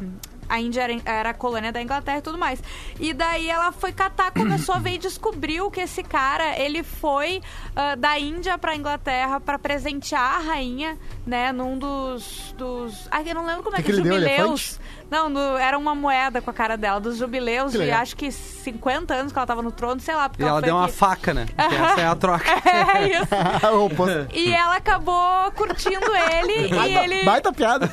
a 0.50 0.60
Índia 0.60 0.82
era, 0.82 1.00
era 1.04 1.34
colônia 1.34 1.70
da 1.70 1.80
Inglaterra 1.80 2.18
e 2.18 2.22
tudo 2.22 2.36
mais. 2.36 2.60
E 2.98 3.14
daí 3.14 3.48
ela 3.48 3.70
foi 3.70 3.92
catar, 3.92 4.32
começou 4.34 4.74
a 4.74 4.78
ver 4.78 4.94
e 4.94 4.98
descobriu 4.98 5.70
que 5.70 5.80
esse 5.80 6.02
cara, 6.02 6.58
ele 6.58 6.82
foi 6.82 7.40
ah, 7.76 7.94
da 7.94 8.18
Índia 8.18 8.58
pra 8.58 8.74
Inglaterra 8.74 9.38
pra 9.40 9.58
presentear 9.58 10.34
a 10.34 10.38
rainha, 10.38 10.98
né, 11.30 11.52
num 11.52 11.78
dos... 11.78 12.52
dos... 12.58 13.06
Ai, 13.10 13.22
eu 13.24 13.34
não 13.36 13.46
lembro 13.46 13.62
como 13.62 13.76
Que 13.76 13.82
é 13.82 13.84
que 13.84 13.90
que, 13.92 13.96
jubileus. 13.96 14.80
Não, 15.08 15.28
no- 15.28 15.56
era 15.56 15.78
uma 15.78 15.94
moeda 15.94 16.40
com 16.42 16.50
a 16.50 16.52
cara 16.52 16.76
dela, 16.76 16.98
dos 17.00 17.16
jubileus 17.16 17.72
legal. 17.72 18.00
acho 18.00 18.16
que 18.16 18.30
50 18.32 19.14
anos 19.14 19.32
que 19.32 19.38
ela 19.38 19.46
tava 19.46 19.62
no 19.62 19.70
trono, 19.70 20.00
sei 20.00 20.14
lá. 20.14 20.28
Porque 20.28 20.42
E 20.42 20.46
ela 20.46 20.58
foi 20.60 20.66
deu 20.66 20.76
uma 20.76 20.88
faca, 20.88 21.32
né? 21.32 21.46
Porque 21.56 21.74
essa 21.76 22.00
é 22.00 22.06
a 22.06 22.14
troca. 22.16 22.44
É 22.50 23.08
isso. 23.08 23.28
Ô, 23.74 23.88
pô, 23.90 24.04
E 24.34 24.52
ela 24.52 24.76
acabou 24.76 25.50
curtindo 25.52 26.06
ele 26.32 26.66
e 26.68 26.74
baita, 26.74 27.04
ele. 27.04 27.24
baita 27.24 27.52
piada. 27.52 27.90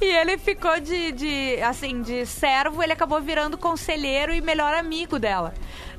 E 0.00 0.04
ele 0.04 0.38
ficou 0.38 0.80
de, 0.80 1.12
de, 1.12 1.62
assim, 1.62 2.00
de 2.02 2.24
servo, 2.26 2.82
ele 2.82 2.92
acabou 2.92 3.20
virando 3.20 3.58
conselheiro 3.58 4.32
e 4.34 4.40
melhor 4.40 4.74
amigo 4.74 5.18
dela. 5.18 5.52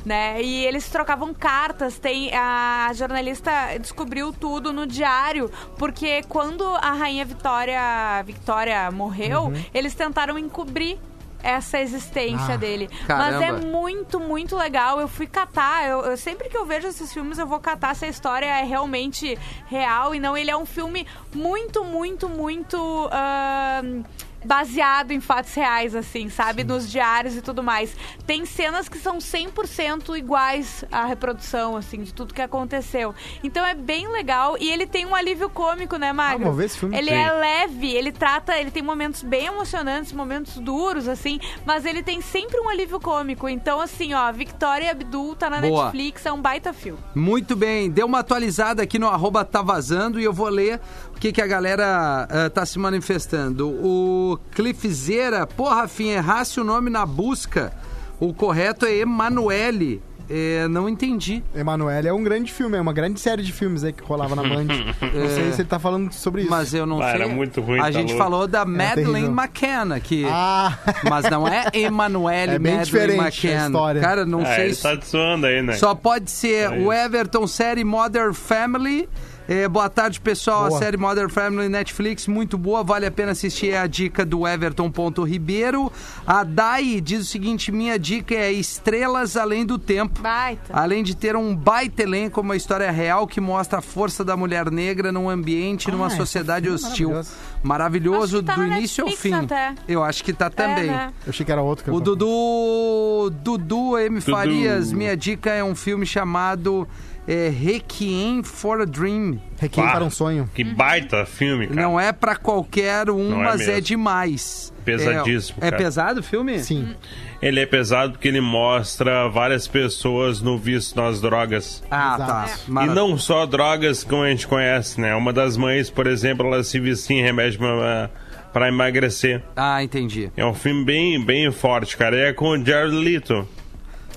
Né? 0.07 0.41
E 0.41 0.65
eles 0.65 0.87
trocavam 0.89 1.33
cartas. 1.33 1.99
Tem 1.99 2.33
a 2.33 2.89
jornalista 2.93 3.51
descobriu 3.77 4.31
tudo 4.31 4.71
no 4.71 4.87
diário, 4.87 5.51
porque 5.77 6.21
quando 6.29 6.63
a 6.65 6.93
rainha 6.93 7.25
Vitória 7.25 8.23
Victoria 8.25 8.89
morreu, 8.89 9.51
eles 9.73 9.93
tentaram 9.93 10.37
encobrir 10.39 10.97
essa 11.43 11.77
existência 11.79 12.53
Ah, 12.55 12.57
dele. 12.57 12.89
Mas 13.07 13.35
é 13.35 13.47
caramba. 13.47 13.67
muito, 13.67 14.17
muito 14.19 14.55
legal. 14.55 14.99
Eu 15.01 15.07
fui 15.09 15.27
catar. 15.27 15.85
Eu, 15.87 15.99
eu- 16.05 16.17
sempre 16.17 16.47
que 16.49 16.57
eu 16.57 16.65
vejo 16.65 16.87
esses 16.87 17.13
filmes, 17.13 17.37
eu 17.37 17.45
vou 17.45 17.59
catar 17.59 17.93
se 17.95 18.05
a 18.05 18.07
história 18.07 18.45
é 18.45 18.63
realmente 18.63 19.37
real 19.67 20.15
e 20.15 20.19
não. 20.19 20.35
Ele 20.37 20.49
é 20.49 20.57
um 20.57 20.65
filme 20.65 21.05
muito, 21.35 21.83
muito, 21.83 22.27
muito. 22.29 22.77
ahn, 23.11 24.03
Baseado 24.45 25.11
em 25.11 25.19
fatos 25.19 25.53
reais, 25.53 25.95
assim, 25.95 26.29
sabe? 26.29 26.63
Nos 26.63 26.89
diários 26.89 27.35
e 27.35 27.41
tudo 27.41 27.63
mais. 27.63 27.95
Tem 28.25 28.45
cenas 28.45 28.87
que 28.87 28.97
são 28.97 29.17
100% 29.17 30.17
iguais 30.17 30.85
à 30.91 31.05
reprodução, 31.05 31.75
assim, 31.75 32.03
de 32.03 32.13
tudo 32.13 32.33
que 32.33 32.41
aconteceu. 32.41 33.13
Então 33.43 33.65
é 33.65 33.73
bem 33.73 34.07
legal. 34.11 34.57
E 34.59 34.69
ele 34.69 34.85
tem 34.85 35.05
um 35.05 35.15
alívio 35.15 35.49
cômico, 35.49 35.97
né, 35.97 36.13
Magro? 36.13 36.43
Ah, 36.43 36.49
vou 36.49 36.53
ver 36.53 36.65
esse 36.65 36.77
filme. 36.77 36.97
Ele 36.97 37.09
Sim. 37.09 37.15
é 37.15 37.31
leve, 37.31 37.91
ele 37.91 38.11
trata, 38.11 38.57
ele 38.57 38.71
tem 38.71 38.83
momentos 38.83 39.23
bem 39.23 39.47
emocionantes, 39.47 40.13
momentos 40.13 40.55
duros, 40.57 41.07
assim, 41.07 41.39
mas 41.65 41.85
ele 41.85 42.03
tem 42.03 42.21
sempre 42.21 42.59
um 42.59 42.69
alívio 42.69 42.99
cômico. 42.99 43.49
Então, 43.49 43.79
assim, 43.81 44.13
ó, 44.13 44.31
Victoria 44.31 44.91
Abdul 44.91 45.35
tá 45.35 45.49
na 45.49 45.61
Boa. 45.61 45.85
Netflix, 45.85 46.25
é 46.25 46.31
um 46.31 46.41
baita 46.41 46.73
filme. 46.73 46.99
Muito 47.15 47.55
bem, 47.55 47.89
deu 47.89 48.05
uma 48.05 48.19
atualizada 48.19 48.83
aqui 48.83 48.99
no 48.99 49.07
arroba 49.07 49.43
tá 49.43 49.61
vazando 49.61 50.19
e 50.19 50.23
eu 50.23 50.33
vou 50.33 50.49
ler 50.49 50.79
o 51.17 51.19
que, 51.19 51.31
que 51.31 51.41
a 51.41 51.47
galera 51.47 52.27
ah, 52.29 52.49
tá 52.49 52.65
se 52.65 52.77
manifestando. 52.79 53.67
O 53.69 54.39
Cliffzeira, 54.51 55.47
pô, 55.47 55.67
Rafinha, 55.69 56.15
errasse 56.17 56.59
o 56.59 56.63
nome 56.63 56.89
na 56.89 57.05
busca. 57.05 57.73
O 58.19 58.33
correto 58.33 58.85
é 58.85 58.97
Emanuele. 58.97 60.01
É, 60.29 60.67
não 60.67 60.89
entendi. 60.89 61.41
Emanuele 61.55 62.07
é 62.09 62.13
um 62.13 62.21
grande 62.21 62.51
filme, 62.51 62.75
é 62.77 62.81
uma 62.81 62.91
grande 62.91 63.17
série 63.19 63.41
de 63.41 63.53
filmes 63.53 63.83
aí 63.83 63.93
que 63.93 64.03
rolava 64.03 64.35
na 64.35 64.43
Band. 64.43 64.65
Não 65.13 65.29
sei 65.29 65.53
se 65.53 65.61
ele 65.61 65.69
tá 65.69 65.79
falando 65.79 66.11
sobre 66.11 66.41
isso. 66.41 66.51
Mas 66.51 66.73
eu 66.73 66.85
não 66.85 67.01
Ah, 67.01 67.11
sei. 67.13 67.21
era 67.21 67.27
muito 67.33 67.61
ruim, 67.61 67.79
A 67.79 67.83
tá 67.83 67.91
gente 67.91 68.09
louco. 68.09 68.23
falou 68.23 68.45
da 68.45 68.65
Madeleine 68.65 69.13
terrível. 69.13 69.31
McCann 69.31 69.93
aqui. 69.95 70.25
Ah, 70.29 70.77
Mas 71.09 71.29
não 71.31 71.47
é 71.47 71.67
Emanuele 71.73 72.55
É 72.55 72.59
bem 72.59 72.75
Madeleine 72.75 72.83
diferente 72.85 73.47
a 73.47 73.51
McCann. 73.51 73.65
história. 73.67 74.01
Cara, 74.01 74.25
não 74.25 74.41
Ah, 74.41 74.45
sei 74.55 74.65
ele 74.65 74.73
se... 74.75 74.83
tá 74.83 74.97
te 74.97 75.07
zoando 75.07 75.45
aí, 75.45 75.61
né? 75.61 75.73
Só 75.73 75.95
pode 75.95 76.29
ser 76.29 76.73
É 76.73 76.77
o 76.77 76.91
Everton 76.91 77.47
série 77.47 77.85
Modern 77.85 78.33
Family, 78.33 79.07
É, 79.47 79.65
boa 79.67 79.89
tarde, 79.89 80.19
pessoal. 80.19 80.67
Boa. 80.67 80.75
A 80.77 80.79
série 80.81 80.97
Modern 80.97 81.29
Family 81.29 81.69
Netflix, 81.69 82.27
muito 82.27 82.57
boa, 82.57 82.83
vale 82.83 83.05
a 83.05 83.11
pena 83.11 83.31
assistir. 83.31 83.69
É 83.71 83.79
a 83.79 83.87
dica 83.87 84.25
do 84.25 84.45
Everton 84.45 84.91
Ponto 84.91 85.23
Ribeiro. 85.23 85.89
A 86.25 86.43
Dai 86.43 86.99
diz 86.99 87.21
o 87.21 87.25
seguinte: 87.25 87.71
minha 87.71 87.97
dica 87.97 88.35
é 88.35 88.51
Estrelas 88.51 89.37
Além 89.37 89.65
do 89.65 89.77
Tempo. 89.77 90.19
Baita. 90.21 90.73
Além 90.73 91.01
de 91.01 91.15
ter 91.15 91.35
um 91.37 91.55
baita 91.55 92.03
elenco, 92.03 92.41
uma 92.41 92.57
história 92.57 92.91
real 92.91 93.25
que 93.25 93.39
mostra 93.39 93.79
a 93.79 93.81
força 93.81 94.23
da 94.23 94.35
mulher 94.35 94.69
negra 94.69 95.11
num 95.13 95.29
ambiente, 95.29 95.89
numa 95.89 96.07
Ah, 96.07 96.09
sociedade 96.09 96.67
esse 96.67 96.93
filme 96.95 97.15
é 97.15 97.19
hostil. 97.19 97.35
Maravilhoso, 97.63 98.39
que 98.39 98.45
tá 98.45 98.55
do 98.55 98.65
início 98.65 99.05
ao 99.05 99.11
fim. 99.11 99.33
até. 99.33 99.73
Eu 99.87 100.03
acho 100.03 100.23
que 100.23 100.33
tá 100.33 100.49
também. 100.49 100.87
né? 100.87 101.13
Eu 101.25 101.29
achei 101.29 101.45
que 101.45 101.51
era 101.51 101.61
outro. 101.61 101.85
Que 101.85 101.91
O 101.91 101.99
Dudu, 102.01 103.29
Dudu 103.43 103.97
M. 103.97 104.19
Dudu. 104.19 104.31
Farias, 104.31 104.91
minha 104.91 105.15
dica 105.15 105.51
é 105.51 105.63
um 105.63 105.73
filme 105.75 106.05
chamado 106.05 106.87
é, 107.27 107.49
Requiem 107.49 108.41
for 108.43 108.81
a 108.81 108.85
Dream. 108.85 109.39
Requiem 109.59 109.85
Pá. 109.85 109.93
para 109.93 110.03
um 110.05 110.09
sonho. 110.09 110.49
Que 110.55 110.63
baita 110.63 111.25
filme, 111.25 111.67
cara. 111.67 111.81
Não 111.81 111.99
é 111.99 112.11
pra 112.13 112.35
qualquer 112.35 113.09
um, 113.09 113.29
Não 113.29 113.41
é 113.41 113.45
mas 113.45 113.61
é, 113.61 113.65
mesmo. 113.67 113.81
demais. 113.81 114.73
Pesadíssimo, 114.85 115.57
É, 115.61 115.67
é 115.67 115.71
cara. 115.71 115.83
pesado 115.83 116.19
o 116.21 116.23
filme? 116.23 116.59
Sim. 116.59 116.95
Ele 117.41 117.59
é 117.59 117.65
pesado 117.65 118.13
porque 118.13 118.29
ele 118.29 118.39
mostra 118.41 119.27
várias 119.27 119.67
pessoas 119.67 120.41
no 120.41 120.57
vício 120.57 120.95
nas 120.95 121.19
drogas. 121.21 121.83
Ah, 121.91 122.15
Exato. 122.15 122.71
tá. 122.73 122.83
E 122.85 122.87
não 122.87 123.17
só 123.17 123.45
drogas 123.45 124.03
como 124.03 124.23
a 124.23 124.29
gente 124.29 124.47
conhece, 124.47 124.99
né? 125.01 125.13
Uma 125.13 125.33
das 125.33 125.57
mães, 125.57 125.89
por 125.89 126.07
exemplo, 126.07 126.47
ela 126.47 126.63
se 126.63 126.79
vicia 126.79 127.15
em 127.19 127.21
remédio 127.21 127.59
pra, 127.59 128.09
pra 128.53 128.67
emagrecer. 128.69 129.43
Ah, 129.55 129.83
entendi. 129.83 130.31
É 130.37 130.45
um 130.45 130.53
filme 130.53 130.85
bem, 130.85 131.23
bem 131.23 131.51
forte, 131.51 131.97
cara. 131.97 132.15
É 132.17 132.31
com 132.33 132.49
o 132.49 132.65
Jared 132.65 132.95
Leto. 132.95 133.47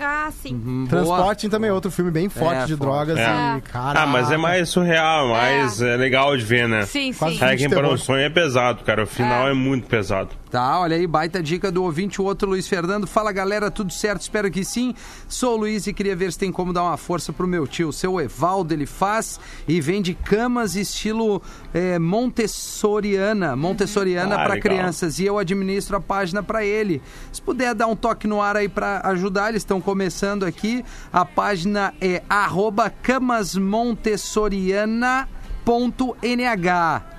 Ah, 0.01 0.31
sim. 0.33 0.55
Hum, 0.55 0.87
boa. 0.87 1.05
Transporting 1.05 1.49
também 1.51 1.69
é 1.71 1.73
outro 1.73 1.91
filme 1.91 2.11
bem 2.11 2.29
forte 2.29 2.63
É, 2.63 2.67
de 2.67 2.77
drogas. 2.77 3.19
É. 3.19 3.57
E, 3.59 3.61
cara, 3.61 4.03
Ah, 4.03 4.07
mas 4.07 4.31
é 4.31 4.37
mais 4.37 4.69
surreal, 4.69 5.29
mais 5.29 5.83
é. 5.83 5.97
legal 5.97 6.37
de 6.37 6.45
ver, 6.45 6.67
né? 6.67 6.83
Sim, 6.87 7.13
sim. 7.13 7.39
de 7.39 7.69
para 7.69 7.89
um 7.89 7.97
sonho 7.97 8.23
é 8.23 8.31
pesado, 8.31 8.83
cara. 8.85 9.05
O 9.05 9.07
final 9.07 9.49
é, 9.49 9.55
muito 9.55 9.87
pesado. 9.87 10.31
Tá, 10.51 10.81
olha 10.81 10.97
aí, 10.97 11.07
baita 11.07 11.41
dica 11.41 11.71
do 11.71 11.85
ouvinte, 11.85 12.21
o 12.21 12.25
outro 12.25 12.49
Luiz 12.49 12.67
Fernando. 12.67 13.07
Fala 13.07 13.31
galera, 13.31 13.71
tudo 13.71 13.93
certo? 13.93 14.23
Espero 14.23 14.51
que 14.51 14.65
sim. 14.65 14.93
Sou 15.29 15.55
o 15.55 15.59
Luiz 15.59 15.87
e 15.87 15.93
queria 15.93 16.17
ver 16.17 16.33
se 16.33 16.39
tem 16.41 16.51
como 16.51 16.73
dar 16.73 16.83
uma 16.83 16.97
força 16.97 17.33
pro 17.33 17.47
meu 17.47 17.69
tio. 17.69 17.93
Seu 17.93 18.21
Evaldo, 18.21 18.75
ele 18.75 18.85
faz 18.85 19.39
e 19.69 19.81
vende 19.81 20.13
camas 20.13 20.75
estilo 20.75 21.41
é, 21.73 22.01
Montessoriana, 22.01 23.55
Montessoriana 23.55 24.35
Ah, 24.35 24.45
para 24.45 24.59
crianças. 24.59 25.21
E 25.21 25.27
eu 25.27 25.39
administro 25.39 25.97
a 25.97 26.01
página 26.01 26.43
para 26.43 26.65
ele. 26.65 27.01
Se 27.31 27.41
puder 27.41 27.73
dar 27.73 27.87
um 27.87 27.95
toque 27.95 28.27
no 28.27 28.43
ar 28.43 28.57
aí 28.57 28.69
para 28.69 29.03
ajudar, 29.05 29.51
eles 29.51 29.63
estão 29.63 29.81
começando 29.81 30.43
aqui. 30.43 30.85
A 31.13 31.25
página 31.25 31.95
é 32.01 32.25
arroba 32.29 32.91
camasmontessoriana. 32.91 35.29
Ponto 35.71 36.17
.nh 36.21 36.69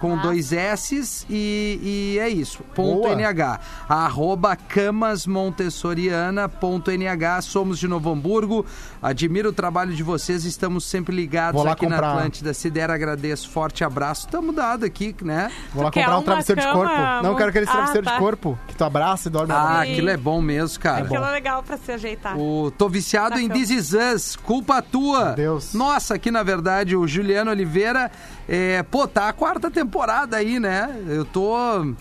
com 0.02 0.18
dois 0.18 0.52
S's 0.52 1.26
e, 1.30 1.80
e 1.82 2.20
é 2.20 2.28
isso. 2.28 2.62
Ponto 2.76 3.04
Boa. 3.04 3.16
.nh 3.16 3.60
arroba 3.88 4.58
camasmontessoriana.nh 4.58 7.42
somos 7.44 7.80
de 7.80 7.88
Novo 7.88 8.12
Hamburgo 8.12 8.66
admiro 9.02 9.50
o 9.50 9.54
trabalho 9.54 9.94
de 9.94 10.04
vocês 10.04 10.46
estamos 10.46 10.86
sempre 10.86 11.16
ligados 11.16 11.66
aqui 11.66 11.86
na 11.88 11.96
comprar. 11.96 12.12
Atlântida 12.18 12.54
se 12.54 12.70
der 12.70 12.90
agradeço, 12.92 13.50
forte 13.50 13.84
abraço 13.84 14.28
tamo 14.28 14.52
dado 14.54 14.86
aqui, 14.86 15.16
né? 15.22 15.52
Vou 15.74 15.84
lá 15.84 15.92
Tu 15.92 15.96
comprar 16.00 16.18
um 16.18 16.24
travesseiro 16.24 16.62
de 16.62 16.68
cama 16.68 16.80
corpo. 16.80 17.02
Não, 17.24 17.32
eu 17.32 17.36
quero 17.36 17.50
aquele 17.50 17.66
Ah, 17.68 17.72
travesseiro 17.72 18.06
tá. 18.06 18.14
de 18.14 18.20
corpo 18.20 18.60
que 18.68 18.76
tu 18.76 18.84
abraça 18.84 19.28
e 19.28 19.32
dorme. 19.32 19.54
Ah, 19.54 19.82
aquilo 19.82 20.10
é 20.10 20.18
bom 20.18 20.42
mesmo, 20.42 20.80
cara 20.80 21.06
Aquilo 21.06 21.24
é 21.26 21.32
legal 21.32 21.64
pra 21.64 21.78
se 21.78 21.92
ajeitar. 21.92 22.38
O, 22.38 22.72
tô 22.78 22.88
viciado 22.90 23.36
Tá 23.36 23.42
em 23.42 23.48
bom. 23.48 23.54
This 23.54 23.70
Is 23.70 23.94
Us, 23.94 24.36
culpa 24.36 24.82
tua. 24.82 25.26
Meu 25.28 25.36
Deus. 25.36 25.74
Nossa, 25.74 26.16
aqui 26.16 26.30
na 26.32 26.44
verdade 26.44 26.96
o 26.96 27.08
Juliano 27.08 27.52
Oliveira, 27.52 28.12
é, 28.48 28.84
pô, 28.84 29.08
tá 29.08 29.30
a 29.30 29.34
quarta 29.34 29.72
temporada 29.72 30.38
aí, 30.38 30.60
né? 30.60 30.90
Eu 31.08 31.26
tô. 31.26 31.94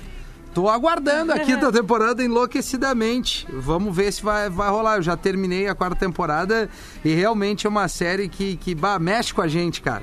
Tô 0.52 0.68
aguardando 0.68 1.32
aqui 1.32 1.54
da 1.56 1.70
temporada 1.70 2.24
enlouquecidamente. 2.24 3.46
Vamos 3.52 3.94
ver 3.94 4.12
se 4.12 4.22
vai, 4.22 4.50
vai 4.50 4.68
rolar. 4.68 4.96
Eu 4.96 5.02
já 5.02 5.16
terminei 5.16 5.68
a 5.68 5.74
quarta 5.74 5.96
temporada 5.96 6.68
e 7.04 7.14
realmente 7.14 7.66
é 7.66 7.70
uma 7.70 7.86
série 7.86 8.28
que, 8.28 8.56
que 8.56 8.74
bah, 8.74 8.98
mexe 8.98 9.32
com 9.32 9.42
a 9.42 9.48
gente, 9.48 9.80
cara. 9.80 10.02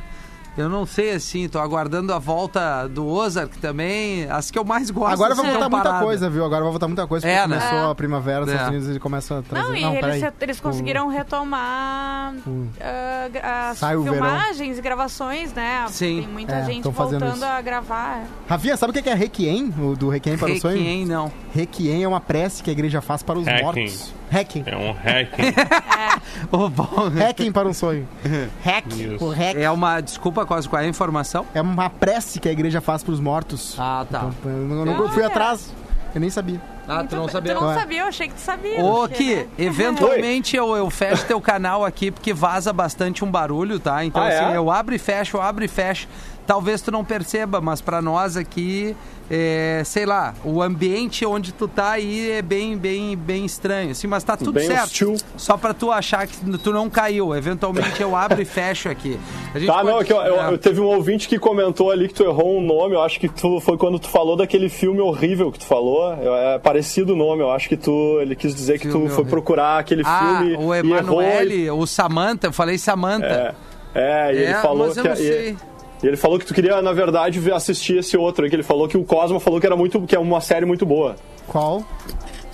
Eu 0.57 0.67
não 0.67 0.85
sei 0.87 1.11
assim, 1.11 1.47
tô 1.47 1.59
aguardando 1.59 2.11
a 2.13 2.17
volta 2.19 2.87
do 2.87 3.05
Ozark 3.07 3.57
também. 3.59 4.27
As 4.29 4.49
que 4.49 4.57
eu 4.57 4.63
mais 4.65 4.89
gosto 4.89 5.13
Agora 5.13 5.35
vai 5.35 5.45
voltar 5.45 5.69
muita 5.69 5.83
parada. 5.85 6.03
coisa, 6.05 6.29
viu? 6.29 6.43
Agora 6.43 6.61
vai 6.63 6.71
voltar 6.71 6.87
muita 6.87 7.05
coisa. 7.05 7.27
Porque 7.27 7.37
É, 7.39 7.47
né? 7.47 7.57
começou 7.59 7.77
É. 7.87 7.91
a 7.91 7.95
primavera 7.95 8.39
nos 8.41 8.49
É. 8.49 8.53
Estados 8.53 8.75
Unidos 8.75 8.95
e 8.95 8.99
começa 8.99 9.37
a 9.39 9.41
trazer... 9.43 9.63
Não, 9.67 9.75
e 9.75 9.83
eles, 9.97 10.23
eles 10.41 10.59
conseguiram 10.59 11.07
retomar 11.09 12.33
ah, 12.81 13.69
as 13.71 13.77
Sai 13.77 13.95
o 13.95 14.01
verão. 14.03 14.15
filmagens 14.15 14.77
e 14.79 14.81
gravações, 14.81 15.53
né? 15.53 15.85
Sim. 15.89 16.21
Tem 16.21 16.27
muita 16.27 16.55
É, 16.55 16.65
gente 16.65 16.87
voltando 16.89 17.27
isso. 17.35 17.45
a 17.45 17.61
gravar. 17.61 18.23
Rafinha, 18.47 18.75
sabe 18.77 18.97
o 18.97 19.03
que 19.03 19.09
é 19.09 19.13
Requiem? 19.13 19.73
O 19.79 19.95
do 19.95 20.09
Requiem 20.09 20.37
para 20.37 20.51
o 20.53 20.59
sonho? 20.59 20.77
Requiem, 20.77 21.05
não. 21.05 21.31
Requiem 21.53 22.03
é 22.03 22.07
uma 22.07 22.19
prece 22.21 22.63
que 22.63 22.69
a 22.69 22.73
igreja 22.73 22.99
faz 23.01 23.21
para 23.21 23.37
os 23.37 23.45
Hacking. 23.45 23.63
mortos. 23.63 24.13
Hacking. 24.29 24.63
É 24.65 24.75
um 24.75 24.91
hacking. 24.91 25.53
Ô, 26.51 26.67
bom, 26.69 27.09
Hacking 27.17 27.51
para 27.51 27.67
um 27.67 27.73
sonho. 27.73 28.07
Hack. 28.63 28.87
Isso. 28.87 29.23
O 29.23 29.29
hack. 29.29 29.55
É 29.55 29.69
uma. 29.71 30.01
Desculpa, 30.01 30.45
quase 30.47 30.67
qual 30.67 30.81
é 30.81 30.86
a 30.86 30.88
informação? 30.88 31.45
É 31.53 31.62
uma 31.62 31.89
prece 31.89 32.39
que 32.39 32.49
a 32.49 32.51
igreja 32.51 32.81
faz 32.81 33.03
para 33.03 33.12
os 33.13 33.19
mortos. 33.19 33.75
Ah, 33.77 34.05
tá. 34.10 34.29
Então, 34.39 34.51
eu, 34.51 34.67
não- 34.86 34.86
eu 35.03 35.10
fui 35.10 35.21
Olha. 35.21 35.27
atrás. 35.27 35.71
Eu 36.15 36.21
nem 36.21 36.29
sabia. 36.29 36.60
Ah, 36.88 37.03
tu 37.03 37.15
não 37.17 37.27
sabia. 37.27 37.53
Tu 37.53 37.60
não 37.62 37.67
Ué. 37.67 37.75
sabia, 37.75 37.99
eu 38.01 38.07
achei 38.07 38.27
que 38.29 38.33
tu 38.33 38.39
sabia. 38.39 38.81
Ô, 38.83 39.07
Ki, 39.10 39.45
eventualmente 39.60 40.55
eu, 40.55 40.75
eu 40.75 40.89
fecho 40.89 41.25
teu 41.25 41.39
canal 41.41 41.83
aqui 41.86 42.10
porque 42.12 42.33
vaza 42.33 42.71
bastante 42.71 43.23
um 43.25 43.29
barulho, 43.29 43.77
tá? 43.79 44.03
Então, 44.05 44.21
Ah, 44.23 44.29
é? 44.29 44.39
assim, 44.39 44.53
eu 44.55 44.71
abro 44.71 44.95
e 44.95 44.97
fecho, 44.97 45.38
eu 45.38 45.41
abro 45.41 45.63
e 45.63 45.67
fecho. 45.67 46.07
Talvez 46.47 46.81
tu 46.81 46.89
não 46.91 47.03
perceba, 47.03 47.60
mas 47.60 47.81
pra 47.81 48.01
nós 48.01 48.38
aqui, 48.38 48.95
é, 49.29 49.81
sei 49.85 50.05
lá, 50.05 50.33
o 50.45 50.61
ambiente 50.61 51.25
onde 51.25 51.51
tu 51.51 51.67
tá 51.67 51.91
aí 51.91 52.31
é 52.31 52.41
bem, 52.41 52.77
bem, 52.77 53.15
bem 53.17 53.45
estranho, 53.45 53.91
assim, 53.91 54.07
mas 54.07 54.23
tá 54.23 54.37
tudo 54.37 54.53
Bem 54.53 54.67
certo. 54.67 54.83
hostil. 54.85 55.15
Só 55.35 55.57
pra 55.57 55.73
tu 55.73 55.91
achar 55.91 56.25
que 56.27 56.37
tu 56.59 56.71
não 56.71 56.89
caiu. 56.89 57.35
Eventualmente 57.35 58.01
eu 58.01 58.15
abro 58.15 58.41
e 58.41 58.45
fecho 58.45 58.87
aqui. 58.89 59.19
A 59.53 59.59
gente 59.59 59.67
Tá, 59.67 59.83
não, 59.83 59.91
pode- 59.93 60.03
aqui, 60.03 60.13
ó, 60.13 60.23
eu, 60.25 60.41
é. 60.41 60.53
eu- 60.53 60.57
teve 60.57 60.79
um 60.79 60.85
ouvinte 60.85 61.27
que 61.27 61.37
comentou 61.37 61.91
ali 61.91 62.07
que 62.07 62.13
tu 62.13 62.23
errou 62.23 62.57
um 62.57 62.61
nome. 62.61 62.95
Eu 62.95 63.01
acho 63.01 63.19
que 63.19 63.27
tu, 63.27 63.59
foi 63.59 63.77
quando 63.77 63.99
tu 63.99 64.07
falou 64.07 64.35
daquele 64.37 64.69
filme 64.69 65.01
horrível 65.01 65.51
que 65.51 65.59
tu 65.59 65.65
falou. 65.65 66.13
É 66.13 66.57
parecido 66.59 67.13
o 67.13 67.15
nome. 67.15 67.41
Eu 67.41 67.51
acho 67.51 67.67
que 67.67 67.75
tu. 67.77 68.19
Ele 68.21 68.35
quis 68.35 68.55
dizer 68.55 68.79
que 68.79 68.87
Filme 68.89 69.07
tu 69.07 69.09
foi 69.09 69.17
horrível. 69.23 69.25
procurar 69.25 69.79
aquele 69.79 70.03
Ah, 70.05 70.37
filme. 70.39 70.55
o 70.55 70.73
e 70.73 70.77
errou. 70.77 70.97
Emanuele, 71.21 71.69
o 71.71 71.85
Samantha, 71.85 72.47
eu 72.47 72.53
falei 72.53 72.77
Samantha. 72.77 73.55
É, 73.93 74.29
é, 74.29 74.33
e 74.33 74.37
ele 74.37 74.45
É, 74.45 74.61
falou 74.61 74.87
mas 74.87 74.97
eu 74.97 75.03
que. 75.03 75.09
não 75.09 75.15
e- 75.15 75.19
sei. 75.19 75.49
E 75.51 75.57
ele 76.03 76.17
falou 76.17 76.38
que 76.38 76.45
tu 76.45 76.53
queria, 76.53 76.81
na 76.81 76.93
verdade, 76.93 77.39
ver- 77.39 77.53
assistir 77.53 77.97
esse 77.97 78.17
outro 78.17 78.43
aí, 78.43 78.49
que 78.49 78.55
ele 78.55 78.63
falou 78.63 78.88
que 78.88 78.97
o 78.97 79.03
Cosmo 79.03 79.39
falou 79.39 79.60
que 79.60 79.65
era 79.65 79.75
muito, 79.75 80.01
que 80.01 80.15
é 80.15 80.19
uma 80.19 80.41
série 80.41 80.65
muito 80.65 80.86
boa. 80.86 81.15
Qual? 81.47 81.83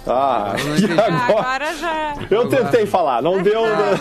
Ah, 0.06 0.56
e 0.60 1.00
Ah, 1.00 1.26
agora? 1.26 1.40
Agora 1.40 1.78
já. 1.78 2.16
Eu 2.30 2.48
tentei 2.50 2.86
falar, 2.86 3.22
não 3.22 3.42
deu. 3.42 3.62
né? 3.64 3.98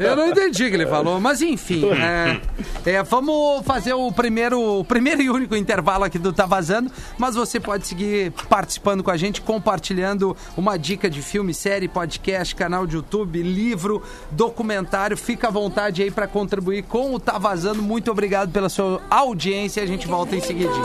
Eu 0.00 0.16
não 0.16 0.28
entendi 0.28 0.64
o 0.64 0.68
que 0.68 0.74
ele 0.74 0.86
falou, 0.86 1.20
mas 1.20 1.40
enfim. 1.42 1.84
É, 1.92 2.40
é, 2.84 3.02
vamos 3.02 3.64
fazer 3.64 3.94
o 3.94 4.10
primeiro, 4.10 4.80
o 4.80 4.84
primeiro 4.84 5.22
e 5.22 5.30
único 5.30 5.54
intervalo 5.54 6.04
aqui 6.04 6.18
do 6.18 6.32
Tá 6.32 6.46
Vazando, 6.46 6.90
mas 7.18 7.34
você 7.36 7.60
pode 7.60 7.86
seguir 7.86 8.32
participando 8.48 9.02
com 9.02 9.10
a 9.10 9.16
gente, 9.16 9.40
compartilhando 9.40 10.36
uma 10.56 10.76
dica 10.76 11.08
de 11.08 11.22
filme, 11.22 11.54
série, 11.54 11.86
podcast, 11.88 12.54
canal 12.54 12.86
de 12.86 12.96
YouTube, 12.96 13.42
livro, 13.42 14.02
documentário. 14.30 15.16
Fica 15.16 15.48
à 15.48 15.50
vontade 15.50 16.02
aí 16.02 16.10
para 16.10 16.26
contribuir 16.26 16.82
com 16.84 17.14
o 17.14 17.20
Tá 17.20 17.38
Vazando. 17.38 17.82
Muito 17.82 18.10
obrigado 18.10 18.50
pela 18.50 18.68
sua 18.68 19.00
audiência. 19.10 19.82
A 19.82 19.86
gente 19.86 20.06
volta 20.06 20.34
em 20.34 20.40
seguidinho. 20.40 20.84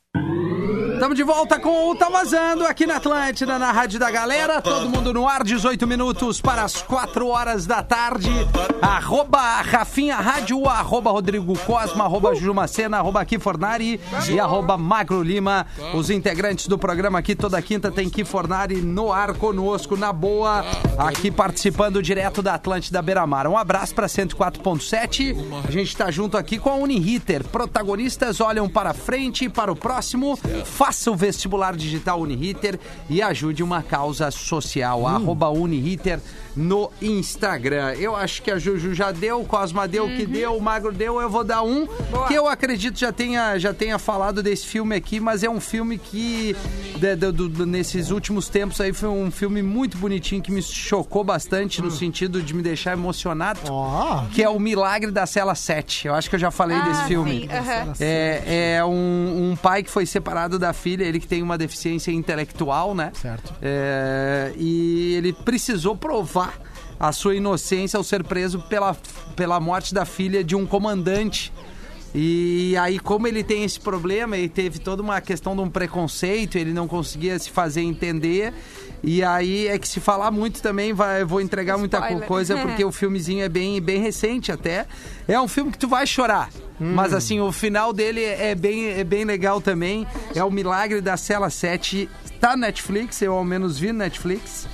Estamos 1.01 1.17
de 1.17 1.23
volta 1.23 1.59
com 1.59 1.89
o 1.89 1.95
Tá 1.95 2.09
Vazando 2.09 2.63
aqui 2.63 2.85
na 2.85 2.97
Atlântida, 2.97 3.57
na 3.57 3.71
Rádio 3.71 3.99
da 3.99 4.11
Galera. 4.11 4.61
Todo 4.61 4.87
mundo 4.87 5.11
no 5.11 5.27
ar, 5.27 5.43
18 5.43 5.87
minutos 5.87 6.39
para 6.39 6.61
as 6.61 6.83
4 6.83 7.27
horas 7.27 7.65
da 7.65 7.81
tarde. 7.81 8.29
Arroba 8.79 9.39
Rafinha 9.63 10.17
Rádio, 10.17 10.69
arroba 10.69 11.09
Rodrigo 11.09 11.57
Cosma, 11.65 12.03
arroba 12.03 12.35
Jumacena, 12.35 12.99
arroba 12.99 13.25
Kifornari 13.25 13.99
e 14.29 14.39
arroba 14.39 14.77
Magro 14.77 15.23
Lima. 15.23 15.65
Os 15.95 16.11
integrantes 16.11 16.67
do 16.67 16.77
programa 16.77 17.17
aqui 17.17 17.35
toda 17.35 17.59
quinta 17.63 17.89
tem 17.89 18.07
Kifornari 18.07 18.75
no 18.75 19.11
ar 19.11 19.33
conosco, 19.33 19.97
na 19.97 20.13
boa, 20.13 20.63
aqui 20.99 21.31
participando 21.31 21.99
direto 21.99 22.43
da 22.43 22.53
Atlântida 22.53 23.01
Beira 23.01 23.25
Mar. 23.25 23.47
Um 23.47 23.57
abraço 23.57 23.95
para 23.95 24.05
104.7. 24.05 25.35
A 25.67 25.71
gente 25.71 25.87
está 25.87 26.11
junto 26.11 26.37
aqui 26.37 26.59
com 26.59 26.69
a 26.69 26.75
Uniriter. 26.75 27.43
Protagonistas 27.47 28.39
olham 28.39 28.69
para 28.69 28.93
frente 28.93 29.45
e 29.45 29.49
para 29.49 29.71
o 29.71 29.75
próximo. 29.75 30.37
Faça 30.63 30.90
o 31.09 31.15
vestibular 31.15 31.75
digital 31.75 32.19
Uniriter 32.21 32.79
e 33.09 33.21
ajude 33.21 33.63
uma 33.63 33.81
causa 33.81 34.29
social. 34.31 35.07
Arroba 35.07 35.49
Uniriter 35.49 36.19
no 36.55 36.91
Instagram. 37.01 37.93
Eu 37.93 38.15
acho 38.15 38.41
que 38.41 38.51
a 38.51 38.57
Juju 38.59 38.93
já 38.93 39.11
deu, 39.11 39.41
o 39.41 39.45
Cosma 39.45 39.87
deu, 39.87 40.05
o 40.05 40.15
que 40.15 40.25
deu, 40.25 40.55
o 40.55 40.61
Magro 40.61 40.91
deu, 40.91 41.21
eu 41.21 41.29
vou 41.29 41.43
dar 41.43 41.61
um, 41.63 41.87
que 42.27 42.33
eu 42.33 42.47
acredito 42.47 42.99
já 42.99 43.11
tenha, 43.11 43.57
já 43.57 43.73
tenha 43.73 43.97
falado 43.97 44.43
desse 44.43 44.65
filme 44.67 44.95
aqui, 44.95 45.19
mas 45.19 45.43
é 45.43 45.49
um 45.49 45.59
filme 45.59 45.97
que 45.97 46.55
de- 46.97 47.15
de- 47.15 47.31
do- 47.31 47.65
nesses 47.65 48.11
últimos 48.11 48.49
tempos 48.49 48.79
aí 48.81 48.91
foi 48.93 49.09
um 49.09 49.31
filme 49.31 49.61
muito 49.61 49.97
bonitinho 49.97 50.41
que 50.41 50.51
me 50.51 50.61
chocou 50.61 51.23
bastante 51.23 51.81
no 51.81 51.89
sentido 51.91 52.41
de 52.41 52.53
me 52.53 52.61
deixar 52.61 52.93
emocionado. 52.93 53.59
Ó, 53.69 54.25
Que 54.33 54.43
é 54.43 54.49
o 54.49 54.59
Milagre 54.59 55.11
da 55.11 55.25
Cela 55.25 55.55
7. 55.55 56.07
Eu 56.07 56.15
acho 56.15 56.29
que 56.29 56.35
eu 56.35 56.39
já 56.39 56.51
falei 56.51 56.77
Ah, 56.77 56.81
desse 56.81 57.03
filme. 57.05 57.41
sim, 57.41 57.47
aham. 57.49 57.93
É, 57.99 58.75
é 58.77 58.85
um, 58.85 59.51
um 59.51 59.55
pai 59.55 59.83
que 59.83 59.89
foi 59.89 60.05
separado 60.05 60.59
da 60.59 60.73
filha, 60.73 61.03
ele 61.03 61.19
que 61.19 61.27
tem 61.27 61.41
uma 61.41 61.57
deficiência 61.57 62.11
intelectual, 62.11 62.93
né? 62.93 63.11
Certo. 63.13 63.53
É, 63.61 64.51
e 64.57 65.13
ele 65.15 65.33
precisou 65.33 65.95
provar 65.95 66.40
a 66.99 67.11
sua 67.11 67.35
inocência 67.35 67.97
ao 67.97 68.03
ser 68.03 68.23
preso 68.23 68.59
pela, 68.59 68.95
pela 69.35 69.59
morte 69.59 69.93
da 69.93 70.05
filha 70.05 70.43
de 70.43 70.55
um 70.55 70.65
comandante. 70.65 71.51
E 72.13 72.75
aí, 72.77 72.99
como 72.99 73.27
ele 73.27 73.43
tem 73.43 73.63
esse 73.63 73.79
problema, 73.79 74.37
ele 74.37 74.49
teve 74.49 74.79
toda 74.79 75.01
uma 75.01 75.21
questão 75.21 75.55
de 75.55 75.61
um 75.61 75.69
preconceito, 75.69 76.57
ele 76.57 76.73
não 76.73 76.87
conseguia 76.87 77.39
se 77.39 77.49
fazer 77.49 77.81
entender. 77.81 78.53
E 79.03 79.23
aí 79.23 79.67
é 79.67 79.79
que 79.79 79.87
se 79.87 79.99
falar 79.99 80.29
muito 80.29 80.61
também, 80.61 80.93
vai, 80.93 81.23
vou 81.23 81.41
entregar 81.41 81.77
muita 81.77 81.97
Spoiler. 81.97 82.27
coisa, 82.27 82.57
porque 82.61 82.83
o 82.83 82.91
filmezinho 82.91 83.43
é 83.43 83.49
bem, 83.49 83.81
bem 83.81 84.01
recente 84.01 84.51
até. 84.51 84.85
É 85.27 85.39
um 85.39 85.47
filme 85.47 85.71
que 85.71 85.77
tu 85.77 85.87
vai 85.87 86.05
chorar. 86.05 86.49
Mas 86.79 87.13
assim, 87.13 87.39
o 87.39 87.51
final 87.51 87.93
dele 87.93 88.23
é 88.23 88.55
bem, 88.55 88.87
é 88.89 89.03
bem 89.03 89.23
legal 89.23 89.61
também. 89.61 90.05
É 90.35 90.43
o 90.43 90.49
Milagre 90.49 90.99
da 90.99 91.15
Cela 91.15 91.49
7. 91.49 92.09
Tá 92.39 92.49
na 92.57 92.67
Netflix, 92.67 93.21
eu 93.21 93.33
ao 93.33 93.43
menos 93.43 93.77
vi 93.77 93.91
no 93.91 93.99
Netflix. 93.99 94.67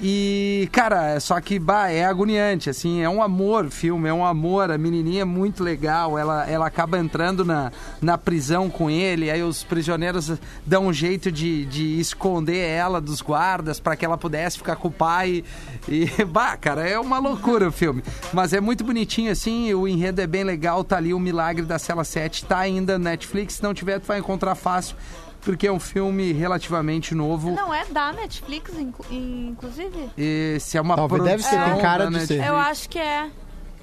E, 0.00 0.68
cara, 0.70 1.18
só 1.18 1.40
que, 1.40 1.58
bah, 1.58 1.90
é 1.90 2.04
agoniante, 2.04 2.70
assim, 2.70 3.02
é 3.02 3.08
um 3.08 3.20
amor 3.20 3.68
filme, 3.68 4.08
é 4.08 4.12
um 4.12 4.24
amor, 4.24 4.70
a 4.70 4.78
menininha 4.78 5.22
é 5.22 5.24
muito 5.24 5.64
legal, 5.64 6.16
ela, 6.16 6.48
ela 6.48 6.66
acaba 6.68 6.98
entrando 6.98 7.44
na, 7.44 7.72
na 8.00 8.16
prisão 8.16 8.70
com 8.70 8.88
ele, 8.88 9.28
aí 9.28 9.42
os 9.42 9.64
prisioneiros 9.64 10.38
dão 10.64 10.86
um 10.86 10.92
jeito 10.92 11.32
de, 11.32 11.64
de 11.64 11.98
esconder 11.98 12.64
ela 12.68 13.00
dos 13.00 13.20
guardas 13.20 13.80
para 13.80 13.96
que 13.96 14.04
ela 14.04 14.16
pudesse 14.16 14.58
ficar 14.58 14.76
com 14.76 14.86
o 14.86 14.92
pai, 14.92 15.42
e, 15.88 16.06
bah, 16.24 16.56
cara, 16.56 16.88
é 16.88 16.96
uma 16.96 17.18
loucura 17.18 17.68
o 17.68 17.72
filme, 17.72 18.00
mas 18.32 18.52
é 18.52 18.60
muito 18.60 18.84
bonitinho, 18.84 19.32
assim, 19.32 19.74
o 19.74 19.88
enredo 19.88 20.20
é 20.20 20.28
bem 20.28 20.44
legal, 20.44 20.84
tá 20.84 20.96
ali 20.96 21.12
o 21.12 21.18
Milagre 21.18 21.66
da 21.66 21.78
Cela 21.78 22.04
7, 22.04 22.44
tá 22.44 22.58
ainda 22.58 22.98
no 22.98 23.04
Netflix, 23.04 23.54
se 23.54 23.62
não 23.64 23.74
tiver, 23.74 23.98
tu 23.98 24.06
vai 24.06 24.20
encontrar 24.20 24.54
fácil, 24.54 24.96
porque 25.40 25.66
é 25.66 25.72
um 25.72 25.80
filme 25.80 26.32
relativamente 26.32 27.14
novo. 27.14 27.50
Não 27.52 27.72
é 27.72 27.84
da 27.86 28.12
Netflix, 28.12 28.78
inclu- 28.78 29.06
inclusive? 29.10 30.10
Esse 30.16 30.76
é 30.76 30.80
uma 30.80 30.96
Talvez 30.96 31.22
deve 31.22 31.42
ser, 31.42 31.62
tem 31.64 31.78
cara 31.80 32.06
de 32.06 32.14
ser. 32.14 32.18
Netflix. 32.38 32.46
Eu 32.46 32.56
acho 32.56 32.88
que 32.88 32.98
é. 32.98 33.30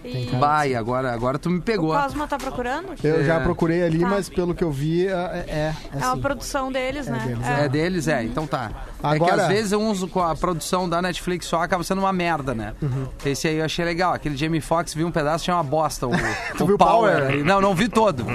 E 0.06 0.26
Vai, 0.40 0.76
agora, 0.76 1.12
agora 1.14 1.40
tu 1.40 1.50
me 1.50 1.60
o 1.60 1.62
pegou. 1.62 1.92
Cosma 1.96 2.28
tá 2.28 2.38
procurando? 2.38 2.90
eu 3.04 3.24
já 3.26 3.36
É. 3.36 3.40
procurei 3.40 3.84
ali, 3.84 4.00
Tá. 4.00 4.08
mas 4.08 4.30
pelo 4.30 4.54
que 4.54 4.64
eu 4.64 4.72
vi, 4.72 5.08
é, 5.08 5.12
é, 5.12 5.46
é 5.48 5.74
É 5.94 5.98
uma 5.98 6.12
assim. 6.14 6.22
produção 6.22 6.72
deles, 6.72 7.08
né? 7.08 7.20
deles, 7.26 7.48
É 7.48 7.70
deles, 7.70 8.08
é, 8.08 8.24
então 8.24 8.46
tá. 8.48 8.72
é 9.00 9.00
que 9.10 9.16
Agora- 9.16 9.44
às 9.44 9.48
vezes 9.48 9.74
uns 9.74 10.04
com 10.06 10.22
a 10.22 10.36
produção 10.36 10.88
da 10.88 11.02
Netflix 11.02 11.46
só 11.48 11.62
acaba 11.62 11.84
sendo 11.84 12.00
uma 12.00 12.14
merda, 12.14 12.54
né? 12.54 12.74
Uhum. 12.82 13.08
Esse 13.26 13.48
aí 13.48 13.58
eu 13.58 13.66
achei 13.66 13.84
legal. 13.86 14.14
Aquele 14.14 14.36
Jamie 14.38 14.62
Foxx 14.62 14.94
viu 14.94 15.08
um 15.08 15.12
pedaço, 15.12 15.44
tinha 15.44 15.56
uma 15.56 15.64
bosta. 15.64 16.08
O, 16.08 16.12
o 16.62 16.66
viu 16.66 16.78
Power? 16.78 17.26
aí. 17.28 17.44
Não, 17.44 17.60
não 17.62 17.74
vi 17.74 17.88
todo. 17.88 18.26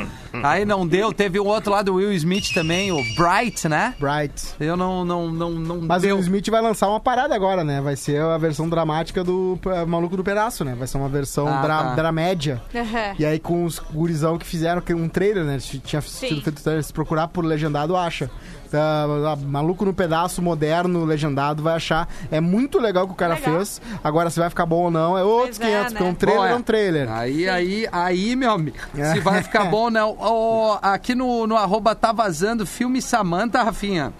Aí 0.42 0.64
não 0.64 0.86
deu. 0.86 1.12
Teve 1.12 1.38
um 1.40 1.46
outro 1.46 1.72
lá 1.72 1.82
do 1.82 1.94
Will 1.94 2.12
Smith 2.14 2.52
também, 2.54 2.90
o 2.92 2.96
Bright, 3.16 3.68
né? 3.68 3.94
Bright. 3.98 4.54
Eu 4.58 4.76
não, 4.76 5.04
não, 5.04 5.28
não, 5.30 5.50
não 5.50 5.80
Mas 5.80 6.02
deu. 6.02 6.14
o 6.14 6.18
Will 6.18 6.22
Smith 6.24 6.48
vai 6.48 6.60
lançar 6.62 6.88
uma 6.88 7.00
parada 7.00 7.34
agora, 7.34 7.62
né? 7.64 7.80
Vai 7.80 7.96
ser 7.96 8.20
a 8.20 8.38
versão 8.38 8.68
dramática 8.68 9.22
do 9.24 9.58
eh, 9.66 9.84
Maluco 9.84 10.16
do 10.16 10.24
Pedaço, 10.24 10.64
né? 10.64 10.74
Vai 10.78 10.86
ser 10.86 10.96
uma 10.98 11.08
versão 11.08 11.46
Ah, 11.48 11.59
dra 11.62 11.82
tá. 11.84 11.94
dramédia. 11.94 12.60
Aham. 12.74 13.14
E 13.18 13.24
aí 13.26 13.38
com 13.38 13.64
os 13.64 13.78
gurizão 13.78 14.38
que 14.38 14.46
fizeram 14.46 14.80
que 14.80 14.92
um 14.94 15.08
trailer, 15.08 15.44
né? 15.44 15.58
Tinha 15.58 16.00
sido 16.02 16.42
feito 16.42 16.62
trailer, 16.62 16.84
se 16.84 16.92
procurar 16.92 17.28
por 17.28 17.44
legendado, 17.44 17.96
acha. 17.96 18.30
Ah, 18.72 19.36
maluco 19.36 19.84
no 19.84 19.92
pedaço 19.92 20.40
moderno, 20.40 21.04
legendado, 21.04 21.60
vai 21.62 21.74
achar. 21.74 22.08
É 22.30 22.40
muito 22.40 22.78
legal 22.78 23.04
o 23.04 23.08
que 23.08 23.12
o 23.14 23.16
cara 23.16 23.34
Legal. 23.34 23.56
fez. 23.56 23.82
Agora, 24.02 24.30
se 24.30 24.38
vai 24.38 24.48
ficar 24.48 24.64
bom 24.64 24.84
ou 24.84 24.90
não, 24.92 25.18
é 25.18 25.24
outros 25.24 25.58
Pois 25.58 25.68
é, 25.68 25.72
500, 25.78 25.92
né? 25.92 25.98
porque 25.98 26.10
um 26.10 26.14
trailer 26.14 26.40
Bom, 26.42 26.46
é 26.46 26.54
um 26.54 26.62
trailer. 26.62 27.10
Aí, 27.12 27.48
aí, 27.48 27.88
aí, 27.90 28.36
meu 28.36 28.52
amigo, 28.52 28.76
É. 28.96 29.12
se 29.12 29.18
vai 29.20 29.42
ficar 29.42 29.64
bom 29.70 29.84
ou 29.84 29.90
não. 29.90 30.16
Ó, 30.20 30.78
aqui 30.80 31.16
no, 31.16 31.48
no 31.48 31.56
arroba 31.56 31.94
tá 31.96 32.12
vazando 32.12 32.64
filme 32.64 33.02
Samantha, 33.02 33.60
Rafinha. 33.62 34.12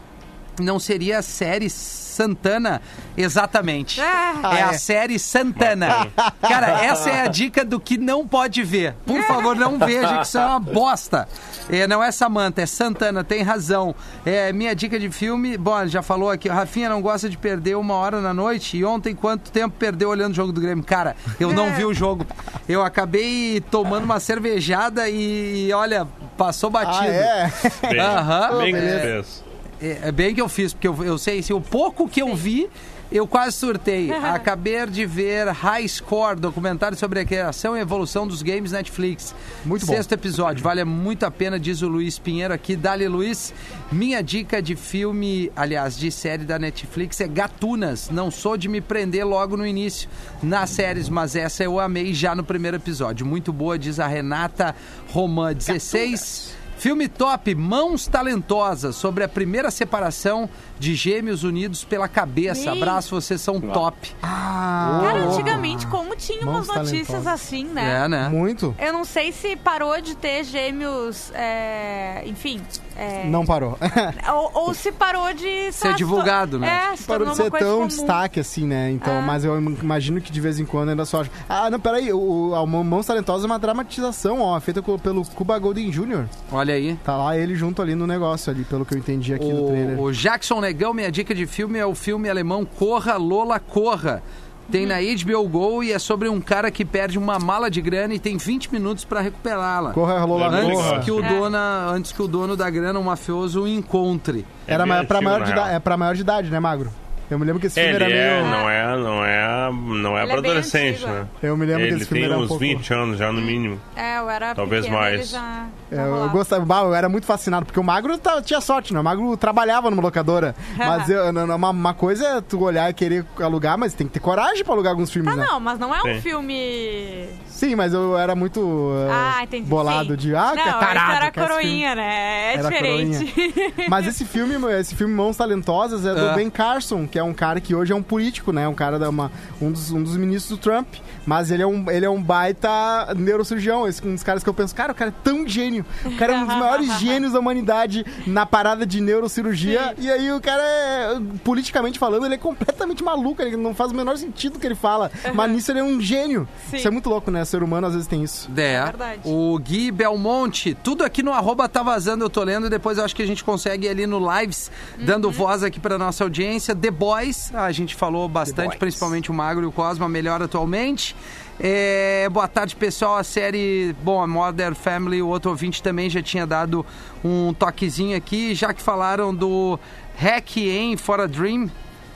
Não 0.61 0.79
seria 0.79 1.19
a 1.19 1.23
série 1.23 1.69
Santana? 1.71 2.83
Exatamente. 3.17 4.01
Ah, 4.01 4.57
é 4.59 4.63
a 4.63 4.71
é. 4.71 4.79
série 4.79 5.19
Santana. 5.19 6.09
Cara, 6.41 6.85
essa 6.85 7.11
é 7.11 7.23
a 7.23 7.27
dica 7.27 7.65
do 7.65 7.81
que 7.81 7.97
não 7.97 8.27
pode 8.27 8.63
ver. 8.63 8.95
Por 9.07 9.23
favor, 9.23 9.57
não 9.57 9.79
veja, 9.79 10.19
que 10.19 10.27
isso 10.27 10.39
é 10.39 10.45
uma 10.45 10.61
bosta. 10.61 11.29
É, 11.69 11.87
não 11.87 12.03
é 12.03 12.11
Samantha, 12.13 12.63
é 12.63 12.67
Santana, 12.67 13.25
tem 13.25 13.43
razão. 13.43 13.95
É, 14.25 14.53
minha 14.53 14.75
dica 14.75 14.99
de 14.99 15.11
filme, 15.11 15.57
bom, 15.57 15.87
já 15.87 16.03
falou 16.03 16.31
aqui, 16.31 16.49
Rafinha 16.49 16.89
não 16.89 17.01
gosta 17.01 17.29
de 17.29 17.39
perder 17.39 17.77
uma 17.77 17.95
hora 17.95 18.21
na 18.21 18.35
noite. 18.35 18.77
E 18.77 18.85
ontem, 18.85 19.15
quanto 19.15 19.51
tempo 19.51 19.75
perdeu 19.79 20.09
olhando 20.09 20.33
o 20.33 20.37
jogo 20.37 20.53
do 20.53 20.61
Grêmio? 20.61 20.85
Cara, 20.85 21.17
eu 21.39 21.53
não 21.53 21.73
vi 21.73 21.85
o 21.85 21.95
jogo. 21.95 22.27
Eu 22.69 22.83
acabei 22.85 23.61
tomando 23.71 24.05
uma 24.05 24.21
cervejada 24.21 25.09
e, 25.09 25.73
olha, 25.73 26.07
passou 26.37 26.71
batido. 26.71 27.07
Ah, 27.07 27.07
é? 27.07 27.53
Bem, 27.89 28.01
Aham. 28.01 28.59
bem 28.59 28.75
que 28.75 28.81
Beleza. 28.81 29.50
É, 29.81 30.09
é 30.09 30.13
bem 30.13 30.35
que 30.35 30.41
eu 30.41 30.49
fiz, 30.49 30.73
porque 30.73 30.89
eu, 30.89 31.05
eu 31.05 31.19
sei, 31.19 31.43
se 31.43 31.53
o 31.53 31.61
pouco 31.61 32.09
que 32.09 32.21
eu 32.21 32.35
vi, 32.35 32.69
eu 33.11 33.27
quase 33.27 33.57
surtei. 33.57 34.13
Acabei 34.13 34.87
de 34.87 35.05
ver 35.05 35.49
High 35.49 35.89
Score, 35.89 36.39
documentário 36.39 36.97
sobre 36.97 37.21
a 37.21 37.25
criação 37.25 37.77
e 37.77 37.81
evolução 37.81 38.27
dos 38.27 38.43
games 38.43 38.73
Netflix. 38.73 39.35
Muito 39.65 39.85
bom. 39.85 39.93
Sexto 39.93 40.13
episódio, 40.13 40.63
vale 40.63 40.85
muito 40.85 41.25
a 41.25 41.31
pena, 41.31 41.59
diz 41.59 41.83
o 41.83 41.89
Luiz 41.89 42.19
Pinheiro 42.19 42.55
aqui. 42.55 42.77
Dali, 42.77 43.09
Luiz. 43.09 43.53
Minha 43.91 44.23
dica 44.23 44.63
de 44.63 44.77
filme, 44.77 45.51
aliás, 45.57 45.97
de 45.99 46.11
série 46.13 46.45
da 46.45 46.59
Netflix 46.59 47.21
é 47.21 47.27
Gatunas. 47.27 48.09
Não 48.11 48.31
sou 48.31 48.57
de 48.57 48.69
me 48.69 48.81
prender 48.81 49.27
logo 49.27 49.57
no 49.57 49.67
início 49.67 50.09
nas 50.43 50.71
séries, 50.71 51.09
mas 51.09 51.35
essa 51.35 51.65
eu 51.65 51.81
amei 51.81 52.15
já 52.15 52.35
no 52.35 52.45
primeiro 52.45 52.77
episódio. 52.77 53.27
Muito 53.27 53.53
boa, 53.53 53.79
diz 53.79 53.99
a 53.99 54.07
Renata 54.07 54.75
Romã. 55.09 55.53
16. 55.53 56.60
Filme 56.81 57.09
top, 57.09 57.55
Mãos 57.55 58.07
Talentosas, 58.07 58.97
sobre 58.97 59.23
a 59.23 59.29
primeira 59.29 59.71
separação 59.71 60.49
de 60.79 60.95
gêmeos 60.95 61.45
unidos 61.45 61.85
pela 61.85 62.09
cabeça. 62.09 62.73
Abraço, 62.73 63.15
vocês 63.21 63.39
são 63.39 63.61
top. 63.61 64.11
Cara, 64.23 65.27
antigamente, 65.27 65.87
como 65.89 66.17
tinha 66.17 66.41
umas 66.41 66.69
notícias 66.69 67.07
talentosas. 67.09 67.35
assim, 67.35 67.65
né? 67.65 68.05
É, 68.05 68.09
né? 68.09 68.29
Muito. 68.31 68.75
Eu 68.79 68.95
não 68.95 69.05
sei 69.05 69.31
se 69.31 69.57
parou 69.57 70.01
de 70.01 70.15
ter 70.17 70.43
gêmeos, 70.43 71.31
é, 71.35 72.23
enfim. 72.25 72.63
É, 73.01 73.25
Não 73.27 73.45
parou. 73.47 73.79
Ou, 74.35 74.51
ou 74.67 74.75
se 74.75 74.93
parou 74.93 75.33
de 75.33 75.73
Ser 75.73 75.95
divulgado, 75.95 76.59
né? 76.59 76.91
É, 76.93 76.97
se 76.97 77.05
Parou 77.05 77.25
de 77.25 77.31
uma 77.31 77.35
ser 77.37 77.51
coisa 77.51 77.65
tão 77.67 77.75
comum. 77.77 77.87
destaque 77.89 78.41
assim, 78.41 78.67
né? 78.67 78.91
Então, 78.91 79.13
É. 79.15 79.21
mas 79.23 79.45
eu 79.45 79.59
imagino 79.59 80.21
que 80.21 80.31
de 80.31 80.41
vez 80.41 80.59
em 80.61 80.65
quando 80.65 80.91
ainda 80.91 81.05
só. 81.05 81.23
acha- 81.23 81.31
Ah, 81.49 81.71
não, 81.71 81.81
peraí. 81.81 82.13
O, 82.13 82.53
o 82.53 82.67
Mãos 82.85 83.07
Talentosas 83.07 83.45
é 83.45 83.47
uma 83.47 83.59
dramatização, 83.59 84.41
ó, 84.41 84.59
feita 84.61 84.83
pelo 84.83 85.25
Cuba 85.25 85.59
Golden 85.59 85.91
Jr. 85.91 86.25
Olha 86.53 86.75
aí. 86.75 86.97
Tá 87.05 87.17
lá 87.17 87.37
ele 87.37 87.55
junto 87.55 87.81
ali 87.83 87.95
no 87.95 88.07
negócio 88.07 88.51
ali, 88.53 88.65
pelo 88.65 88.85
que 88.85 88.95
eu 88.95 88.99
entendi 88.99 89.33
aqui 89.35 89.53
no 89.53 89.67
trailer. 89.69 89.99
O, 89.99 90.05
o 90.05 90.13
Jackson 90.13 90.61
Negão, 90.61 90.93
minha 90.93 91.11
dica 91.11 91.35
de 91.35 91.47
filme 91.47 91.79
é 91.79 91.87
o 91.87 91.95
filme 91.95 92.29
alemão 92.29 92.65
Corra, 92.65 93.17
Lola, 93.17 93.59
Corra. 93.59 94.23
Tem 94.71 94.87
na 94.87 94.97
HBO 95.01 95.49
Go 95.49 95.83
e 95.83 95.93
é 95.93 95.99
sobre 95.99 96.29
um 96.29 96.41
cara 96.41 96.71
que 96.71 96.85
perde 96.85 97.19
uma 97.19 97.39
mala 97.39 97.71
de 97.71 97.81
grana 97.81 98.15
e 98.15 98.19
tem 98.19 98.37
20 98.37 98.73
minutos 98.73 99.05
pra 99.05 99.21
recuperá-la. 99.21 99.93
Corra, 99.93 100.19
rolou 100.21 100.39
lá, 100.39 100.47
É 100.47 100.63
muito 100.63 100.79
Antes 100.79 100.85
legal. 100.87 101.01
que, 101.03 101.11
o 101.11 101.25
É. 101.25 101.29
dona, 101.29 101.87
antes 101.91 102.13
que 102.13 102.23
o 102.23 102.29
dono 102.29 102.57
da 102.57 102.71
grana, 102.71 102.99
o 102.99 103.05
mafioso, 103.05 103.63
o 103.63 103.69
encontre. 103.69 104.47
Era 104.67 104.85
É 104.87 104.93
antigo, 105.01 105.23
maior 105.23 105.43
de 105.45 105.51
idade, 105.51 105.75
é 105.75 105.79
pra 105.79 105.97
maior 105.97 106.15
de 106.15 106.21
idade, 106.21 106.51
né, 106.51 106.61
Magro? 106.61 106.91
Eu 107.31 107.39
me 107.39 107.45
lembro 107.45 107.61
que 107.61 107.69
esse 107.69 107.81
filme 107.81 107.95
Ele 107.95 108.05
era 108.05 108.13
é, 108.13 108.41
meio. 108.43 108.51
não 108.51 108.69
é, 108.71 108.97
não 108.97 109.25
é, 109.25 109.73
não 110.03 110.19
é 110.19 110.23
Ele 110.23 110.27
pra 110.33 110.37
é 110.37 110.39
adolescente, 110.39 111.07
né? 111.07 111.27
Eu 111.43 111.57
me 111.57 111.65
lembro 111.65 111.83
que 111.83 111.89
Ele 111.93 111.97
esse 111.97 112.07
filme 112.07 112.23
tem 112.25 112.31
era 112.31 112.39
um 112.41 112.43
uns 112.43 112.49
pouco. 112.49 112.61
20 112.61 112.93
anos 112.93 113.19
já, 113.19 113.31
no 113.33 113.41
mínimo. 113.41 113.81
É, 113.95 114.19
eu 114.19 114.29
era 114.29 114.53
Talvez 114.53 114.85
pequena, 114.85 115.01
mais. 115.01 115.15
ele 115.15 115.25
já, 115.25 115.67
É, 115.91 115.97
eu, 115.97 116.11
rolava. 116.11 116.29
gostava, 116.33 116.75
eu 116.85 116.95
era 116.95 117.09
muito 117.09 117.27
fascinado, 117.27 117.67
porque 117.67 117.81
o 117.81 117.85
Magro 117.85 118.17
tá- 118.19 118.41
tinha 118.43 118.61
sorte, 118.61 118.93
né? 118.95 119.01
O 119.01 119.05
Magro 119.05 119.37
trabalhava 119.37 119.91
numa 119.91 120.03
locadora. 120.03 120.55
mas 120.77 121.09
eu, 121.09 121.25
uma, 121.31 121.71
uma 121.71 121.95
coisa 121.95 122.27
é 122.27 122.41
tu 122.41 122.61
olhar 122.63 122.89
e 122.91 122.95
querer 122.95 123.25
alugar, 123.41 123.77
mas 123.79 123.93
tem 123.95 124.07
que 124.07 124.13
ter 124.13 124.21
coragem 124.21 124.65
pra 124.65 124.73
alugar 124.75 124.93
alguns 124.93 125.11
filmes, 125.11 125.33
Ah, 125.33 125.37
né? 125.37 125.47
não, 125.47 125.59
mas 125.61 125.79
não 125.79 125.95
é 125.95 126.01
um 126.01 126.15
Sim. 126.15 126.21
filme... 126.21 127.29
Sim, 127.47 127.75
mas 127.75 127.93
eu 127.93 128.17
era 128.17 128.35
muito 128.35 128.61
uh, 128.61 129.09
Ah, 129.11 129.43
entendi. 129.43 129.69
bolado 129.69 130.11
sim. 130.13 130.17
de 130.17 130.35
ah, 130.35 130.55
não, 130.57 130.63
que 130.63 130.71
tarado, 130.81 131.11
esse 131.11 131.17
era 131.17 131.25
esse 131.27 131.33
coroinha, 131.41 131.95
né? 131.95 132.53
É 132.53 132.55
Era 132.55 132.63
diferente. 132.71 133.75
Mas 133.89 134.07
esse 134.07 134.25
filme, 134.25 134.55
esse 134.73 134.95
filme 134.95 135.13
Mãos 135.13 135.37
Talentosas 135.37 136.07
é 136.07 136.15
do 136.15 136.31
Ah. 136.31 136.33
Ben 136.33 136.49
Carson, 136.49 137.07
que 137.07 137.19
é 137.19 137.23
um 137.23 137.35
cara 137.35 137.61
que 137.61 137.75
hoje 137.75 137.93
é 137.93 137.95
um 137.97 138.03
político, 138.03 138.51
né? 138.53 138.67
Um 138.67 138.73
cara 138.75 138.99
da 138.99 139.11
uma, 139.11 139.31
um, 139.61 139.71
dos, 139.71 139.91
um 139.91 140.03
dos 140.03 140.17
ministros 140.17 140.59
do 140.59 140.63
Trump. 140.63 140.87
Mas 141.27 141.51
ele 141.51 141.63
é 141.63 141.67
um, 141.67 141.91
ele 141.91 142.07
é 142.07 142.11
um 142.11 142.23
baita 142.23 142.71
neurocirurgião. 143.15 143.87
Esse, 143.87 144.07
um 144.07 144.15
dos 144.15 144.23
caras 144.23 144.43
que 144.43 144.49
eu 144.49 144.55
penso, 144.55 144.75
cara, 144.75 144.93
o 144.93 144.95
cara 144.95 145.11
é 145.11 145.15
tão 145.23 145.47
gênio. 145.47 145.80
O 146.05 146.17
cara 146.17 146.35
é 146.35 146.37
um 146.37 146.47
dos 146.47 146.57
maiores 146.57 146.93
gênios 147.01 147.33
da 147.33 147.39
humanidade 147.41 148.05
na 148.27 148.45
parada 148.47 148.85
de 148.87 149.01
neurocirurgia. 149.01 149.95
E 149.99 150.11
aí 150.11 150.33
o 150.33 150.41
cara 150.41 150.63
é, 150.63 151.21
politicamente 151.45 151.99
falando, 151.99 152.25
ele 152.27 152.35
é 152.35 152.39
completamente 152.39 153.03
maluco. 153.03 153.43
Ele 153.43 153.57
não 153.57 153.75
faz 153.75 153.93
o 153.93 153.95
menor 153.95 154.17
sentido 154.17 154.57
o 154.57 154.59
que 154.59 154.67
ele 154.67 154.75
fala. 154.75 155.11
Mas 155.35 155.51
nisso 155.51 155.71
ele 155.73 155.81
é 155.81 155.85
um 155.85 156.01
gênio. 156.01 156.49
Sim. 156.71 156.77
Isso 156.77 156.89
é 156.89 156.91
muito 156.91 157.09
louco, 157.09 157.31
né? 157.31 157.45
Ser 157.45 157.63
humano 157.63 157.87
às 157.87 157.93
vezes 157.95 158.07
tem 158.09 158.23
isso. 158.23 158.49
É, 158.57 158.85
verdade. 158.85 159.21
o 159.25 159.59
Gui 159.59 159.91
Belmonte, 159.91 160.75
tudo 160.83 161.05
aqui 161.05 161.23
no 161.23 161.33
arroba 161.33 161.69
tá 161.69 161.83
vazando, 161.83 162.25
eu 162.25 162.31
tô 162.31 162.43
lendo, 162.43 162.69
depois 162.69 162.99
eu 162.99 163.05
acho 163.05 163.15
que 163.17 163.23
a 163.23 163.27
gente 163.27 163.43
consegue 163.43 163.87
ir 163.87 163.91
ali 163.91 164.07
no 164.07 164.19
Lives, 164.19 164.71
dando 164.99 165.27
Uhum. 165.27 165.31
voz 165.33 165.63
aqui 165.63 165.79
pra 165.81 165.97
nossa 165.99 166.25
audiência. 166.25 166.75
The 166.75 166.91
Boys, 166.91 167.51
a 167.55 167.71
gente 167.73 167.95
falou 167.95 168.29
bastante, 168.29 168.77
principalmente 168.77 169.31
o 169.31 169.35
Magro 169.35 169.65
e 169.65 169.67
o 169.67 169.73
Cosma, 169.73 170.09
melhor 170.09 170.43
atualmente. 170.43 171.15
É, 171.63 172.27
boa 172.31 172.49
tarde, 172.49 172.75
pessoal. 172.75 173.19
A 173.19 173.23
série, 173.23 173.95
bom, 174.03 174.23
a 174.23 174.27
Modern 174.27 174.75
Family, 174.75 175.21
o 175.21 175.29
outro 175.29 175.51
ouvinte 175.51 175.83
também 175.83 176.09
já 176.09 176.23
tinha 176.23 176.47
dado 176.47 176.87
um 177.23 177.53
toquezinho 177.53 178.17
aqui, 178.17 178.55
já 178.55 178.73
que 178.73 178.81
falaram 178.81 179.35
do 179.35 179.79
Hack 180.17 180.57
Aim 180.57 180.97
for 180.97 181.21
a 181.21 181.27
Dream. 181.27 181.71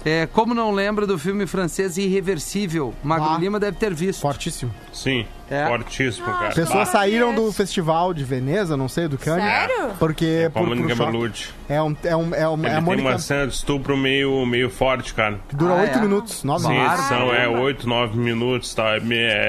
É, 0.05 0.27
como 0.27 0.55
não 0.55 0.71
lembra 0.71 1.07
do 1.07 1.19
filme 1.19 1.47
francês 1.47 1.97
Irreversível? 1.97 2.93
Magro 3.03 3.31
Ah. 3.31 3.39
Lima 3.39 3.59
deve 3.59 3.79
ter 3.79 3.95
visto. 3.95 4.21
Fortíssimo. 4.21 4.71
Sim, 4.93 5.27
É. 5.51 5.67
fortíssimo, 5.67 6.27
cara. 6.27 6.49
Pessoas 6.55 6.69
Bah. 6.81 6.87
saíram 6.87 7.35
do 7.35 7.51
festival 7.53 8.13
de 8.13 8.23
Veneza, 8.23 8.77
não 8.77 8.87
sei, 8.89 9.09
do 9.09 9.17
Cannes. 9.17 9.43
Sério? 9.45 9.93
Porque. 9.99 10.51
Com 10.53 10.59
a 10.59 10.63
por- 10.63 10.69
Mônica 10.69 10.95
choque. 10.95 11.11
Bellucci. 11.13 11.49
É 11.69 11.81
um. 11.83 11.97
É, 12.05 12.15
um, 12.17 12.35
é, 12.35 12.49
um, 12.49 12.55
Ele 12.59 12.67
é 12.67 12.71
a 12.71 12.75
tem 12.75 12.83
Mônica. 12.85 13.09
uma 13.09 13.19
cena 13.19 13.47
de 13.47 13.55
estupro 13.55 13.97
meio, 13.97 14.45
meio 14.45 14.69
forte, 14.69 15.15
cara. 15.15 15.41
que 15.49 15.57
dura 15.57 15.73
Ah, 15.73 15.81
oito 15.83 15.99
é? 15.99 16.01
minutos, 16.03 16.45
nove 16.45 16.65
Sim, 16.67 16.73
minutos. 16.73 17.01
são 17.07 17.33
é, 17.33 17.37
Caramba. 17.39 17.61
8, 17.61 17.89
9 17.89 18.19
minutos, 18.19 18.75
tá? 18.75 18.97
É, 18.97 18.99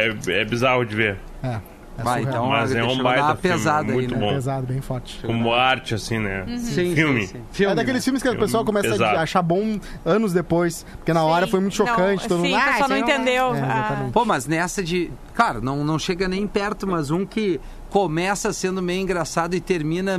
é, 0.07 0.15
é 0.41 0.45
bizarro 0.45 0.85
de 0.85 0.95
ver. 0.95 1.17
É. 1.43 1.59
É 1.97 2.03
Vai, 2.03 2.23
surreal. 2.23 2.43
então, 2.45 2.49
Mas 2.49 2.75
é 2.75 2.83
um 2.83 3.01
baita 3.01 3.35
pesada 3.35 3.87
aí, 3.89 3.93
muito 3.93 4.13
né? 4.15 4.19
bom. 4.19 4.33
pesado, 4.33 4.67
bem 4.67 4.81
forte. 4.81 5.19
Como 5.25 5.53
arte, 5.53 5.95
assim, 5.95 6.19
né? 6.19 6.43
Sim, 6.57 6.93
Filme. 6.93 7.21
sim, 7.21 7.27
sim. 7.37 7.41
Filme, 7.51 7.71
é 7.71 7.75
daqueles 7.75 8.01
né? 8.01 8.03
filmes 8.03 8.21
que 8.21 8.27
a 8.27 8.31
Filme 8.31 8.45
pessoa 8.45 8.65
começa 8.65 8.89
pesado. 8.89 9.17
a 9.17 9.21
achar 9.21 9.41
bom 9.41 9.79
anos 10.03 10.33
depois. 10.33 10.85
Porque 10.97 11.13
na 11.13 11.23
hora 11.23 11.47
foi 11.47 11.59
muito 11.61 11.77
Não, 11.79 11.87
chocante. 11.87 12.27
todo 12.27 12.41
sim, 12.41 12.49
mundo, 12.51 12.59
o 12.59 12.63
pessoal 12.65 12.83
"Ah, 12.83 12.87
não 12.89 12.97
isso 12.97 13.05
aí 13.05 13.13
entendeu. 13.13 13.45
É, 13.55 13.61
Ah. 13.61 13.79
exatamente. 13.87 14.11
Pô, 14.11 14.25
mas 14.25 14.45
nessa 14.45 14.83
de. 14.83 15.09
Cara, 15.33 15.61
não, 15.61 15.83
não 15.85 15.97
chega 15.97 16.27
nem 16.27 16.45
perto, 16.45 16.85
mas 16.85 17.11
um 17.11 17.25
que 17.25 17.59
começa 17.89 18.51
sendo 18.51 18.81
meio 18.81 19.01
engraçado 19.01 19.55
e 19.55 19.61
termina 19.61 20.17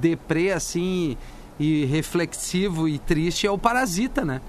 deprê, 0.00 0.52
assim, 0.52 1.16
e 1.58 1.86
reflexivo 1.86 2.86
e 2.86 2.98
triste 2.98 3.46
é 3.46 3.50
o 3.50 3.56
Parasita, 3.56 4.24
né? 4.26 4.40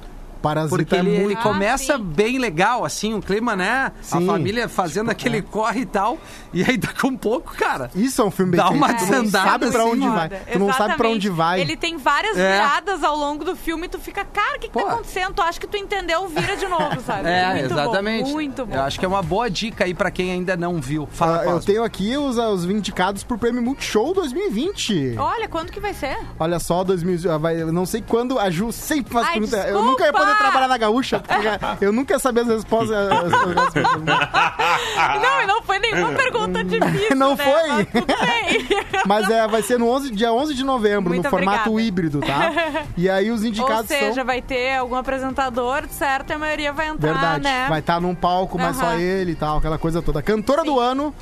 Parasita 0.46 0.78
Porque 0.78 0.96
é 0.96 1.00
ele, 1.00 1.10
muito. 1.10 1.26
ele 1.32 1.36
começa 1.38 1.96
Ah, 1.96 1.98
bem 1.98 2.38
legal, 2.38 2.86
assim, 2.86 3.14
um 3.14 3.22
clima, 3.22 3.56
né? 3.56 3.92
Sim. 4.02 4.24
A 4.24 4.34
família 4.34 4.70
fazendo 4.70 5.10
aquele 5.10 5.42
corre 5.42 5.82
e 5.82 5.86
tal. 5.86 6.18
E 6.54 6.64
aí 6.64 6.78
daqui 6.78 7.06
um 7.08 7.18
pouco, 7.18 7.54
cara. 7.56 7.90
Isso 7.96 8.22
é 8.22 8.26
um 8.26 8.32
filme 8.32 8.52
bem 8.52 8.60
Dá 8.62 8.70
uma 8.70 8.94
Tu 8.94 9.06
não 9.06 9.24
desandada, 9.24 9.50
sabe 9.50 9.72
pra 9.72 9.82
assim, 9.84 9.92
onde 9.92 10.08
vai. 10.10 10.30
Tu 10.30 10.60
não 10.60 10.74
sabe 10.74 10.96
pra 10.98 11.10
onde 11.10 11.30
vai. 11.30 11.62
Ele 11.62 11.76
tem 11.76 11.98
várias 11.98 12.38
É. 12.38 12.52
viradas 12.54 13.04
ao 13.04 13.16
longo 13.18 13.44
do 13.44 13.56
filme 13.56 13.88
e 13.88 13.90
tu 13.90 13.98
fica, 14.00 14.24
cara, 14.24 14.58
o 14.58 14.60
que, 14.60 14.68
que 14.68 14.74
Pô. 14.74 14.84
tá 14.84 14.94
acontecendo? 14.94 15.34
Tu 15.34 15.42
acha 15.42 15.60
que 15.60 15.68
tu 15.68 15.78
entendeu, 15.78 16.28
vira 16.28 16.56
de 16.56 16.68
novo, 16.68 17.02
sabe? 17.02 17.24
É, 17.36 17.54
muito 17.54 17.74
exatamente. 17.74 18.24
Bom, 18.26 18.32
muito 18.34 18.66
bom. 18.66 18.76
Eu 18.76 18.82
acho 18.84 19.00
que 19.00 19.06
é 19.06 19.08
uma 19.08 19.22
boa 19.24 19.50
dica 19.50 19.84
aí 19.86 19.94
pra 19.94 20.12
quem 20.12 20.32
ainda 20.32 20.56
não 20.56 20.80
viu. 20.80 21.08
Fala, 21.12 21.42
Ah, 21.42 21.46
eu 21.46 21.60
tenho 21.60 21.84
aqui 21.84 22.16
os, 22.16 22.38
os 22.38 22.66
indicados 22.66 23.24
pro 23.24 23.38
Prêmio 23.38 23.62
Multishow 23.62 24.14
2020. 24.14 25.16
Olha, 25.18 25.48
quando 25.48 25.72
que 25.72 25.80
vai 25.80 25.94
ser? 25.94 26.18
Olha 26.40 26.60
só, 26.60 26.84
2000, 26.84 27.32
ah, 27.32 27.38
vai, 27.38 27.62
eu 27.62 27.72
não 27.72 27.86
sei 27.86 28.04
quando 28.08 28.38
a 28.40 28.50
Ju 28.50 28.72
sempre 28.72 29.12
faz 29.14 29.28
Ai, 29.28 29.34
pergunta. 29.34 29.58
Eu 29.58 29.64
desculpa! 29.64 29.86
nunca 29.90 30.06
ia 30.06 30.14
poder 30.14 30.35
trabalhar 30.38 30.68
na 30.68 30.78
gaúcha, 30.78 31.20
porque 31.20 31.86
eu 31.86 31.92
nunca 31.92 32.14
ia 32.14 32.20
saber 32.20 32.42
as 32.42 32.48
respostas. 32.48 32.92
as- 32.92 33.34
as- 33.34 33.76
as- 33.78 35.22
Não, 35.22 35.42
e 35.42 35.46
não 35.46 35.62
foi 35.64 35.80
nenhuma 35.80 36.12
pergunta 36.14 36.64
difícil. 36.64 37.16
Não 37.16 37.36
né? 37.36 37.44
foi? 37.44 37.68
Mas 37.70 37.88
tudo 37.88 38.06
bem. 38.06 38.68
Mas 39.06 39.30
é, 39.30 39.48
vai 39.48 39.62
ser 39.62 39.78
no 39.80 39.88
11, 39.90 40.12
dia 40.12 40.32
11 40.34 40.54
de 40.54 40.64
novembro, 40.64 41.10
Muito 41.14 41.24
no 41.24 41.30
formato 41.30 41.70
obrigada. 41.70 41.82
híbrido, 41.88 42.20
tá? 42.22 42.52
E 42.98 43.10
aí 43.10 43.30
os 43.32 43.42
Ou 43.42 43.48
indicados 43.48 43.88
seja, 43.88 44.14
são... 44.16 44.26
vai 44.26 44.42
ter 44.42 44.76
algum 44.78 44.96
apresentador, 44.96 45.84
certo? 45.90 46.30
E 46.32 46.34
a 46.34 46.38
maioria 46.40 46.72
vai 46.74 46.88
entrar, 46.88 47.12
Verdade. 47.14 47.44
né? 47.44 47.68
Vai 47.70 47.80
estar 47.80 48.00
num 48.02 48.16
palco, 48.16 48.58
mas 48.58 48.76
só 48.78 48.86
Aham. 48.88 49.00
ele 49.00 49.32
e 49.32 49.36
tal, 49.36 49.58
aquela 49.58 49.78
coisa 49.78 50.02
toda. 50.02 50.22
Cantora 50.22 50.64
do 50.64 50.80
ano, 50.80 51.14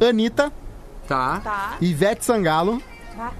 Anitta, 0.00 0.52
Tá. 1.08 1.40
Tá. 1.42 1.72
Ivete 1.80 2.24
Sangalo. 2.24 2.80
Tá. 3.16 3.32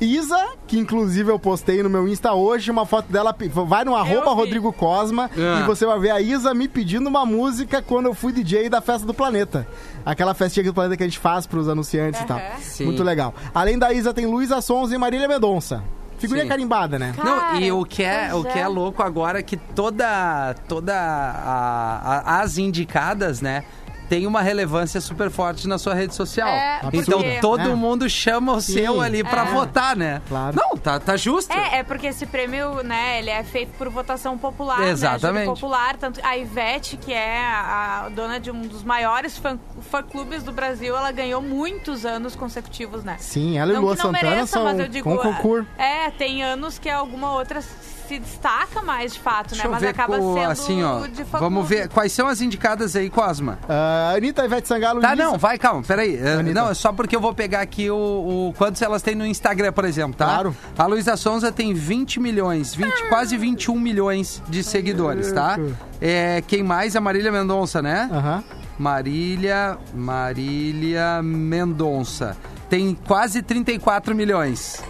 Isa, 0.00 0.38
que 0.66 0.78
inclusive 0.78 1.30
eu 1.30 1.38
postei 1.38 1.82
no 1.82 1.90
meu 1.90 2.08
Insta 2.08 2.32
hoje, 2.32 2.70
uma 2.70 2.86
foto 2.86 3.12
dela. 3.12 3.34
Vai 3.66 3.84
no 3.84 3.94
arroba. 3.94 4.30
Rodrigo 4.32 4.72
Cosma 4.72 5.30
Ah. 5.36 5.60
e 5.60 5.62
você 5.64 5.84
vai 5.84 5.98
ver 5.98 6.10
a 6.10 6.20
Isa 6.20 6.54
me 6.54 6.66
pedindo 6.68 7.06
uma 7.08 7.26
música 7.26 7.82
quando 7.82 8.06
eu 8.06 8.14
fui 8.14 8.32
DJ 8.32 8.68
da 8.68 8.80
Festa 8.80 9.06
do 9.06 9.12
Planeta. 9.12 9.66
Aquela 10.06 10.32
festinha 10.32 10.64
do 10.64 10.72
planeta 10.74 10.96
que 10.96 11.02
a 11.02 11.06
gente 11.06 11.18
faz 11.18 11.46
pros 11.46 11.68
anunciantes 11.68 12.20
e 12.20 12.24
tal. 12.24 12.40
Sim. 12.60 12.84
Muito 12.86 13.02
legal. 13.02 13.34
Além 13.54 13.78
da 13.78 13.92
Isa, 13.92 14.14
tem 14.14 14.24
Luísa 14.26 14.60
Sons 14.62 14.90
e 14.92 14.96
Marília 14.98 15.28
Mendonça. 15.28 15.82
Figurinha 16.18 16.44
Sim. 16.44 16.50
carimbada, 16.50 16.98
né? 16.98 17.14
Cara, 17.16 17.52
Não, 17.54 17.60
e 17.60 17.72
o 17.72 17.82
que 17.84 18.02
é, 18.02 18.34
o 18.34 18.42
que 18.44 18.58
é 18.58 18.62
é. 18.62 18.68
louco 18.68 19.02
agora 19.02 19.38
é 19.38 19.42
que 19.42 19.56
toda, 19.56 20.54
toda 20.68 20.94
a- 20.94 22.22
a- 22.36 22.40
as 22.42 22.58
indicadas, 22.58 23.40
né? 23.40 23.64
Tem 24.10 24.26
uma 24.26 24.42
relevância 24.42 25.00
super 25.00 25.30
forte 25.30 25.66
na 25.68 25.78
sua 25.78 25.94
rede 25.94 26.14
social. 26.16 26.48
É, 26.48 26.80
então 26.92 27.20
porque- 27.20 27.38
todo 27.40 27.60
É. 27.70 27.74
mundo 27.76 28.10
chama 28.10 28.52
o 28.54 28.60
seu 28.60 29.00
ali 29.00 29.22
pra 29.24 29.42
É. 29.42 29.44
votar, 29.52 29.96
né? 29.96 30.20
Claro. 30.28 30.56
Não, 30.56 30.76
tá, 30.76 30.98
tá 30.98 31.16
justo. 31.16 31.52
É, 31.52 31.78
é 31.78 31.82
porque 31.84 32.08
esse 32.08 32.26
prêmio, 32.26 32.82
né, 32.82 33.20
ele 33.20 33.30
é 33.30 33.42
feito 33.44 33.72
por 33.78 33.88
votação 33.88 34.36
popular, 34.36 34.82
Exatamente. 34.82 35.46
né, 35.46 35.54
popular, 35.54 35.96
tanto 35.96 36.20
a 36.24 36.36
Ivete, 36.36 36.96
que 36.96 37.12
é 37.12 37.38
a, 37.40 38.08
dona 38.12 38.40
de 38.40 38.50
um 38.50 38.62
dos 38.62 38.82
maiores 38.82 39.38
fã, 39.38 39.56
fã-clubes 39.90 40.42
do 40.42 40.50
Brasil, 40.50 40.96
ela 40.96 41.12
ganhou 41.12 41.40
muitos 41.40 42.04
anos 42.04 42.34
consecutivos, 42.34 43.04
né? 43.04 43.14
Sim, 43.20 43.58
ela 43.58 43.72
e 43.72 43.76
Lua 43.76 43.94
Santana 43.96 44.28
mereça, 44.30 44.46
são 44.48 44.64
mas 44.64 44.78
eu 44.80 44.88
digo, 44.88 45.08
com 45.08 45.16
concurso. 45.18 45.68
é, 45.78 46.10
tem 46.10 46.42
anos 46.42 46.80
que 46.80 46.90
alguma 46.90 47.32
outra 47.32 47.62
se 48.10 48.18
destaca 48.18 48.82
mais 48.82 49.12
de 49.12 49.20
fato, 49.20 49.50
Deixa 49.50 49.64
né, 49.64 49.70
mas 49.70 49.80
ver 49.80 49.88
acaba 49.88 50.16
sendo 50.16 50.50
assim, 50.50 50.82
ó. 50.82 51.06
de 51.06 51.22
Vamos 51.22 51.68
ver 51.68 51.88
quais 51.88 52.10
são 52.10 52.26
as 52.26 52.40
indicadas 52.40 52.96
aí, 52.96 53.08
Cosma. 53.08 53.56
Ah, 53.68 54.14
Anitta, 54.16 54.44
Ivete 54.44 54.66
Sangalo 54.66 55.00
Tá, 55.00 55.14
não, 55.14 55.38
vai, 55.38 55.56
calma, 55.56 55.82
peraí. 55.82 56.16
É, 56.16 56.32
Anitta. 56.32 56.60
Não, 56.60 56.70
é 56.70 56.74
só 56.74 56.92
porque 56.92 57.14
eu 57.14 57.20
vou 57.20 57.32
pegar 57.32 57.60
aqui 57.60 57.88
o, 57.88 58.48
o 58.48 58.54
quantos 58.58 58.82
elas 58.82 59.00
têm 59.00 59.14
no 59.14 59.24
Instagram, 59.24 59.72
por 59.72 59.84
exemplo, 59.84 60.14
tá? 60.14 60.24
Claro. 60.24 60.56
A 60.76 60.86
Luísa 60.86 61.16
Sonza 61.16 61.52
tem 61.52 61.72
20 61.72 62.18
milhões, 62.18 62.74
20, 62.74 63.08
quase 63.08 63.36
21 63.36 63.78
milhões 63.78 64.42
de 64.48 64.64
seguidores, 64.64 65.30
tá? 65.30 65.56
É, 66.00 66.42
quem 66.46 66.64
mais? 66.64 66.96
A 66.96 67.00
Marília 67.00 67.30
Mendonça, 67.30 67.80
né? 67.80 68.08
Aham. 68.10 68.42
Marília, 68.76 69.78
Marília 69.94 71.22
Mendonça. 71.22 72.36
Tem 72.68 72.96
quase 73.06 73.42
34 73.42 74.14
milhões 74.14 74.82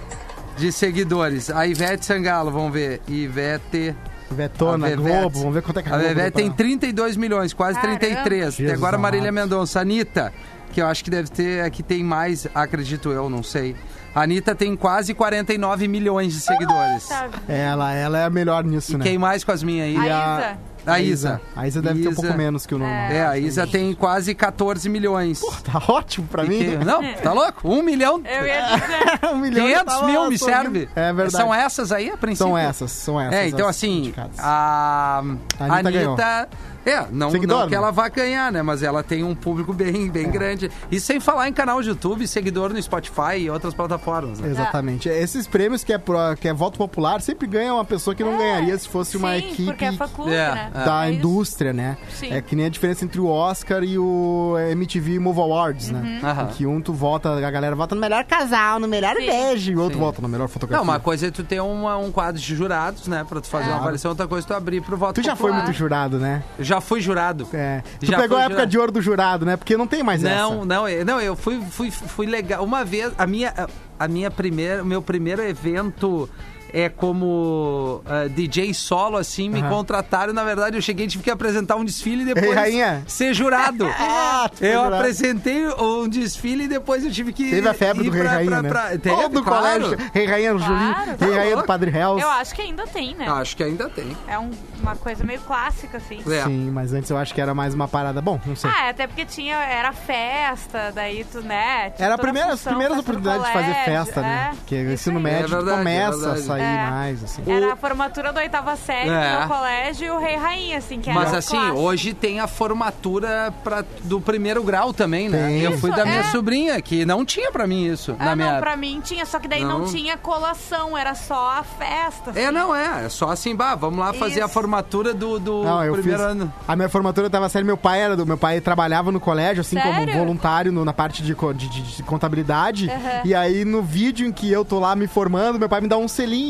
de 0.61 0.71
seguidores. 0.73 1.51
A 1.51 1.67
Ivete 1.67 2.05
Sangalo, 2.07 2.51
vamos 2.51 2.73
ver. 2.73 3.01
Ivete... 3.09 3.95
Ivetona. 4.31 4.95
Globo, 4.95 5.41
vamos 5.41 5.55
ver 5.55 5.63
quanto 5.63 5.81
é 5.81 5.83
que 5.83 5.89
a 5.89 5.93
A 5.95 5.99
Globo 5.99 6.09
Vevete 6.15 6.37
deu 6.37 6.45
tem 6.45 6.47
pra- 6.47 6.57
32 6.57 7.17
milhões, 7.17 7.53
quase 7.53 7.81
Caramba. 7.81 7.99
33. 7.99 8.43
Até 8.47 8.51
Jesus 8.53 8.73
agora 8.79 8.97
Marília. 8.97 9.33
Mendonça. 9.33 9.81
Anitta, 9.81 10.33
que 10.73 10.81
eu 10.81 10.87
acho 10.87 11.03
que 11.03 11.11
deve 11.11 11.29
ter, 11.31 11.65
aqui 11.65 11.83
tem 11.83 12.05
mais, 12.05 12.47
acredito 12.55 13.11
eu, 13.11 13.29
não 13.29 13.43
sei. 13.43 13.75
A 14.15 14.23
Anitta 14.23 14.55
tem 14.55 14.77
quase 14.77 15.15
49 15.15 15.89
milhões 15.89 16.33
de 16.33 16.41
seguidores. 16.41 17.09
Tá. 17.09 17.29
Ela, 17.49 17.93
ela 17.93 18.19
é 18.19 18.25
a 18.25 18.31
melhor 18.31 18.63
nisso, 18.63 18.93
E 18.93 18.97
né? 18.99 19.05
quem 19.05 19.19
mais 19.19 19.43
com 19.43 19.51
as 19.51 19.63
minhas 19.65 19.87
aí? 19.89 19.97
A 20.11 20.37
a- 20.37 20.39
Isa. 20.41 20.59
A 20.87 21.01
Isa. 21.01 21.41
A 21.55 21.67
Isa 21.67 21.81
deve 21.83 22.03
ter 22.03 22.09
um 22.09 22.13
Isa. 22.13 22.23
pouco 22.23 22.37
menos 22.37 22.67
que 22.67 22.75
o 22.75 22.79
normal. 22.79 22.97
É, 23.11 23.27
a 23.27 23.39
Isa 23.39 23.67
tem 23.67 23.93
quase 23.95 24.35
14 24.35 24.89
milhões. 24.89 25.41
Tá 25.65 25.83
ótimo 25.89 26.27
pra 26.27 26.45
E 26.45 26.49
mim. 26.49 26.59
que- 26.59 26.85
Não, 26.85 27.03
tá 27.23 27.33
louco? 27.33 27.69
Um 27.69 27.83
milhão. 27.83 28.21
Eu 28.25 28.47
ia 28.47 28.63
dizer. 28.63 29.29
um 29.33 29.37
milhão 29.39 29.67
500 29.67 29.85
tava 29.95 30.07
mil 30.07 30.29
me 30.29 30.39
serve. 30.39 30.89
É 30.97 31.13
verdade. 31.13 31.33
São 31.33 31.55
essas 31.55 31.93
aí, 31.93 32.11
a 32.11 32.17
princípio? 32.17 32.47
São 32.49 32.59
essas, 32.59 32.91
são 32.93 33.21
essas. 33.21 33.35
É, 33.35 33.49
então 33.49 33.69
as 33.69 33.77
assim, 33.77 33.99
indicadas. 33.99 34.39
a, 34.39 35.23
A 35.59 35.65
Anitta 35.65 35.89
Anitta. 35.89 36.49
É, 36.83 37.01
não, 37.13 37.31
não 37.31 37.39
que 37.41 37.47
né? 37.47 37.77
ela 37.77 37.91
vá 37.91 38.09
ganhar, 38.09 38.51
né? 38.51 38.63
Mas 38.63 38.83
ela 38.83 39.03
tem 39.03 39.23
um 39.23 39.35
público 39.35 39.71
bem, 39.71 40.09
bem 40.11 40.25
É. 40.27 40.31
grande. 40.31 40.71
E 40.91 40.99
sem 40.99 41.21
falar 41.21 41.47
em 41.47 41.53
canal 41.53 41.83
de 41.83 41.91
YouTube, 41.91 42.27
seguidor 42.27 42.73
no 42.73 42.83
Spotify 42.83 43.37
e 43.39 43.51
outras 43.51 43.75
plataformas. 43.75 44.41
Né? 44.41 44.49
Exatamente. 44.49 45.07
Esses 45.07 45.47
prêmios 45.47 45.85
que 45.85 45.93
é, 45.93 45.99
pro, 45.99 46.17
que 46.41 46.49
é 46.49 46.55
voto 46.55 46.79
popular 46.79 47.21
sempre 47.21 47.47
ganha 47.47 47.75
uma 47.75 47.85
pessoa 47.85 48.15
que 48.17 48.25
não 48.25 48.37
ganharia 48.39 48.77
se 48.79 48.89
fosse 48.89 49.19
uma 49.19 49.33
Sim, 49.33 49.39
equipe 49.39 49.65
porque 49.67 49.85
é 49.85 49.93
fã-clube, 49.93 50.33
É, 50.33 50.51
né? 50.55 50.70
É. 50.75 50.85
da 50.85 51.07
É 51.09 51.13
indústria, 51.13 51.73
né? 51.73 51.97
Sim. 52.11 52.33
É 52.33 52.41
que 52.41 52.55
nem 52.57 52.67
a 52.67 52.69
diferença 52.69 53.05
entre 53.05 53.21
o 53.21 53.27
Oscar 53.27 53.83
e 53.83 53.99
o 53.99 54.55
MTV 54.71 55.19
Move 55.19 55.41
Awards, 55.41 55.91
Uhum. 55.91 56.01
né? 56.01 56.21
Aham. 56.23 56.43
Em 56.45 56.47
que 56.55 56.67
um 56.67 56.81
tu 56.81 56.93
vota, 56.93 57.31
a 57.47 57.51
galera 57.51 57.75
vota 57.77 57.95
no 57.95 58.01
melhor 58.01 58.25
casal, 58.25 58.79
no 58.81 58.89
melhor 58.89 59.15
Sim. 59.17 59.27
beijo, 59.27 59.73
e 59.73 59.77
o 59.77 59.81
outro 59.81 59.99
Sim. 59.99 60.05
vota 60.05 60.23
na 60.23 60.29
melhor 60.29 60.49
fotografia. 60.49 60.85
Não, 60.85 60.93
uma 60.93 61.01
coisa 61.01 61.27
é 61.27 61.31
tu 61.31 61.43
ter 61.45 61.61
uma- 61.61 61.97
um 61.99 62.11
quadro 62.13 62.41
de 62.41 62.55
jurados, 62.55 63.07
né? 63.07 63.25
Pra 63.29 63.41
tu 63.41 63.49
fazer 63.49 63.69
uma 63.69 63.77
avaliação, 63.79 64.11
outra 64.11 64.27
coisa 64.27 64.47
é 64.47 64.49
tu 64.49 64.55
abrir 64.55 64.81
pro 64.83 64.97
voto 64.97 65.21
Tu 65.21 65.25
já 65.25 65.37
foi 65.37 65.53
muito 65.53 65.73
jurado, 65.73 66.19
né? 66.19 66.43
Eu 66.59 66.65
Já 66.65 66.81
fui 66.81 67.01
jurado. 67.01 67.47
É. 67.53 67.83
Tu 67.99 68.07
Já 68.07 68.19
pegou 68.19 68.37
a 68.37 68.41
época 68.43 68.55
jurado. 68.55 68.71
de 68.71 68.79
ouro 68.79 68.93
do 68.93 69.01
jurado, 69.03 69.45
né? 69.47 69.57
Porque 69.57 69.77
não 69.77 69.87
tem 69.87 70.03
mais 70.03 70.23
Não, 70.23 70.31
essa. 70.57 70.65
não, 70.65 70.89
eu- 70.89 71.05
não, 71.05 71.21
eu 71.21 71.35
fui, 71.37 71.61
fui, 71.71 71.91
fui 71.91 72.27
legal. 72.27 72.65
Uma 72.65 72.85
vez, 72.85 73.13
a 73.19 73.27
minha, 73.27 73.53
a 73.99 74.09
minha 74.09 74.31
primeira, 74.31 74.83
o 74.83 74.87
meu 74.87 75.03
primeiro 75.03 75.43
evento 75.43 76.29
é 76.73 76.89
como 76.89 78.03
ah, 78.07 78.29
DJ 78.29 78.73
solo, 78.75 79.17
assim, 79.17 79.49
me 79.49 79.61
Aham. 79.61 79.69
contrataram. 79.71 80.33
Na 80.33 80.45
verdade, 80.45 80.77
eu 80.77 80.83
cheguei 80.83 81.07
e 81.07 81.09
tive 81.09 81.25
que 81.25 81.31
apresentar 81.31 81.77
um 81.77 81.85
desfile 81.85 82.23
e 82.23 82.27
depois 82.27 82.47
Ei, 82.47 82.55
rainha. 82.55 83.03
ser 83.07 83.35
jurado. 83.35 83.89
Ah, 84.33 84.51
eu 84.61 84.73
jurado. 84.85 84.95
apresentei 84.97 85.67
um 85.69 86.09
desfile 86.09 86.65
e 86.65 86.69
depois 86.69 87.05
eu 87.05 87.11
tive 87.11 87.33
que. 87.33 87.51
Teve 87.51 87.69
a 87.69 87.75
febre 87.75 88.07
ir 88.07 88.11
do 88.11 88.17
Rei 88.17 88.27
Rainha, 88.27 88.51
pra- 88.51 88.63
né? 88.63 88.69
pra- 88.69 88.99
Teve, 88.99 89.11
Ou 89.23 89.29
do 89.29 89.43
claro. 89.43 89.85
colégio. 89.85 90.11
Rei 90.15 90.27
Rainha 90.27 90.53
do 90.55 90.59
Julinho, 90.61 90.95
Claro. 90.95 91.11
Rei 91.19 91.31
Tá 91.31 91.37
Rainha 91.37 91.57
do. 91.57 91.65
Padre 91.65 91.91
Hells. 91.97 92.23
Eu 92.23 92.29
acho 92.31 92.55
que 92.55 92.63
ainda 92.63 92.87
tem, 92.87 93.15
né? 93.15 93.29
Acho 93.29 93.57
que 93.57 93.63
ainda 93.63 93.89
tem. 93.91 94.17
É 94.27 94.39
um- 94.39 94.51
uma 94.81 94.97
coisa 94.97 95.23
meio 95.25 95.41
clássica, 95.41 95.99
assim. 95.99 96.21
É. 96.31 96.45
Sim, 96.45 96.71
mas 96.71 96.93
antes 96.95 97.11
eu 97.11 97.19
acho 97.19 97.35
que 97.35 97.41
era 97.41 97.55
mais 97.55 97.75
uma 97.75 97.87
parada. 97.87 98.21
Bom, 98.23 98.41
não 98.47 98.57
sei. 98.57 98.71
Ah, 98.71 98.89
até 98.91 99.07
porque 99.07 99.25
tinha, 99.27 99.57
era 99.57 99.93
festa, 99.93 100.91
daí 100.95 101.25
tu, 101.31 101.41
né? 101.43 101.93
Era 101.99 102.15
a 102.15 102.19
primeira, 102.19 102.53
as 102.55 102.63
primeiras 102.63 102.99
oportunidades 102.99 103.47
de 103.47 103.53
fazer 103.53 103.75
festa, 103.85 104.21
né? 104.23 104.51
é, 104.53 104.57
Porque 104.57 104.75
o 104.77 104.93
ensino 104.93 105.17
aí. 105.19 105.23
médio 105.23 105.45
É 105.45 105.49
verdade, 105.49 105.79
começa 105.79 106.07
é 106.17 106.19
verdade. 106.19 106.41
a 106.41 106.43
sair 106.45 106.60
É. 106.61 106.91
mais, 106.91 107.25
assim. 107.25 107.43
Era 107.47 107.73
a 107.73 107.77
formatura 107.77 108.33
da 108.33 108.41
oitava 108.41 108.77
série 108.77 109.09
É. 109.11 109.33
do 109.33 109.39
meu 109.41 109.49
colégio 109.49 110.07
e 110.07 110.11
o 110.11 110.19
Rei 110.19 110.37
Rainha, 110.37 110.79
assim, 110.79 111.01
que 111.01 111.11
era 111.11 111.19
Mas 111.19 111.35
assim, 111.35 111.57
clássico. 111.57 111.79
hoje 111.79 112.15
tem 112.15 112.41
a 112.41 112.47
formatura 112.47 113.53
pra, 113.63 113.85
do 114.05 114.21
primeiro 114.21 114.63
grau 114.63 114.93
também, 114.93 115.29
né? 115.29 115.47
Tem. 115.49 115.61
Eu 115.63 115.79
fui 115.79 115.91
Isso, 115.91 115.99
da 115.99 116.05
minha 116.05 116.21
é. 116.21 116.25
sobrinha, 116.25 116.81
que 116.81 117.05
não 117.05 117.25
tinha 117.25 117.51
pra 117.53 117.67
mim 117.67 117.87
isso 117.87 118.15
Ah, 118.19 118.25
na 118.25 118.31
não, 118.31 118.37
minha 118.37 118.49
época. 118.49 118.61
pra 118.63 118.77
mim 118.77 119.01
tinha, 119.03 119.25
só 119.27 119.39
que 119.39 119.49
daí 119.49 119.65
não, 119.65 119.81
Não. 119.81 119.87
tinha 119.87 120.17
colação, 120.17 120.97
era 120.97 121.15
só 121.15 121.59
a 121.59 121.63
festa. 121.63 122.33
É, 122.39 122.51
não 122.51 122.75
é. 122.75 123.05
É 123.07 123.09
só 123.09 123.31
assim, 123.31 123.55
bah, 123.55 123.75
vamos 123.75 123.99
lá 123.99 124.13
fazer 124.13 124.41
a 124.43 124.49
formatura 124.49 125.13
do, 125.15 125.39
do 125.39 125.63
Não, 125.63 125.85
eu 125.85 125.93
primeiro 125.95 126.19
fiz. 126.19 126.29
ano. 126.31 126.53
A 126.67 126.75
minha 126.77 126.89
formatura 126.89 127.29
tava 127.31 127.49
sério, 127.49 127.67
meu 127.67 127.77
pai 127.77 128.01
era 128.01 128.17
do. 128.17 128.27
Meu 128.27 128.39
pai 128.39 128.61
trabalhava 128.61 129.11
no 129.13 129.21
colégio, 129.21 129.61
assim, 129.61 129.77
como 129.79 129.95
Sério? 129.95 130.15
voluntário 130.15 130.73
no- 130.73 130.85
na 130.85 130.93
parte 130.93 131.23
de, 131.23 131.35
de- 131.35 131.69
de- 131.69 131.97
de 131.97 132.03
contabilidade. 132.03 132.89
Aham. 132.91 133.21
E 133.25 133.35
aí, 133.35 133.65
no 133.65 133.83
vídeo 133.83 134.27
em 134.27 134.33
que 134.33 134.51
eu 134.51 134.65
tô 134.65 134.79
lá 134.79 134.95
me 134.97 135.07
formando, 135.07 135.59
meu 135.59 135.69
pai 135.69 135.81
me 135.81 135.89
dá 135.89 135.97
um 135.97 136.09
selinho. 136.09 136.50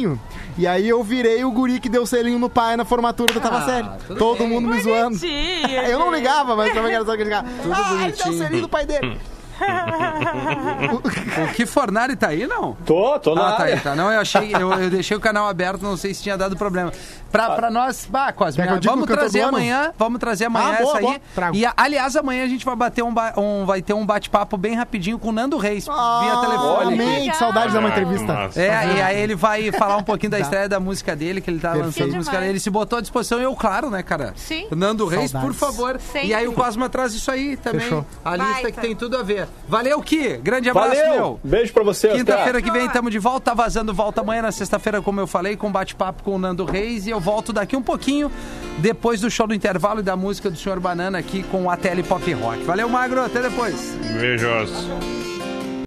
E 0.59 0.67
aí 0.67 0.89
eu 0.89 1.03
virei 1.03 1.45
o 1.45 1.51
guri 1.51 1.81
que 1.81 1.89
deu 1.89 2.05
selinho 2.07 2.39
no 2.39 2.49
pai 2.51 2.77
na 2.77 2.85
formatura 2.85 3.33
da 3.33 3.41
Tava 3.41 3.59
Ah, 3.59 3.99
tudo 4.07 4.19
Todo 4.19 4.39
bem. 4.39 4.49
mundo 4.49 4.69
me 4.69 4.81
zoando. 4.81 5.19
Bonitinho, 5.19 5.71
Eu 5.89 5.99
não 5.99 6.13
ligava, 6.15 6.55
mas 6.57 6.73
também 6.73 6.93
era 6.95 7.05
só 7.05 7.17
que 7.17 7.25
ligava. 7.25 7.49
Tudo 7.63 7.73
ah, 7.75 7.79
ele 7.79 7.89
deu 7.89 7.97
o 7.97 7.99
bonitinho. 8.01 8.39
selinho 8.39 8.63
do 8.63 8.69
pai 8.69 8.87
dele. 8.87 9.19
O 11.45 11.53
que 11.55 11.67
Fornari 11.67 12.17
tá 12.17 12.29
aí, 12.29 12.47
não? 12.47 12.77
Tô, 12.85 13.19
tô 13.19 13.35
na 13.35 13.49
Ah, 13.49 13.53
tá 13.53 13.63
área. 13.63 13.75
aí, 13.75 13.81
tá. 13.81 13.95
Não, 13.95 14.11
eu 14.13 14.21
achei, 14.21 14.55
eu, 14.55 14.73
eu 14.73 14.91
deixei 14.91 15.17
o 15.17 15.21
canal 15.21 15.49
aberto, 15.49 15.83
não 15.83 15.97
sei 15.97 16.13
se 16.15 16.23
tinha 16.23 16.37
dado 16.37 16.57
problema. 16.57 16.93
Pra, 17.31 17.51
pra 17.51 17.71
nós, 17.71 18.07
bah, 18.11 18.33
Cosme, 18.33 18.65
vamos 18.83 19.07
trazer 19.07 19.43
amanhã, 19.43 19.93
vamos 19.97 20.19
trazer 20.19 20.47
amanhã 20.47 20.77
Ah, 20.79 20.83
boa, 20.83 20.99
essa 20.99 21.09
aí. 21.09 21.23
Trago. 21.35 21.57
E, 21.57 21.65
aliás, 21.77 22.17
amanhã 22.17 22.45
a 22.45 22.49
gente 22.49 22.65
vai 22.65 22.75
bater 22.77 23.03
um, 23.05 23.15
um- 23.37 23.65
vai 23.65 23.81
ter 23.83 23.93
um 23.95 24.05
bate-papo 24.05 24.57
bem 24.57 24.75
rapidinho 24.75 25.19
com 25.19 25.29
o 25.29 25.33
Nando 25.33 25.57
Reis, 25.57 25.85
via 25.85 25.95
Ah, 25.95 26.39
telefone. 26.41 26.95
Amém, 26.95 27.31
que 27.31 27.37
saudade 27.37 27.73
da 27.73 27.79
uma 27.79 27.89
Ah, 27.89 27.93
entrevista. 27.93 28.33
massa. 28.33 28.61
É, 28.61 28.97
e 28.97 29.03
aí 29.03 29.21
ele 29.21 29.35
vai 29.35 29.71
falar 29.73 29.97
um 29.97 30.03
pouquinho 30.03 30.31
da 30.31 30.39
Tá. 30.39 30.43
estreia 30.43 30.69
da 30.69 30.81
música 30.81 31.15
dele, 31.15 31.41
que 31.41 31.51
ele 31.51 31.61
tá 31.61 31.73
Perfeito. 31.73 31.87
lançando 32.01 32.17
música 32.17 32.37
dele. 32.39 32.51
Ele 32.53 32.61
se 32.61 32.71
botou 32.71 32.99
à 32.99 33.01
disposição 33.03 33.39
e 33.39 33.43
eu, 33.45 33.55
claro, 33.55 33.91
né, 33.91 34.03
cara? 34.03 34.33
Sim. 34.37 34.67
Nando 34.75 35.07
Reis, 35.07 35.31
por 35.31 35.55
Saudades. 35.55 35.59
favor. 35.61 36.01
Sempre. 36.01 36.29
E 36.29 36.35
aí 36.35 36.49
o 36.49 36.53
Cosma 36.53 36.89
traz 36.89 37.15
isso 37.15 37.31
aí 37.31 37.57
também. 37.57 37.81
Fechou. 37.81 38.05
A 38.25 38.37
lista 38.37 38.53
Baita. 38.55 38.73
que 38.73 38.81
tem 38.81 38.97
tudo 38.97 39.17
a 39.17 39.23
ver. 39.23 39.47
Valeu, 39.69 40.01
Ki. 40.03 40.37
Grande 40.39 40.69
abraço, 40.69 40.97
Valeu! 40.97 41.13
meu. 41.13 41.41
Beijo 41.45 41.73
pra 41.73 41.83
você, 41.85 42.09
Quinta-feira 42.09 42.61
que 42.61 42.71
vem 42.71 42.87
estamos 42.87 43.11
de 43.11 43.19
volta, 43.19 43.51
tá 43.51 43.55
vazando 43.55 43.95
volta 43.95 44.21
amanhã 44.21 44.43
na 44.43 44.53
sexta-feira, 44.53 45.01
como 45.01 45.21
eu 45.21 45.27
falei, 45.27 45.57
com 45.57 45.71
bate-papo 45.71 46.23
com 46.23 46.35
o 46.35 46.39
Nando 46.39 46.65
Reis. 46.65 47.07
E 47.07 47.11
eu 47.11 47.21
volto 47.21 47.53
daqui 47.53 47.77
um 47.77 47.83
pouquinho, 47.83 48.31
depois 48.79 49.21
do 49.21 49.31
show 49.31 49.47
do 49.47 49.55
intervalo 49.55 50.01
e 50.01 50.03
da 50.03 50.17
música 50.17 50.51
do 50.51 50.57
Senhor 50.57 50.81
Banana 50.81 51.19
aqui 51.19 51.43
com 51.45 51.71
a 51.71 51.77
Tele 51.77 52.03
Pop 52.03 52.33
Rock. 52.33 52.65
Valeu, 52.65 52.89
Magro, 52.89 53.23
até 53.23 53.41
depois. 53.43 53.95
Beijos. 54.19 54.71